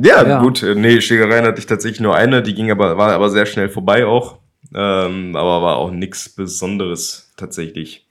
Ja, 0.00 0.24
Ja. 0.26 0.40
gut. 0.40 0.64
Nee, 0.76 1.00
Schlägereien 1.00 1.44
hatte 1.44 1.58
ich 1.58 1.66
tatsächlich 1.66 2.00
nur 2.00 2.14
eine, 2.14 2.42
die 2.42 2.54
ging 2.54 2.70
aber, 2.70 2.96
war 2.96 3.12
aber 3.12 3.30
sehr 3.30 3.46
schnell 3.46 3.68
vorbei 3.68 4.06
auch. 4.06 4.38
Ähm, 4.74 5.34
aber 5.36 5.62
war 5.62 5.76
auch 5.76 5.90
nichts 5.90 6.28
Besonderes 6.28 7.32
tatsächlich. 7.36 8.06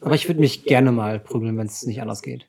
Aber 0.00 0.14
ich 0.14 0.28
würde 0.28 0.40
mich 0.40 0.64
gerne 0.64 0.90
mal 0.92 1.20
prügeln, 1.20 1.56
wenn 1.58 1.66
es 1.66 1.82
nicht 1.84 2.00
anders 2.00 2.22
geht. 2.22 2.46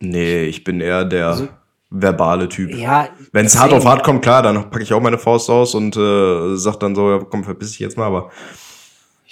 Nee, 0.00 0.44
ich 0.44 0.64
bin 0.64 0.80
eher 0.80 1.04
der 1.04 1.26
Also- 1.28 1.48
verbale 1.90 2.48
Typ. 2.48 2.72
Ja, 2.74 3.08
Wenn 3.32 3.46
es 3.46 3.58
hart 3.58 3.72
auf 3.72 3.84
hart 3.84 4.04
kommt, 4.04 4.22
klar, 4.22 4.42
dann 4.42 4.70
packe 4.70 4.82
ich 4.84 4.92
auch 4.92 5.00
meine 5.00 5.18
Faust 5.18 5.50
aus 5.50 5.74
und 5.74 5.96
äh, 5.96 6.56
sag 6.56 6.76
dann 6.78 6.94
so, 6.94 7.10
ja, 7.10 7.18
komm, 7.18 7.42
verpiss 7.44 7.70
dich 7.70 7.80
jetzt 7.80 7.96
mal. 7.96 8.06
Aber 8.06 8.30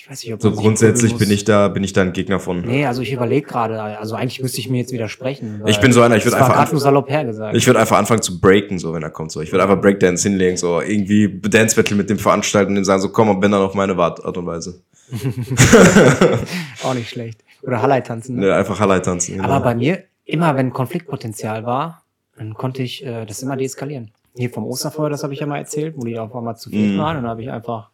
Ich 0.09 0.13
weiß 0.13 0.25
nicht, 0.25 0.33
ob 0.33 0.41
so 0.41 0.53
grundsätzlich 0.53 1.17
bin 1.19 1.31
ich 1.31 1.45
da, 1.45 1.69
bin 1.69 1.85
ich 1.85 1.93
da 1.93 2.01
ein 2.01 2.15
Gegner 2.15 2.41
von. 2.41 2.63
Nee, 2.63 2.87
also 2.87 3.03
ich 3.03 3.13
überlege 3.13 3.47
gerade, 3.47 3.79
also 3.99 4.15
eigentlich 4.15 4.41
müsste 4.41 4.59
ich 4.59 4.71
mir 4.71 4.79
jetzt 4.79 4.91
widersprechen. 4.91 5.63
Ich 5.67 5.81
bin 5.81 5.93
so 5.93 6.01
einer, 6.01 6.17
ich 6.17 6.25
würd 6.25 6.33
das 6.33 6.41
war 6.41 6.59
einfach 6.59 6.73
nur 6.73 6.81
salopp 6.81 7.11
hergesagt. 7.11 7.55
Ich 7.55 7.67
würde 7.67 7.79
einfach 7.79 7.99
anfangen 7.99 8.23
zu 8.23 8.41
breaken, 8.41 8.79
so 8.79 8.95
wenn 8.95 9.03
er 9.03 9.11
kommt. 9.11 9.33
So, 9.33 9.43
ich 9.43 9.53
würde 9.53 9.65
einfach 9.65 9.79
Breakdance 9.79 10.27
hinlegen, 10.27 10.57
so 10.57 10.81
irgendwie 10.81 11.29
Dance 11.43 11.77
Battle 11.77 11.95
mit 11.95 12.09
dem 12.09 12.19
veranstalten 12.19 12.73
und 12.73 12.79
ihm 12.79 12.85
sagen, 12.85 13.03
so 13.03 13.11
komm 13.11 13.29
und 13.29 13.41
bin 13.41 13.53
dann 13.53 13.61
auf 13.61 13.75
meine 13.75 13.95
Art 13.99 14.25
und 14.25 14.47
Weise. 14.47 14.81
Auch 16.83 16.95
nicht 16.95 17.11
schlecht. 17.11 17.45
Oder 17.63 17.83
Hallei 17.83 18.01
tanzen. 18.01 18.37
Ne? 18.37 18.47
Ne, 18.47 18.55
einfach 18.55 18.81
Highlight 18.81 19.05
tanzen. 19.05 19.37
Genau. 19.37 19.49
Aber 19.49 19.61
bei 19.63 19.75
mir, 19.75 20.05
immer 20.25 20.57
wenn 20.57 20.73
Konfliktpotenzial 20.73 21.67
war, 21.67 22.03
dann 22.37 22.55
konnte 22.55 22.83
ich 22.83 23.05
äh, 23.05 23.27
das 23.27 23.43
immer 23.43 23.57
deeskalieren. 23.57 24.11
Hier 24.37 24.49
vom 24.49 24.65
Osterfeuer, 24.65 25.11
das 25.11 25.23
habe 25.23 25.35
ich 25.35 25.41
ja 25.41 25.47
mal 25.47 25.59
erzählt, 25.59 25.95
wo 25.97 26.05
die 26.05 26.19
auf 26.19 26.35
einmal 26.35 26.57
zu 26.57 26.71
viel 26.71 26.95
Mhm. 26.95 26.99
waren. 26.99 27.17
Und 27.19 27.23
dann 27.25 27.31
habe 27.33 27.43
ich 27.43 27.51
einfach 27.51 27.91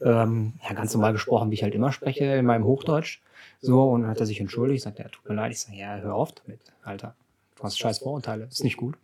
ähm, 0.00 0.54
ja, 0.62 0.74
ganz 0.74 0.94
normal 0.94 1.12
gesprochen, 1.12 1.50
wie 1.50 1.54
ich 1.54 1.62
halt 1.62 1.74
immer 1.74 1.92
spreche, 1.92 2.24
in 2.24 2.46
meinem 2.46 2.64
Hochdeutsch. 2.64 3.20
So, 3.60 3.90
und 3.90 4.02
dann 4.02 4.10
hat 4.10 4.20
er 4.20 4.26
sich 4.26 4.40
entschuldigt, 4.40 4.82
sagt, 4.82 4.98
er, 4.98 5.10
tut 5.10 5.28
mir 5.28 5.34
leid. 5.34 5.52
Ich 5.52 5.60
sage, 5.60 5.76
ja, 5.76 5.96
hör 5.96 6.14
auf 6.14 6.32
damit, 6.32 6.60
Alter. 6.82 7.14
Du 7.56 7.64
hast 7.64 7.78
scheiß 7.78 7.98
Vorurteile, 7.98 8.44
ist 8.44 8.62
nicht 8.62 8.76
gut. 8.76 8.96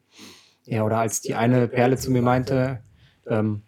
Ja, 0.64 0.84
oder 0.84 0.98
als 0.98 1.20
die 1.20 1.34
eine 1.34 1.68
Perle 1.68 1.96
zu 1.96 2.10
mir 2.10 2.22
meinte, 2.22 2.80
ähm, 3.26 3.62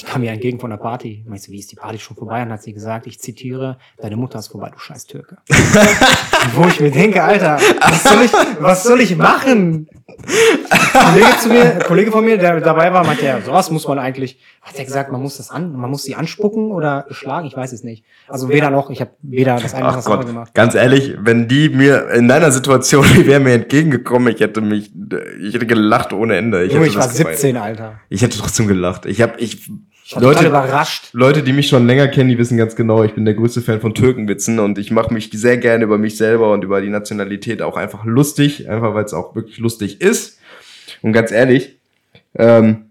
die 0.00 0.04
kam 0.04 0.20
mir 0.20 0.32
entgegen 0.32 0.58
von 0.58 0.70
der 0.70 0.78
Party. 0.78 1.20
Ich 1.22 1.28
meinte, 1.28 1.48
wie 1.52 1.60
ist 1.60 1.70
die 1.70 1.76
Party 1.76 1.98
schon 1.98 2.16
vorbei? 2.16 2.42
Und 2.42 2.50
hat 2.50 2.62
sie 2.62 2.72
gesagt, 2.72 3.06
ich 3.06 3.20
zitiere, 3.20 3.78
deine 3.98 4.16
Mutter 4.16 4.40
ist 4.40 4.48
vorbei, 4.48 4.70
du 4.72 4.78
scheiß 4.78 5.06
Türke. 5.06 5.38
Wo 6.54 6.66
ich 6.66 6.80
mir 6.80 6.90
denke, 6.90 7.22
Alter, 7.22 7.58
was 7.80 8.02
soll 8.02 8.22
ich, 8.24 8.32
was 8.60 8.82
soll 8.82 9.00
ich 9.00 9.16
machen? 9.16 9.88
Ein 10.08 11.12
Kollege 11.12 11.38
zu 11.40 11.48
mir, 11.48 11.78
Kollege 11.86 12.10
von 12.10 12.24
mir, 12.24 12.36
der 12.36 12.60
dabei 12.60 12.92
war, 12.92 13.04
meinte 13.04 13.24
ja, 13.26 13.40
sowas 13.40 13.70
muss 13.70 13.86
man 13.86 13.98
eigentlich, 13.98 14.40
hat 14.60 14.76
er 14.76 14.84
gesagt, 14.84 15.12
man 15.12 15.22
muss 15.22 15.36
das 15.36 15.50
an, 15.50 15.72
man 15.76 15.90
muss 15.90 16.02
sie 16.02 16.16
anspucken 16.16 16.72
oder 16.72 17.06
schlagen, 17.10 17.46
ich 17.46 17.56
weiß 17.56 17.72
es 17.72 17.84
nicht. 17.84 18.04
Also 18.26 18.48
weder 18.48 18.70
noch, 18.70 18.90
ich 18.90 19.00
habe 19.00 19.12
weder 19.22 19.58
das 19.58 19.74
eine 19.74 19.86
noch 19.86 19.96
das 19.96 20.06
andere 20.06 20.26
gemacht. 20.26 20.54
ganz 20.54 20.74
ehrlich, 20.74 21.14
wenn 21.20 21.46
die 21.46 21.68
mir 21.68 22.10
in 22.10 22.26
deiner 22.26 22.50
Situation, 22.50 23.06
die 23.16 23.26
wäre 23.26 23.40
mir 23.40 23.54
entgegengekommen, 23.54 24.34
ich 24.34 24.40
hätte 24.40 24.60
mich, 24.60 24.90
ich 25.40 25.54
hätte 25.54 25.66
gelacht 25.66 26.12
ohne 26.12 26.36
Ende. 26.36 26.64
Ich, 26.64 26.72
Junge, 26.72 26.86
hätte 26.86 26.90
ich 26.90 26.98
war 26.98 27.06
das 27.06 27.16
gefeiert. 27.16 27.38
17, 27.38 27.56
Alter. 27.56 28.00
Ich 28.08 28.22
hätte 28.22 28.38
trotzdem 28.38 28.66
gelacht. 28.66 29.06
Ich 29.06 29.22
habe, 29.22 29.34
ich, 29.38 29.46
Ich 29.46 29.70
Leute, 30.14 30.46
überrascht. 30.46 31.08
Leute, 31.12 31.42
die 31.42 31.52
mich 31.52 31.68
schon 31.68 31.86
länger 31.86 32.06
kennen, 32.08 32.28
die 32.28 32.38
wissen 32.38 32.56
ganz 32.56 32.76
genau, 32.76 33.02
ich 33.02 33.14
bin 33.14 33.24
der 33.24 33.34
größte 33.34 33.60
Fan 33.60 33.80
von 33.80 33.94
Türkenwitzen 33.94 34.60
und 34.60 34.78
ich 34.78 34.90
mache 34.90 35.12
mich 35.12 35.30
sehr 35.32 35.56
gerne 35.58 35.84
über 35.84 35.98
mich 35.98 36.16
selber 36.16 36.52
und 36.52 36.62
über 36.62 36.80
die 36.80 36.90
Nationalität 36.90 37.60
auch 37.60 37.76
einfach 37.76 38.04
lustig, 38.04 38.68
einfach 38.70 38.94
weil 38.94 39.04
es 39.04 39.12
auch 39.12 39.34
wirklich 39.34 39.58
lustig 39.58 40.00
ist. 40.00 40.38
Und 41.02 41.12
ganz 41.12 41.32
ehrlich, 41.32 41.78
ähm, 42.36 42.86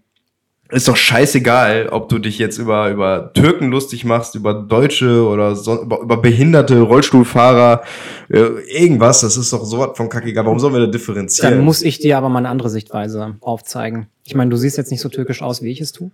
ist 0.70 0.88
doch 0.88 0.96
scheißegal, 0.96 1.88
ob 1.90 2.08
du 2.08 2.18
dich 2.18 2.38
jetzt 2.38 2.58
über, 2.58 2.90
über 2.90 3.32
Türken 3.32 3.70
lustig 3.70 4.04
machst, 4.04 4.34
über 4.34 4.52
Deutsche 4.52 5.24
oder 5.24 5.54
so, 5.54 5.80
über, 5.80 6.00
über 6.00 6.16
behinderte 6.16 6.80
Rollstuhlfahrer, 6.80 7.82
äh, 8.28 8.40
irgendwas, 8.68 9.20
das 9.20 9.36
ist 9.36 9.52
doch 9.52 9.64
so 9.64 9.78
was 9.78 9.96
von 9.96 10.08
kackegal. 10.08 10.44
Warum 10.44 10.58
sollen 10.58 10.74
wir 10.74 10.80
da 10.80 10.86
differenzieren? 10.86 11.54
Dann 11.54 11.64
muss 11.64 11.82
ich 11.82 12.00
dir 12.00 12.18
aber 12.18 12.28
mal 12.28 12.40
eine 12.40 12.48
andere 12.48 12.68
Sichtweise 12.68 13.36
aufzeigen. 13.40 14.08
Ich 14.24 14.34
meine, 14.34 14.50
du 14.50 14.56
siehst 14.56 14.76
jetzt 14.76 14.90
nicht 14.90 15.00
so 15.00 15.08
türkisch 15.08 15.40
aus, 15.40 15.62
wie 15.62 15.70
ich 15.70 15.80
es 15.80 15.92
tue. 15.92 16.10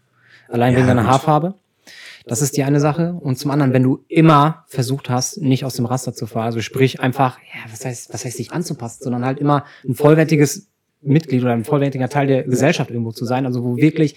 Allein 0.53 0.75
wegen 0.75 0.83
Ja, 0.83 0.95
deiner 0.95 1.03
gut. 1.03 1.11
Haarfarbe. 1.11 1.55
Das 2.27 2.41
ist 2.41 2.57
die 2.57 2.63
eine 2.63 2.79
Sache. 2.79 3.15
Und 3.21 3.37
zum 3.39 3.51
anderen, 3.51 3.73
wenn 3.73 3.83
du 3.83 4.05
immer 4.09 4.65
versucht 4.69 5.11
hast, 5.11 5.39
nicht 5.41 5.65
aus 5.65 5.75
dem 5.75 5.87
Raster 5.87 6.13
zu 6.15 6.27
fahren, 6.27 6.45
also 6.45 6.61
sprich 6.61 7.01
einfach, 7.01 7.39
ja, 7.39 7.71
was 7.71 7.85
heißt, 7.85 8.13
was 8.13 8.25
heißt 8.25 8.37
sich 8.37 8.53
anzupassen, 8.53 9.03
sondern 9.03 9.25
halt 9.25 9.39
immer 9.39 9.65
ein 9.87 9.95
vollwertiges 9.95 10.69
Mitglied 11.01 11.43
oder 11.43 11.53
ein 11.53 11.65
vollwertiger 11.65 12.09
Teil 12.09 12.29
der 12.29 12.45
Gesellschaft 12.45 12.91
irgendwo 12.91 13.11
zu 13.11 13.25
sein, 13.25 13.45
also 13.45 13.65
wo 13.65 13.77
wirklich 13.77 14.15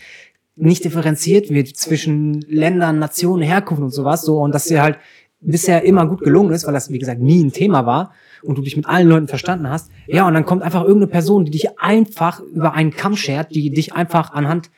nicht 0.55 0.85
differenziert 0.85 1.49
wird 1.49 1.75
zwischen 1.75 2.41
Ländern, 2.41 2.99
Nationen, 2.99 3.41
Herkunft 3.41 3.81
und 3.81 3.89
sowas, 3.89 4.21
so, 4.21 4.39
und 4.39 4.53
dass 4.53 4.65
dir 4.65 4.83
halt 4.83 4.99
bisher 5.41 5.83
immer 5.83 6.07
gut 6.07 6.21
gelungen 6.21 6.53
ist, 6.53 6.65
weil 6.65 6.73
das, 6.73 6.91
wie 6.91 6.99
gesagt, 6.99 7.21
nie 7.21 7.43
ein 7.43 7.51
Thema 7.51 7.85
war 7.85 8.13
und 8.41 8.57
du 8.57 8.61
dich 8.61 8.77
mit 8.77 8.85
allen 8.85 9.07
Leuten 9.07 9.27
verstanden 9.27 9.69
hast. 9.69 9.91
Ja, 10.07 10.27
und 10.27 10.33
dann 10.33 10.45
kommt 10.45 10.63
einfach 10.63 10.81
irgendeine 10.81 11.07
Person, 11.07 11.45
die 11.45 11.51
dich 11.51 11.79
einfach 11.79 12.39
über 12.39 12.73
einen 12.73 12.91
Kamm 12.91 13.15
schert, 13.15 13.53
die 13.53 13.71
dich 13.71 13.93
einfach 13.93 14.31
anhand 14.33 14.69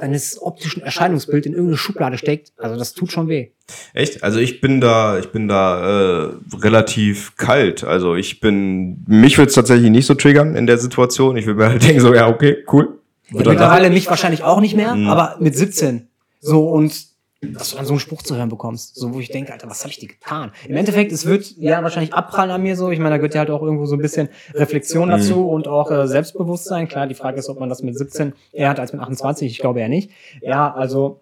deines 0.00 0.40
optischen 0.40 0.82
Erscheinungsbilds 0.82 1.46
in 1.46 1.52
irgendeine 1.52 1.76
Schublade 1.76 2.18
steckt. 2.18 2.52
Also 2.56 2.76
das 2.78 2.92
tut 2.94 3.12
schon 3.12 3.28
weh. 3.28 3.48
Echt? 3.94 4.22
Also 4.22 4.38
ich 4.38 4.60
bin 4.60 4.80
da, 4.80 5.18
ich 5.18 5.30
bin 5.30 5.48
da 5.48 6.24
äh, 6.26 6.32
relativ 6.62 7.36
kalt. 7.36 7.84
Also 7.84 8.14
ich 8.14 8.40
bin, 8.40 9.04
mich 9.06 9.36
würde 9.38 9.48
es 9.48 9.54
tatsächlich 9.54 9.90
nicht 9.90 10.06
so 10.06 10.14
triggern 10.14 10.54
in 10.56 10.66
der 10.66 10.78
Situation. 10.78 11.36
Ich 11.36 11.46
würde 11.46 11.60
mir 11.60 11.68
halt 11.68 11.82
denken 11.86 12.00
so, 12.00 12.14
ja 12.14 12.28
okay, 12.28 12.64
cool. 12.72 12.98
Ja, 13.30 13.36
mittlerweile 13.48 13.90
mich 13.90 14.08
wahrscheinlich 14.08 14.42
auch 14.42 14.60
nicht 14.60 14.74
mehr, 14.74 14.94
Mhm. 14.94 15.08
aber 15.08 15.36
mit 15.38 15.54
17. 15.56 16.08
So 16.40 16.68
und 16.70 16.94
dass 17.40 17.70
du 17.70 17.76
dann 17.76 17.86
so 17.86 17.92
einen 17.92 18.00
Spruch 18.00 18.22
zu 18.22 18.36
hören 18.36 18.48
bekommst, 18.48 18.96
so 18.96 19.14
wo 19.14 19.20
ich 19.20 19.30
denke, 19.30 19.52
Alter, 19.52 19.70
was 19.70 19.80
habe 19.82 19.90
ich 19.90 19.98
dir 19.98 20.08
getan? 20.08 20.50
Im 20.66 20.76
Endeffekt, 20.76 21.12
es 21.12 21.24
wird 21.24 21.56
ja 21.56 21.82
wahrscheinlich 21.82 22.12
abprallen 22.12 22.50
an 22.50 22.62
mir 22.62 22.76
so. 22.76 22.90
Ich 22.90 22.98
meine, 22.98 23.10
da 23.10 23.16
gehört 23.18 23.34
ja 23.34 23.40
halt 23.40 23.50
auch 23.50 23.62
irgendwo 23.62 23.86
so 23.86 23.94
ein 23.94 24.02
bisschen 24.02 24.28
Reflexion 24.54 25.08
dazu 25.08 25.48
und 25.48 25.68
auch 25.68 25.90
äh, 25.90 26.08
Selbstbewusstsein. 26.08 26.88
Klar, 26.88 27.06
die 27.06 27.14
Frage 27.14 27.38
ist, 27.38 27.48
ob 27.48 27.60
man 27.60 27.68
das 27.68 27.82
mit 27.82 27.96
17 27.96 28.32
eher 28.52 28.68
hat 28.68 28.80
als 28.80 28.92
mit 28.92 29.00
28. 29.00 29.50
Ich 29.50 29.58
glaube 29.58 29.80
eher 29.80 29.88
nicht. 29.88 30.10
Ja, 30.40 30.74
also 30.74 31.20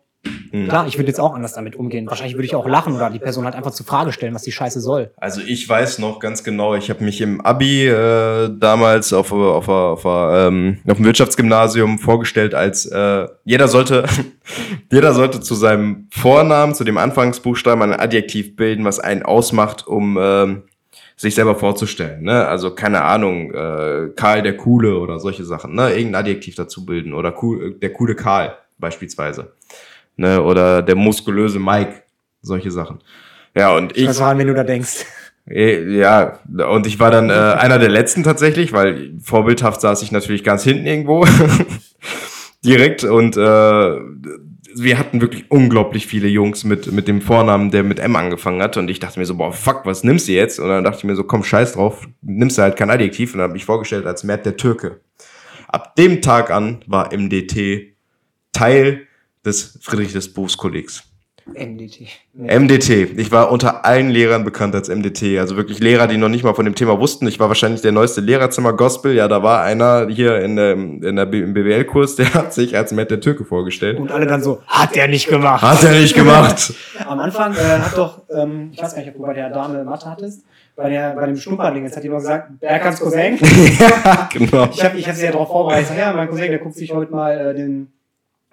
klar, 0.67 0.87
ich 0.87 0.97
würde 0.99 1.09
jetzt 1.09 1.21
auch 1.21 1.35
anders 1.35 1.55
damit 1.55 1.77
umgehen. 1.77 2.07
Wahrscheinlich 2.07 2.35
würde 2.35 2.47
ich 2.47 2.55
auch 2.55 2.67
lachen 2.67 2.95
oder 2.95 3.11
die 3.11 3.19
Person 3.19 3.45
halt 3.45 3.55
einfach 3.55 3.73
zur 3.73 3.87
Frage 3.87 4.13
stellen, 4.13 4.35
was 4.35 4.43
die 4.43 4.53
Scheiße 4.53 4.81
soll. 4.81 5.11
Also 5.17 5.41
ich 5.41 5.69
weiß 5.69 5.99
noch 5.99 6.21
ganz 6.21 6.45
genau, 6.45 6.75
ich 6.75 6.91
habe 6.91 7.05
mich 7.05 7.21
im 7.21 7.41
Abi 7.41 7.87
äh, 7.87 8.51
damals 8.59 9.13
auf, 9.13 9.33
auf, 9.33 9.69
auf, 9.69 10.05
ähm, 10.05 10.79
auf 10.89 10.97
dem 10.97 11.05
Wirtschaftsgymnasium 11.05 11.99
vorgestellt 11.99 12.55
als 12.55 12.87
äh, 12.87 13.27
jeder 13.45 13.69
sollte 13.69 14.05
jeder 14.93 15.13
sollte 15.13 15.41
zu 15.41 15.55
seinem 15.55 16.09
Vornamen, 16.11 16.75
zu 16.75 16.85
dem 16.85 16.99
Anfangsbuchstaben 16.99 17.83
ein 17.83 17.99
Adjektiv 17.99 18.57
bilden, 18.57 18.85
was 18.85 19.01
einen 19.01 19.23
ausmacht, 19.23 19.87
um 19.87 20.19
ähm, 20.21 20.63
sich 21.17 21.35
selber 21.35 21.55
vorzustellen. 21.55 22.23
Ne? 22.23 22.47
Also 22.47 22.75
keine 22.75 23.03
Ahnung, 23.03 23.53
äh, 23.53 24.11
Karl 24.15 24.43
der 24.43 24.57
Coole 24.57 24.99
oder 24.99 25.19
solche 25.19 25.45
Sachen. 25.45 25.75
Ne? 25.75 25.91
Irgendein 25.91 26.23
Adjektiv 26.23 26.55
dazu 26.55 26.85
bilden 26.85 27.15
oder 27.15 27.43
cool, 27.43 27.75
der 27.81 27.93
coole 27.93 28.15
Karl 28.15 28.57
beispielsweise. 28.79 29.53
Ne? 30.17 30.43
Oder 30.43 30.83
der 30.83 30.97
muskulöse 30.97 31.59
Mike. 31.59 32.03
Solche 32.43 32.71
Sachen. 32.71 33.01
Ja, 33.55 33.75
und 33.75 33.97
ich. 33.97 34.07
Das 34.07 34.21
war, 34.21 34.37
wenn 34.37 34.47
du 34.47 34.55
da 34.55 34.65
denkst. 34.65 35.05
Eh, 35.49 35.99
Ja, 35.99 36.41
und 36.69 36.87
ich 36.87 36.99
war 36.99 37.11
dann 37.11 37.31
äh, 37.31 37.33
einer 37.33 37.79
der 37.79 37.89
letzten 37.89 38.23
tatsächlich, 38.25 38.73
weil 38.73 39.15
vorbildhaft 39.23 39.81
saß 39.81 40.03
ich 40.03 40.13
natürlich 40.13 40.45
ganz 40.45 40.65
hinten 40.65 40.87
irgendwo. 40.87 41.25
Direkt 42.65 43.05
und 43.05 43.37
äh, 43.37 43.41
wir 44.79 44.99
hatten 44.99 45.21
wirklich 45.21 45.51
unglaublich 45.51 46.07
viele 46.07 46.29
Jungs 46.29 46.65
mit, 46.65 46.91
mit 46.93 47.09
dem 47.09 47.23
Vornamen, 47.23 47.71
der 47.71 47.83
mit 47.83 47.99
M 47.99 48.17
angefangen 48.17 48.63
hat. 48.63 48.77
Und 48.77 48.91
ich 48.91 48.99
dachte 48.99 49.19
mir 49.19 49.25
so, 49.25 49.37
boah, 49.37 49.53
fuck, 49.53 49.83
was 49.85 50.05
nimmst 50.05 50.29
du 50.29 50.33
jetzt? 50.33 50.59
Und 50.59 50.69
dann 50.69 50.85
dachte 50.85 50.99
ich 50.99 51.05
mir 51.05 51.17
so, 51.17 51.25
komm, 51.25 51.45
scheiß 51.45 51.73
drauf, 51.73 52.07
nimmst 52.23 52.59
du 52.59 52.63
halt 52.63 52.77
kein 52.77 52.91
Adjektiv. 52.91 53.33
Und 53.33 53.39
dann 53.39 53.49
habe 53.49 53.57
ich 53.57 53.65
vorgestellt 53.65 54.07
als 54.07 54.25
Mert 54.25 54.45
der 54.45 54.57
Türke. 54.57 55.01
Ab 55.69 55.97
dem 55.97 56.21
Tag 56.21 56.51
an 56.51 56.83
war 56.87 57.11
MDT 57.17 57.95
Teil 58.53 59.06
des 59.47 59.79
Friedrich 59.81 60.13
des 60.13 60.33
Berufskollegs. 60.33 61.05
MDT. 61.55 62.09
MDT. 62.35 63.19
Ich 63.19 63.31
war 63.31 63.53
unter 63.53 63.85
allen 63.85 64.11
Lehrern 64.11 64.45
bekannt 64.45 64.75
als 64.75 64.89
MDT. 64.89 65.39
Also 65.39 65.57
wirklich 65.57 65.79
Lehrer, 65.79 66.09
die 66.09 66.17
noch 66.17 66.29
nicht 66.29 66.43
mal 66.43 66.55
von 66.55 66.65
dem 66.65 66.75
Thema 66.75 66.99
wussten. 66.99 67.27
Ich 67.29 67.39
war 67.39 67.47
wahrscheinlich 67.49 67.83
der 67.83 67.93
neueste 67.93 68.21
Lehrerzimmer 68.21 68.73
Gospel. 68.73 69.15
Ja, 69.15 69.29
da 69.29 69.45
war 69.45 69.63
einer 69.63 70.09
hier 70.09 70.41
in 70.41 70.57
der, 70.57 70.73
in 70.73 71.17
der 71.17 71.33
im 71.33 71.55
BWL-Kurs, 71.55 72.17
der 72.17 72.35
hat 72.35 72.53
sich 72.53 72.77
als 72.77 72.93
Matt 72.93 73.13
der 73.13 73.21
Türke 73.21 73.45
vorgestellt. 73.45 74.01
Und 74.01 74.11
alle 74.11 74.27
dann 74.27 74.43
so, 74.43 74.61
hat 74.67 74.97
der 74.97 75.07
nicht 75.07 75.29
gemacht. 75.29 75.63
Hat 75.63 75.85
er 75.85 75.93
nicht 75.93 76.17
gemacht. 76.17 76.75
Am 77.07 77.21
Anfang 77.21 77.55
äh, 77.55 77.59
hat 77.59 77.97
doch, 77.97 78.23
ähm, 78.29 78.71
ich 78.73 78.83
weiß 78.83 78.95
gar 78.95 79.03
nicht, 79.03 79.11
ob 79.11 79.17
du 79.17 79.23
bei 79.23 79.35
der 79.35 79.49
Dame 79.51 79.85
Mathe 79.85 80.11
hattest, 80.11 80.45
bei, 80.75 80.91
der, 80.91 81.15
bei 81.15 81.27
dem 81.27 81.37
Schnupperding, 81.37 81.85
jetzt 81.85 81.97
hat 81.97 82.03
die 82.03 82.09
noch 82.09 82.19
gesagt, 82.19 82.59
Berkans 82.59 83.01
Cousin. 83.01 83.39
ja, 83.79 84.29
genau. 84.33 84.69
Ich 84.73 84.85
habe 84.85 84.99
ich 84.99 85.09
hab 85.09 85.15
sie 85.15 85.25
ja 85.25 85.31
darauf 85.31 85.49
vorbereitet. 85.49 85.93
Ja, 85.97 86.13
mein 86.13 86.29
Cousin, 86.29 86.49
der 86.49 86.59
guckt 86.59 86.75
sich 86.75 86.93
heute 86.93 87.13
mal 87.13 87.39
äh, 87.39 87.55
den, 87.55 87.93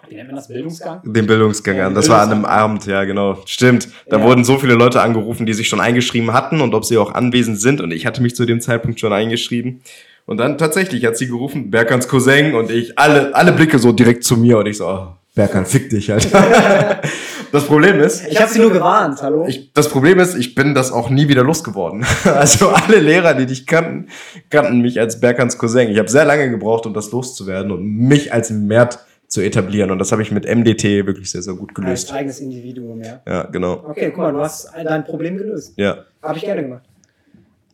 wie 0.09 0.15
nennt 0.15 0.27
man 0.27 0.35
das, 0.35 0.47
Bildungsgang? 0.47 1.01
Den 1.03 1.25
Bildungsgang 1.27 1.79
an. 1.79 1.95
Das 1.95 2.09
war 2.09 2.21
an 2.21 2.31
einem. 2.31 2.45
Abend, 2.45 2.85
ja, 2.85 3.03
genau. 3.03 3.37
Stimmt. 3.45 3.87
Da 4.09 4.17
Ja. 4.17 4.23
wurden 4.23 4.43
so 4.43 4.57
viele 4.57 4.73
Leute 4.75 5.01
angerufen, 5.01 5.45
die 5.45 5.53
sich 5.53 5.67
schon 5.69 5.79
eingeschrieben 5.81 6.33
hatten 6.33 6.61
und 6.61 6.73
ob 6.73 6.85
sie 6.85 6.97
auch 6.97 7.13
anwesend 7.13 7.59
sind. 7.59 7.81
Und 7.81 7.91
ich 7.91 8.05
hatte 8.05 8.21
mich 8.21 8.35
zu 8.35 8.45
dem 8.45 8.61
Zeitpunkt 8.61 8.99
schon 8.99 9.13
eingeschrieben. 9.13 9.81
Und 10.25 10.37
dann 10.37 10.57
tatsächlich 10.57 11.05
hat 11.05 11.17
sie 11.17 11.27
gerufen, 11.27 11.69
Berkans 11.71 12.07
Cousin 12.07 12.55
und 12.55 12.71
ich, 12.71 12.97
alle, 12.97 13.35
alle 13.35 13.51
Blicke 13.51 13.77
so 13.79 13.91
direkt 13.91 14.23
zu 14.23 14.37
mir 14.37 14.57
und 14.57 14.67
ich 14.67 14.77
so, 14.77 14.87
oh, 14.87 15.07
Berkan, 15.35 15.65
fick 15.65 15.89
dich, 15.89 16.13
Alter. 16.13 17.01
das 17.51 17.65
Problem 17.65 17.99
ist, 17.99 18.23
Ich 18.29 18.39
habe 18.39 18.51
sie 18.51 18.59
nur 18.59 18.71
gewarnt, 18.71 19.21
hallo? 19.23 19.45
ich, 19.47 19.73
das 19.73 19.89
Problem 19.89 20.19
ist, 20.19 20.35
ich 20.35 20.53
bin 20.55 20.75
das 20.75 20.91
auch 20.91 21.09
nie 21.09 21.27
wieder 21.27 21.43
losgeworden. 21.43 22.05
Also 22.23 22.69
alle 22.69 22.99
Lehrer, 22.99 23.33
die 23.33 23.47
dich 23.47 23.65
kannten, 23.65 24.07
kannten 24.49 24.79
mich 24.81 24.99
als 24.99 25.19
Berkans 25.19 25.57
Cousin. 25.57 25.89
Ich 25.89 25.97
habe 25.97 26.07
sehr 26.09 26.23
lange 26.23 26.49
gebraucht, 26.51 26.85
um 26.85 26.93
das 26.93 27.11
loszuwerden 27.11 27.71
und 27.71 27.83
mich 27.83 28.31
als 28.31 28.49
Mert 28.51 28.99
zu 29.33 29.41
etablieren. 29.41 29.89
Und 29.89 29.97
das 29.97 30.11
habe 30.11 30.21
ich 30.21 30.31
mit 30.31 30.45
MDT 30.45 30.83
wirklich 31.07 31.31
sehr, 31.31 31.41
sehr 31.41 31.55
gut 31.55 31.69
Als 31.71 31.75
gelöst. 31.75 32.13
eigenes 32.13 32.39
Individuum, 32.39 33.01
ja. 33.01 33.21
Ja, 33.27 33.43
genau. 33.45 33.83
Okay, 33.87 34.09
guck 34.11 34.17
mal, 34.19 34.31
du 34.31 34.39
hast 34.39 34.69
dein 34.75 35.03
Problem 35.03 35.37
gelöst. 35.37 35.73
Ja. 35.75 36.05
Habe 36.21 36.37
ich 36.37 36.43
gerne 36.45 36.61
gemacht. 36.61 36.83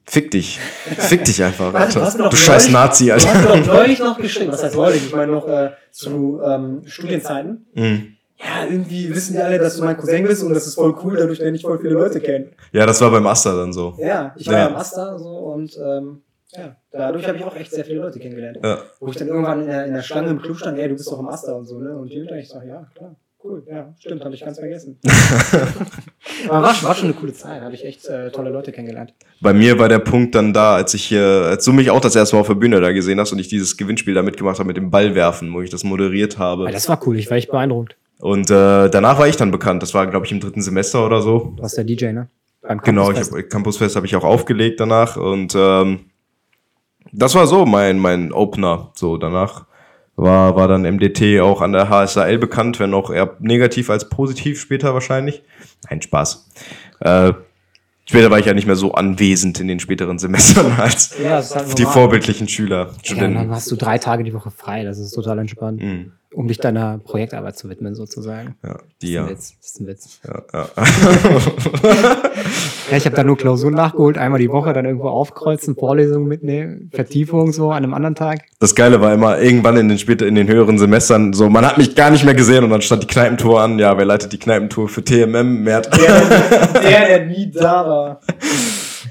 Fick 0.05 0.31
dich. 0.31 0.57
Fick 0.57 1.25
dich 1.25 1.43
einfach, 1.43 1.71
du 1.71 1.77
Alter. 1.77 1.99
mir 1.99 2.17
doch 2.23 2.29
Du 2.29 2.35
scheiß 2.37 2.71
Nazi, 2.71 3.07
Du 3.07 3.13
hast 3.13 3.27
Alter. 3.27 3.57
doch 3.57 3.65
neulich 3.75 3.99
noch 3.99 4.17
geschrieben, 4.17 4.53
was 4.53 4.63
heißt 4.63 4.75
neulich? 4.75 5.05
Ich 5.05 5.13
meine 5.13 5.33
noch 5.33 5.47
äh, 5.49 5.71
zu 5.91 6.39
ähm, 6.43 6.81
Studienzeiten. 6.85 7.65
Mhm. 7.75 8.15
Ja, 8.37 8.65
irgendwie 8.71 9.13
wissen 9.13 9.33
die 9.33 9.39
alle, 9.39 9.59
dass 9.59 9.75
du 9.75 9.83
mein 9.83 9.97
Cousin 9.97 10.23
bist 10.25 10.41
und 10.43 10.53
das 10.53 10.65
ist 10.65 10.75
voll 10.75 10.95
cool, 11.03 11.17
dadurch 11.17 11.39
lerne 11.39 11.57
ich 11.57 11.61
voll 11.63 11.77
viele 11.77 11.93
Leute 11.93 12.21
kennen. 12.21 12.51
Ja, 12.71 12.85
das 12.85 13.01
war 13.01 13.11
beim 13.11 13.27
Aster 13.27 13.55
dann 13.57 13.73
so. 13.73 13.95
Ja, 13.99 14.33
ich 14.37 14.47
war 14.47 14.53
Ja. 14.57 14.67
am 14.67 14.77
Asta 14.77 15.17
so 15.19 15.27
und 15.29 15.77
ähm, 15.77 16.21
ja, 16.55 16.75
dadurch 16.91 17.27
habe 17.27 17.37
ich 17.37 17.43
auch 17.43 17.55
echt 17.55 17.71
sehr 17.71 17.85
viele 17.85 17.99
Leute 17.99 18.19
kennengelernt. 18.19 18.59
Ja. 18.63 18.79
Wo 18.99 19.07
ich 19.09 19.15
dann 19.17 19.27
irgendwann 19.27 19.61
in 19.61 19.67
der, 19.67 19.85
in 19.85 19.93
der 19.93 20.01
Schlange 20.01 20.29
im 20.29 20.41
Club 20.41 20.57
stand, 20.57 20.77
ey, 20.79 20.87
du 20.89 20.95
bist 20.95 21.11
doch 21.11 21.19
am 21.19 21.27
Asta 21.27 21.53
und 21.53 21.65
so, 21.65 21.79
ne? 21.79 21.95
Und 21.97 22.09
die 22.09 22.27
ich 22.39 22.49
sag, 22.49 22.65
ja, 22.65 22.87
klar, 22.95 23.15
cool, 23.43 23.63
ja, 23.69 23.93
stimmt, 23.99 24.23
habe 24.25 24.33
ich 24.33 24.43
ganz 24.43 24.57
vergessen. 24.59 24.97
Aber 26.49 26.63
war, 26.63 26.73
schon- 26.73 26.87
war 26.87 26.95
schon 26.95 27.05
eine 27.05 27.13
coole 27.13 27.33
Zeit, 27.33 27.61
habe 27.61 27.73
ich 27.75 27.85
echt 27.85 28.07
äh, 28.07 28.31
tolle 28.31 28.49
Leute 28.49 28.71
kennengelernt. 28.71 29.13
Bei 29.41 29.53
mir 29.53 29.77
war 29.79 29.89
der 29.89 29.99
Punkt 29.99 30.35
dann 30.35 30.53
da, 30.53 30.75
als 30.75 30.93
ich 30.93 31.03
hier, 31.05 31.23
als 31.49 31.65
du 31.65 31.73
mich 31.73 31.89
auch 31.91 32.01
das 32.01 32.15
erste 32.15 32.35
Mal 32.35 32.41
auf 32.41 32.47
der 32.47 32.55
Bühne 32.55 32.79
da 32.81 32.91
gesehen 32.91 33.19
hast 33.19 33.31
und 33.31 33.39
ich 33.39 33.47
dieses 33.47 33.77
Gewinnspiel 33.77 34.13
da 34.13 34.21
mitgemacht 34.23 34.57
habe 34.59 34.67
mit 34.67 34.77
dem 34.77 34.89
Ballwerfen, 34.89 35.53
wo 35.53 35.61
ich 35.61 35.69
das 35.69 35.83
moderiert 35.83 36.37
habe. 36.37 36.71
das 36.71 36.89
war 36.89 36.99
cool, 37.05 37.17
ich 37.17 37.29
war 37.29 37.37
echt 37.37 37.51
beeindruckt. 37.51 37.95
Und 38.19 38.49
äh, 38.49 38.89
danach 38.89 39.17
war 39.17 39.27
ich 39.29 39.37
dann 39.37 39.49
bekannt. 39.51 39.81
Das 39.81 39.93
war, 39.93 40.05
glaube 40.07 40.25
ich, 40.25 40.31
im 40.33 40.41
dritten 40.41 40.61
Semester 40.61 41.05
oder 41.05 41.21
so. 41.21 41.53
Du 41.55 41.61
warst 41.61 41.77
der 41.77 41.85
DJ, 41.85 42.07
ne? 42.11 42.27
Beim 42.61 42.79
Genau, 42.81 43.03
ich 43.11 43.15
Campusfest. 43.15 43.43
hab, 43.45 43.49
Campusfest 43.49 43.95
habe 43.95 44.05
ich 44.05 44.15
auch 44.17 44.25
aufgelegt 44.25 44.81
danach 44.81 45.15
und 45.15 45.53
ähm, 45.55 45.99
das 47.11 47.35
war 47.35 47.47
so 47.47 47.65
mein 47.65 47.99
mein 47.99 48.31
Opener. 48.31 48.91
So 48.93 49.17
danach 49.17 49.65
war 50.15 50.55
war 50.55 50.67
dann 50.67 50.81
MDT 50.81 51.39
auch 51.41 51.61
an 51.61 51.71
der 51.71 51.89
HSAL 51.89 52.37
bekannt, 52.37 52.79
wenn 52.79 52.93
auch 52.93 53.09
eher 53.09 53.35
negativ 53.39 53.89
als 53.89 54.09
positiv 54.09 54.59
später 54.59 54.93
wahrscheinlich. 54.93 55.43
Nein, 55.89 56.01
Spaß. 56.01 56.49
Äh, 56.99 57.33
später 58.05 58.29
war 58.29 58.39
ich 58.39 58.45
ja 58.45 58.53
nicht 58.53 58.67
mehr 58.67 58.75
so 58.75 58.93
anwesend 58.93 59.59
in 59.59 59.67
den 59.67 59.79
späteren 59.79 60.19
Semestern 60.19 60.71
als 60.77 61.15
Ja, 61.21 61.41
halt 61.41 61.77
die 61.77 61.85
vorbildlichen 61.85 62.47
Schüler, 62.47 62.93
Ja, 63.03 63.15
dann 63.15 63.49
hast 63.49 63.71
du 63.71 63.75
drei 63.75 63.97
Tage 63.97 64.23
die 64.23 64.33
Woche 64.33 64.51
frei, 64.51 64.83
das 64.83 64.99
ist 64.99 65.11
total 65.11 65.39
entspannt. 65.39 65.81
Mhm. 65.81 66.11
Um 66.33 66.47
dich 66.47 66.59
deiner 66.59 66.99
Projektarbeit 66.99 67.57
zu 67.57 67.69
widmen, 67.69 67.95
sozusagen. 67.95 68.55
Ja, 68.63 68.79
die 69.01 69.13
ja. 69.13 69.27
Das 69.27 69.55
ist 69.61 69.79
ein 69.81 69.87
Witz. 69.87 70.19
Das 70.19 70.21
ist 70.21 70.25
ein 70.25 70.43
Witz. 70.43 70.49
ja, 70.53 70.69
ja. 72.13 72.29
Ja, 72.91 72.97
ich 72.97 73.05
habe 73.05 73.15
da 73.15 73.23
nur 73.23 73.37
Klausuren 73.37 73.75
nachgeholt, 73.75 74.17
einmal 74.17 74.39
die 74.39 74.49
Woche, 74.49 74.73
dann 74.73 74.85
irgendwo 74.85 75.09
aufkreuzen, 75.09 75.75
Vorlesungen 75.75 76.27
mitnehmen, 76.27 76.89
Vertiefung 76.91 77.51
so 77.51 77.69
an 77.69 77.83
einem 77.83 77.93
anderen 77.93 78.15
Tag. 78.15 78.41
Das 78.59 78.73
Geile 78.73 78.99
war 78.99 79.13
immer 79.13 79.39
irgendwann 79.39 79.77
in 79.77 79.89
den 79.89 79.99
später 79.99 80.25
in 80.25 80.33
den 80.33 80.47
höheren 80.47 80.79
Semestern 80.79 81.33
so, 81.33 81.49
man 81.49 81.65
hat 81.65 81.77
mich 81.77 81.95
gar 81.95 82.09
nicht 82.09 82.25
mehr 82.25 82.33
gesehen 82.33 82.63
und 82.63 82.71
dann 82.71 82.81
stand 82.81 83.03
die 83.03 83.07
Kneipentour 83.07 83.61
an. 83.61 83.77
Ja, 83.77 83.95
wer 83.97 84.05
leitet 84.05 84.33
die 84.33 84.39
Kneipentour 84.39 84.89
für 84.89 85.03
TMM? 85.03 85.63
Mert. 85.63 85.89
Der, 85.95 87.07
der 87.07 87.25
nie 87.25 87.51
da 87.51 87.87
war. 87.87 88.19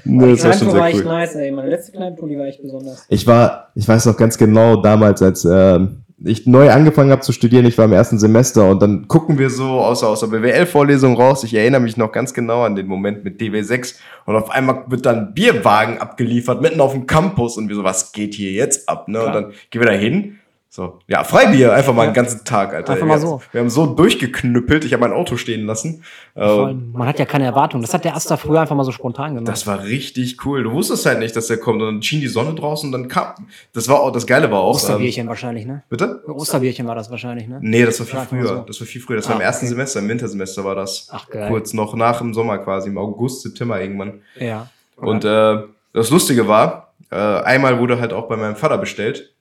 Nee, 0.05 0.31
das 0.31 0.43
war 0.43 0.53
schon 0.53 0.71
sehr 0.71 0.79
war 0.79 0.87
echt 0.87 0.99
cool. 0.99 1.05
nice, 1.05 1.35
ey. 1.35 1.51
Meine 1.51 1.69
letzte 1.69 1.91
Kneipentour, 1.91 2.29
die 2.29 2.37
war 2.37 2.45
echt 2.45 2.61
besonders. 2.61 3.05
Ich 3.09 3.27
war, 3.27 3.69
ich 3.75 3.87
weiß 3.87 4.07
noch 4.07 4.17
ganz 4.17 4.37
genau, 4.37 4.81
damals, 4.81 5.21
als 5.21 5.45
ähm, 5.45 6.03
ich 6.23 6.45
neu 6.45 6.69
angefangen 6.71 7.11
habe 7.11 7.21
zu 7.21 7.31
studieren, 7.31 7.65
ich 7.65 7.77
war 7.77 7.85
im 7.85 7.93
ersten 7.93 8.19
Semester 8.19 8.69
und 8.69 8.81
dann 8.81 9.07
Gucken 9.07 9.37
wir 9.37 9.49
so 9.49 9.79
aus, 9.79 10.03
aus 10.03 10.19
der 10.19 10.27
BWL-Vorlesung 10.27 11.15
raus. 11.15 11.43
Ich 11.43 11.53
erinnere 11.53 11.81
mich 11.81 11.97
noch 11.97 12.11
ganz 12.11 12.33
genau 12.33 12.63
an 12.63 12.75
den 12.75 12.87
Moment 12.87 13.23
mit 13.23 13.39
DW6 13.39 13.95
und 14.25 14.35
auf 14.35 14.49
einmal 14.49 14.83
wird 14.87 15.05
dann 15.05 15.33
Bierwagen 15.33 15.99
abgeliefert 15.99 16.61
mitten 16.61 16.81
auf 16.81 16.93
dem 16.93 17.07
Campus 17.07 17.57
und 17.57 17.69
wir 17.69 17.75
so, 17.75 17.83
was 17.83 18.11
geht 18.11 18.33
hier 18.33 18.51
jetzt 18.51 18.89
ab? 18.89 19.07
Ne? 19.07 19.23
Und 19.23 19.33
dann 19.33 19.51
gehen 19.69 19.81
wir 19.81 19.87
da 19.87 19.93
hin. 19.93 20.38
So, 20.71 20.99
ja, 21.07 21.23
Freibier, 21.23 21.73
einfach 21.73 21.95
mal 21.95 22.03
einen 22.03 22.13
ganzen 22.13 22.45
Tag, 22.45 22.75
Alter. 22.75 22.91
Einfach 22.93 23.01
wir 23.01 23.07
mal 23.07 23.13
haben- 23.15 23.21
so. 23.21 23.41
Wir 23.51 23.61
haben 23.61 23.71
so 23.71 23.87
durchgeknüppelt, 23.87 24.85
ich 24.85 24.93
habe 24.93 25.01
mein 25.01 25.13
Auto 25.13 25.35
stehen 25.35 25.65
lassen. 25.65 26.03
Äh, 26.35 26.41
allem, 26.41 26.91
Man 26.91 27.07
hat 27.07 27.17
ja 27.17 27.25
keine 27.25 27.45
Erwartung. 27.45 27.81
Das 27.81 27.91
hat 27.95 28.05
der 28.05 28.15
Asta 28.15 28.37
früher 28.37 28.61
einfach 28.61 28.75
mal 28.75 28.83
so 28.83 28.91
spontan 28.91 29.33
gemacht. 29.33 29.47
Das 29.51 29.65
war 29.65 29.83
richtig 29.83 30.45
cool. 30.45 30.61
Du 30.61 30.71
wusstest 30.71 31.07
halt 31.07 31.17
nicht, 31.19 31.35
dass 31.35 31.47
der 31.47 31.57
kommt. 31.57 31.81
Und 31.81 31.87
dann 31.87 32.01
schien 32.03 32.21
die 32.21 32.27
Sonne 32.27 32.53
draußen 32.53 32.87
und 32.87 32.91
dann 32.91 33.07
kam. 33.07 33.47
Das 33.73 33.89
war 33.89 33.99
auch, 33.99 34.11
das 34.11 34.27
Geile 34.27 34.51
war 34.51 34.59
auch. 34.59 34.69
Ähm, 34.73 34.75
Osterbierchen 34.75 35.27
wahrscheinlich, 35.27 35.65
ne? 35.65 35.81
bitte? 35.89 36.21
Osterbierchen 36.27 36.85
war 36.85 36.93
das 36.93 37.09
wahrscheinlich, 37.09 37.47
ne? 37.47 37.57
Nee, 37.63 37.83
das 37.83 37.99
war 37.99 38.05
viel 38.05 38.19
früher. 38.39 38.47
so. 38.47 38.55
Das 38.67 38.79
war 38.79 38.85
viel 38.85 39.01
früher. 39.01 39.15
Das 39.17 39.27
war 39.27 39.33
Ah, 39.35 39.39
im 39.39 39.41
ersten 39.41 39.65
okay. 39.65 39.69
Semester, 39.73 39.99
im 40.01 40.07
Wintersemester 40.09 40.63
war 40.63 40.75
das. 40.75 41.07
Ach, 41.11 41.27
geil. 41.29 41.47
Kurz 41.49 41.73
noch 41.73 41.95
nach 41.95 42.19
dem 42.19 42.35
Sommer 42.35 42.59
quasi, 42.59 42.89
im 42.89 42.97
August, 42.99 43.41
September 43.41 43.81
irgendwann. 43.81 44.21
Ja. 44.39 44.67
Und 44.97 45.25
äh, 45.25 45.57
das 45.93 46.11
Lustige 46.11 46.47
war, 46.47 46.93
äh, 47.09 47.15
einmal 47.15 47.79
wurde 47.79 47.99
halt 47.99 48.13
auch 48.13 48.27
bei 48.27 48.37
meinem 48.37 48.55
Vater 48.55 48.77
bestellt. 48.77 49.33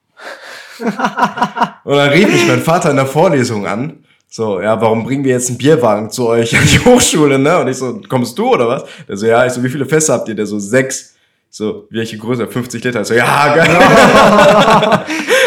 und 1.85 1.97
dann 1.97 2.11
rief 2.11 2.29
mich 2.29 2.47
mein 2.47 2.61
Vater 2.61 2.91
in 2.91 2.97
der 2.97 3.07
Vorlesung 3.07 3.67
an. 3.67 4.05
So, 4.31 4.61
ja, 4.61 4.79
warum 4.81 5.05
bringen 5.05 5.25
wir 5.25 5.33
jetzt 5.33 5.49
einen 5.49 5.57
Bierwagen 5.57 6.11
zu 6.11 6.29
euch 6.29 6.55
an 6.55 6.67
die 6.67 6.79
Hochschule, 6.81 7.39
ne? 7.39 7.59
Und 7.61 7.69
ich 7.69 7.79
so, 7.79 8.01
kommst 8.09 8.39
du 8.39 8.51
oder 8.53 8.69
was? 8.69 8.85
Der 9.09 9.17
so, 9.17 9.27
ja, 9.27 9.47
ich 9.47 9.53
so, 9.53 9.63
wie 9.63 9.71
viele 9.71 9.87
Fässer 9.87 10.15
habt 10.15 10.29
ihr? 10.29 10.35
Der 10.35 10.47
so, 10.47 10.59
sechs. 10.59 11.15
So, 11.51 11.87
welche 11.89 12.19
Größe? 12.19 12.47
50 12.47 12.85
Liter. 12.85 13.01
Ich 13.01 13.07
so, 13.07 13.15
ja, 13.15 13.55
geil. 13.55 13.69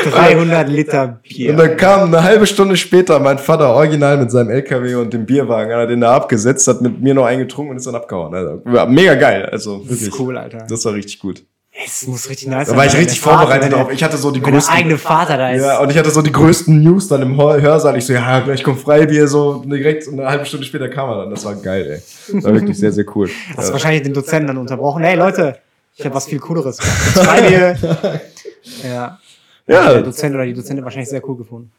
300 0.10 0.68
Liter 0.68 1.20
Bier. 1.22 1.52
Und 1.52 1.58
dann 1.58 1.78
kam 1.78 2.08
eine 2.08 2.24
halbe 2.24 2.48
Stunde 2.48 2.76
später 2.76 3.20
mein 3.20 3.38
Vater 3.38 3.70
original 3.70 4.18
mit 4.18 4.32
seinem 4.32 4.50
LKW 4.50 4.96
und 4.96 5.14
dem 5.14 5.28
Bierwagen, 5.28 5.72
hat 5.72 5.92
den 5.92 6.02
da 6.02 6.16
abgesetzt, 6.16 6.68
hat 6.68 6.82
mit 6.82 7.00
mir 7.00 7.14
noch 7.14 7.26
eingetrunken 7.26 7.72
und 7.72 7.78
ist 7.78 7.86
dann 7.86 7.94
abgehauen. 7.94 8.34
Also, 8.34 8.62
mega 8.88 9.14
geil. 9.14 9.46
Also, 9.52 9.78
das 9.78 9.90
wirklich. 9.90 10.08
ist 10.08 10.20
cool, 10.20 10.38
Alter. 10.40 10.66
Das 10.68 10.84
war 10.86 10.94
richtig 10.94 11.20
gut. 11.20 11.44
Es 11.84 12.06
muss 12.08 12.30
richtig 12.30 12.48
nice 12.48 12.68
Da 12.70 12.76
war 12.76 12.86
ich 12.86 12.96
richtig 12.96 13.20
vorbereitet 13.20 13.74
drauf. 13.74 13.92
Ich 13.92 14.04
hatte 14.04 14.18
so 14.18 14.32
die 14.32 14.42
größten. 14.42 14.76
eigene 14.76 14.98
Vater 14.98 15.38
da 15.38 15.52
ist. 15.52 15.62
Ja, 15.64 15.80
und 15.80 15.90
ich 15.90 15.98
hatte 15.98 16.12
so 16.12 16.22
die 16.22 16.32
größten 16.32 16.82
News 16.84 17.08
dann 17.08 17.22
im 17.22 17.38
Hör- 17.38 17.60
Hörsaal. 17.62 17.98
Ich 17.98 18.06
so, 18.06 18.14
ja, 18.14 18.40
gleich 18.42 18.64
kommt 18.64 18.80
Freibier, 18.82 19.28
so 19.28 19.64
direkt 19.66 20.08
und 20.08 20.20
eine 20.20 20.30
halbe 20.30 20.46
Stunde 20.46 20.66
später 20.66 20.90
kam 20.90 21.10
er 21.10 21.18
dann. 21.22 21.30
Das 21.32 21.44
war 21.46 21.56
geil, 21.56 21.86
ey. 21.90 22.34
Das 22.36 22.44
war 22.44 22.54
wirklich 22.54 22.78
sehr, 22.78 22.92
sehr 22.92 23.06
cool. 23.16 23.30
Hast 23.58 23.70
du 23.70 23.74
wahrscheinlich 23.74 24.04
den 24.04 24.14
Dozenten 24.14 24.48
dann 24.48 24.58
unterbrochen. 24.58 25.04
Hey 25.04 25.16
Leute, 25.16 25.58
ich 25.96 26.06
habe 26.06 26.16
was 26.16 26.26
viel 26.28 26.40
Cooleres. 26.40 26.78
Zwei 26.78 27.42
Bier. 27.42 27.78
Ja. 28.84 29.18
Ja. 29.68 29.94
Der 29.94 30.02
Dozent 30.04 30.36
oder 30.36 30.46
die 30.46 30.54
Dozentin 30.54 30.84
wahrscheinlich 30.84 31.10
sehr 31.10 31.28
cool 31.28 31.36
gefunden. 31.38 31.72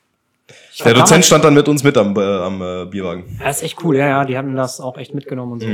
Ich 0.73 0.83
Der 0.83 0.93
Dozent 0.95 1.11
damals- 1.11 1.27
stand 1.27 1.45
dann 1.45 1.55
mit 1.55 1.69
uns 1.69 1.85
mit 1.85 1.97
am, 1.97 2.17
äh, 2.17 2.21
am 2.21 2.61
äh, 2.61 2.85
Bierwagen. 2.87 3.39
Das 3.43 3.59
ist 3.59 3.63
echt 3.63 3.85
cool, 3.85 3.97
ja, 3.97 4.09
ja. 4.09 4.25
Die 4.25 4.37
haben 4.37 4.57
das 4.57 4.81
auch 4.81 4.97
echt 4.99 5.15
mitgenommen 5.15 5.53
und 5.53 5.61
so. 5.61 5.67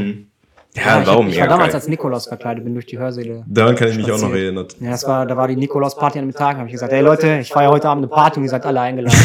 Ja, 0.84 1.00
ich, 1.00 1.06
warum? 1.06 1.26
hab, 1.26 1.32
ich 1.32 1.40
war 1.40 1.48
damals 1.48 1.74
als 1.74 1.88
Nikolaus 1.88 2.26
verkleidet, 2.26 2.64
bin 2.64 2.74
durch 2.74 2.86
die 2.86 2.98
Hörsäle. 2.98 3.44
Daran 3.46 3.74
kann 3.76 3.88
ich 3.88 3.96
mich 3.96 4.06
auch 4.06 4.10
noch 4.12 4.18
spaziert. 4.18 4.42
erinnern. 4.42 4.66
Ja, 4.80 4.90
das 4.90 5.06
war, 5.06 5.26
da 5.26 5.36
war 5.36 5.48
die 5.48 5.56
Nikolaus-Party 5.56 6.18
an 6.18 6.26
dem 6.26 6.34
Tag. 6.34 6.56
habe 6.56 6.66
ich 6.66 6.72
gesagt, 6.72 6.92
hey 6.92 7.02
Leute, 7.02 7.38
ich 7.40 7.48
feiere 7.48 7.70
heute 7.70 7.88
Abend 7.88 8.04
eine 8.04 8.12
Party 8.12 8.38
und 8.38 8.44
ihr 8.44 8.50
seid 8.50 8.64
alle 8.64 8.80
eingeladen. 8.80 9.18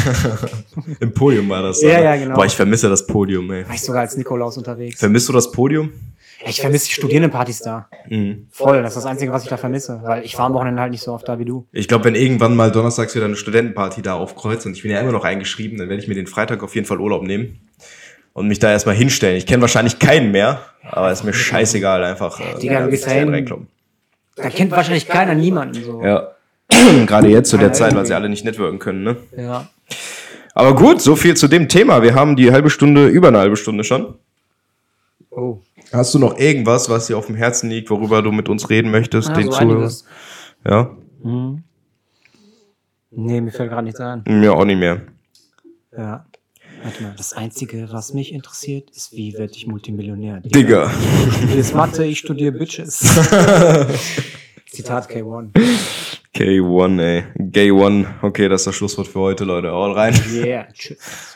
Im 0.99 1.13
Podium 1.13 1.49
war 1.49 1.61
das. 1.61 1.81
Ja, 1.81 2.01
ja, 2.01 2.15
genau. 2.15 2.35
Boah, 2.35 2.45
ich 2.45 2.55
vermisse 2.55 2.89
das 2.89 3.05
Podium, 3.05 3.51
ey. 3.51 3.67
war 3.67 3.75
ich 3.75 3.81
sogar 3.81 4.01
als 4.01 4.17
Nikolaus 4.17 4.57
unterwegs. 4.57 4.99
Vermisst 4.99 5.29
du 5.29 5.33
das 5.33 5.51
Podium? 5.51 5.91
Ich 6.45 6.59
vermisse 6.59 6.87
die 6.87 6.93
Studierendenpartys 6.93 7.59
da. 7.59 7.87
Mhm. 8.09 8.47
Voll, 8.51 8.81
das 8.81 8.91
ist 8.91 9.03
das 9.03 9.05
Einzige, 9.05 9.31
was 9.31 9.43
ich 9.43 9.49
da 9.49 9.57
vermisse. 9.57 10.01
Weil 10.03 10.25
ich 10.25 10.37
war 10.37 10.45
am 10.45 10.53
Wochenende 10.53 10.81
halt 10.81 10.91
nicht 10.91 11.03
so 11.03 11.13
oft 11.13 11.27
da 11.27 11.39
wie 11.39 11.45
du. 11.45 11.67
Ich 11.71 11.87
glaube, 11.87 12.05
wenn 12.05 12.15
irgendwann 12.15 12.55
mal 12.55 12.71
donnerstags 12.71 13.15
wieder 13.15 13.25
eine 13.25 13.35
Studentenparty 13.35 14.01
da 14.01 14.15
aufkreuzt 14.15 14.65
und 14.65 14.73
ich 14.75 14.81
bin 14.81 14.91
ja 14.91 14.99
immer 14.99 15.11
noch 15.11 15.23
eingeschrieben, 15.23 15.77
dann 15.77 15.89
werde 15.89 16.01
ich 16.01 16.07
mir 16.09 16.15
den 16.15 16.27
Freitag 16.27 16.63
auf 16.63 16.75
jeden 16.75 16.85
Fall 16.85 16.99
Urlaub 16.99 17.23
nehmen 17.23 17.59
und 18.33 18.47
mich 18.47 18.59
da 18.59 18.71
erstmal 18.71 18.95
hinstellen. 18.95 19.37
Ich 19.37 19.45
kenne 19.45 19.61
wahrscheinlich 19.61 19.99
keinen 19.99 20.31
mehr, 20.31 20.61
aber 20.83 21.11
ist 21.11 21.23
mir 21.23 21.33
scheißegal 21.33 22.03
einfach. 22.03 22.39
Äh, 22.39 22.59
Digga, 22.59 22.87
gehst 22.87 23.07
da 24.35 24.49
kennt 24.49 24.71
wahrscheinlich 24.71 25.07
keiner 25.07 25.35
niemanden 25.35 25.83
so. 25.83 26.01
Ja. 26.01 26.31
Gerade 27.05 27.27
jetzt 27.27 27.49
zu 27.49 27.57
der 27.57 27.73
Zeit, 27.73 27.95
weil 27.95 28.05
sie 28.05 28.15
alle 28.15 28.29
nicht 28.29 28.45
networken 28.45 28.79
können, 28.79 29.03
ne? 29.03 29.17
ja. 29.37 29.67
Aber 30.55 30.75
gut, 30.75 31.01
so 31.01 31.15
viel 31.15 31.35
zu 31.35 31.47
dem 31.47 31.67
Thema. 31.67 32.03
Wir 32.03 32.13
haben 32.13 32.35
die 32.35 32.51
halbe 32.51 32.69
Stunde, 32.69 33.07
über 33.07 33.29
eine 33.29 33.39
halbe 33.39 33.57
Stunde 33.57 33.83
schon. 33.83 34.15
Oh. 35.31 35.59
Hast 35.91 36.13
du 36.13 36.19
noch 36.19 36.37
irgendwas, 36.37 36.89
was 36.89 37.07
dir 37.07 37.17
auf 37.17 37.25
dem 37.25 37.35
Herzen 37.35 37.69
liegt, 37.69 37.89
worüber 37.89 38.21
du 38.21 38.31
mit 38.31 38.49
uns 38.49 38.69
reden 38.69 38.91
möchtest? 38.91 39.29
Ja, 39.29 39.33
den 39.33 39.51
so 39.51 39.57
Zuhörern? 39.57 39.91
Ja? 40.63 40.91
Mhm. 41.23 41.63
Nee, 43.09 43.41
mir 43.41 43.51
fällt 43.51 43.69
gerade 43.69 43.83
nichts 43.83 43.99
ein. 43.99 44.23
Mir 44.27 44.53
auch 44.53 44.65
nicht 44.65 44.79
mehr. 44.79 45.01
Ja. 45.95 46.25
Warte 46.83 47.01
mal, 47.01 47.13
das 47.15 47.31
Einzige, 47.31 47.87
was 47.91 48.13
mich 48.13 48.33
interessiert, 48.33 48.89
ist, 48.89 49.13
wie 49.13 49.33
werde 49.33 49.53
ich 49.55 49.67
Multimillionär? 49.67 50.41
Digga. 50.41 50.91
Du 51.25 51.31
studierst 51.31 51.75
Mathe, 51.75 52.03
ich 52.03 52.19
studiere 52.19 52.51
Bitches. 52.51 52.99
Zitat 54.69 55.09
K1. 55.09 55.51
K1, 56.35 57.01
ey. 57.01 57.23
Gay 57.37 57.71
One. 57.71 58.15
Okay, 58.21 58.49
das 58.49 58.61
ist 58.61 58.67
das 58.67 58.75
Schlusswort 58.75 59.07
für 59.07 59.19
heute, 59.19 59.45
Leute. 59.45 59.71
Haut 59.71 59.95
rein. 59.95 60.13
Yeah, 60.33 60.67
tschüss. 60.73 61.32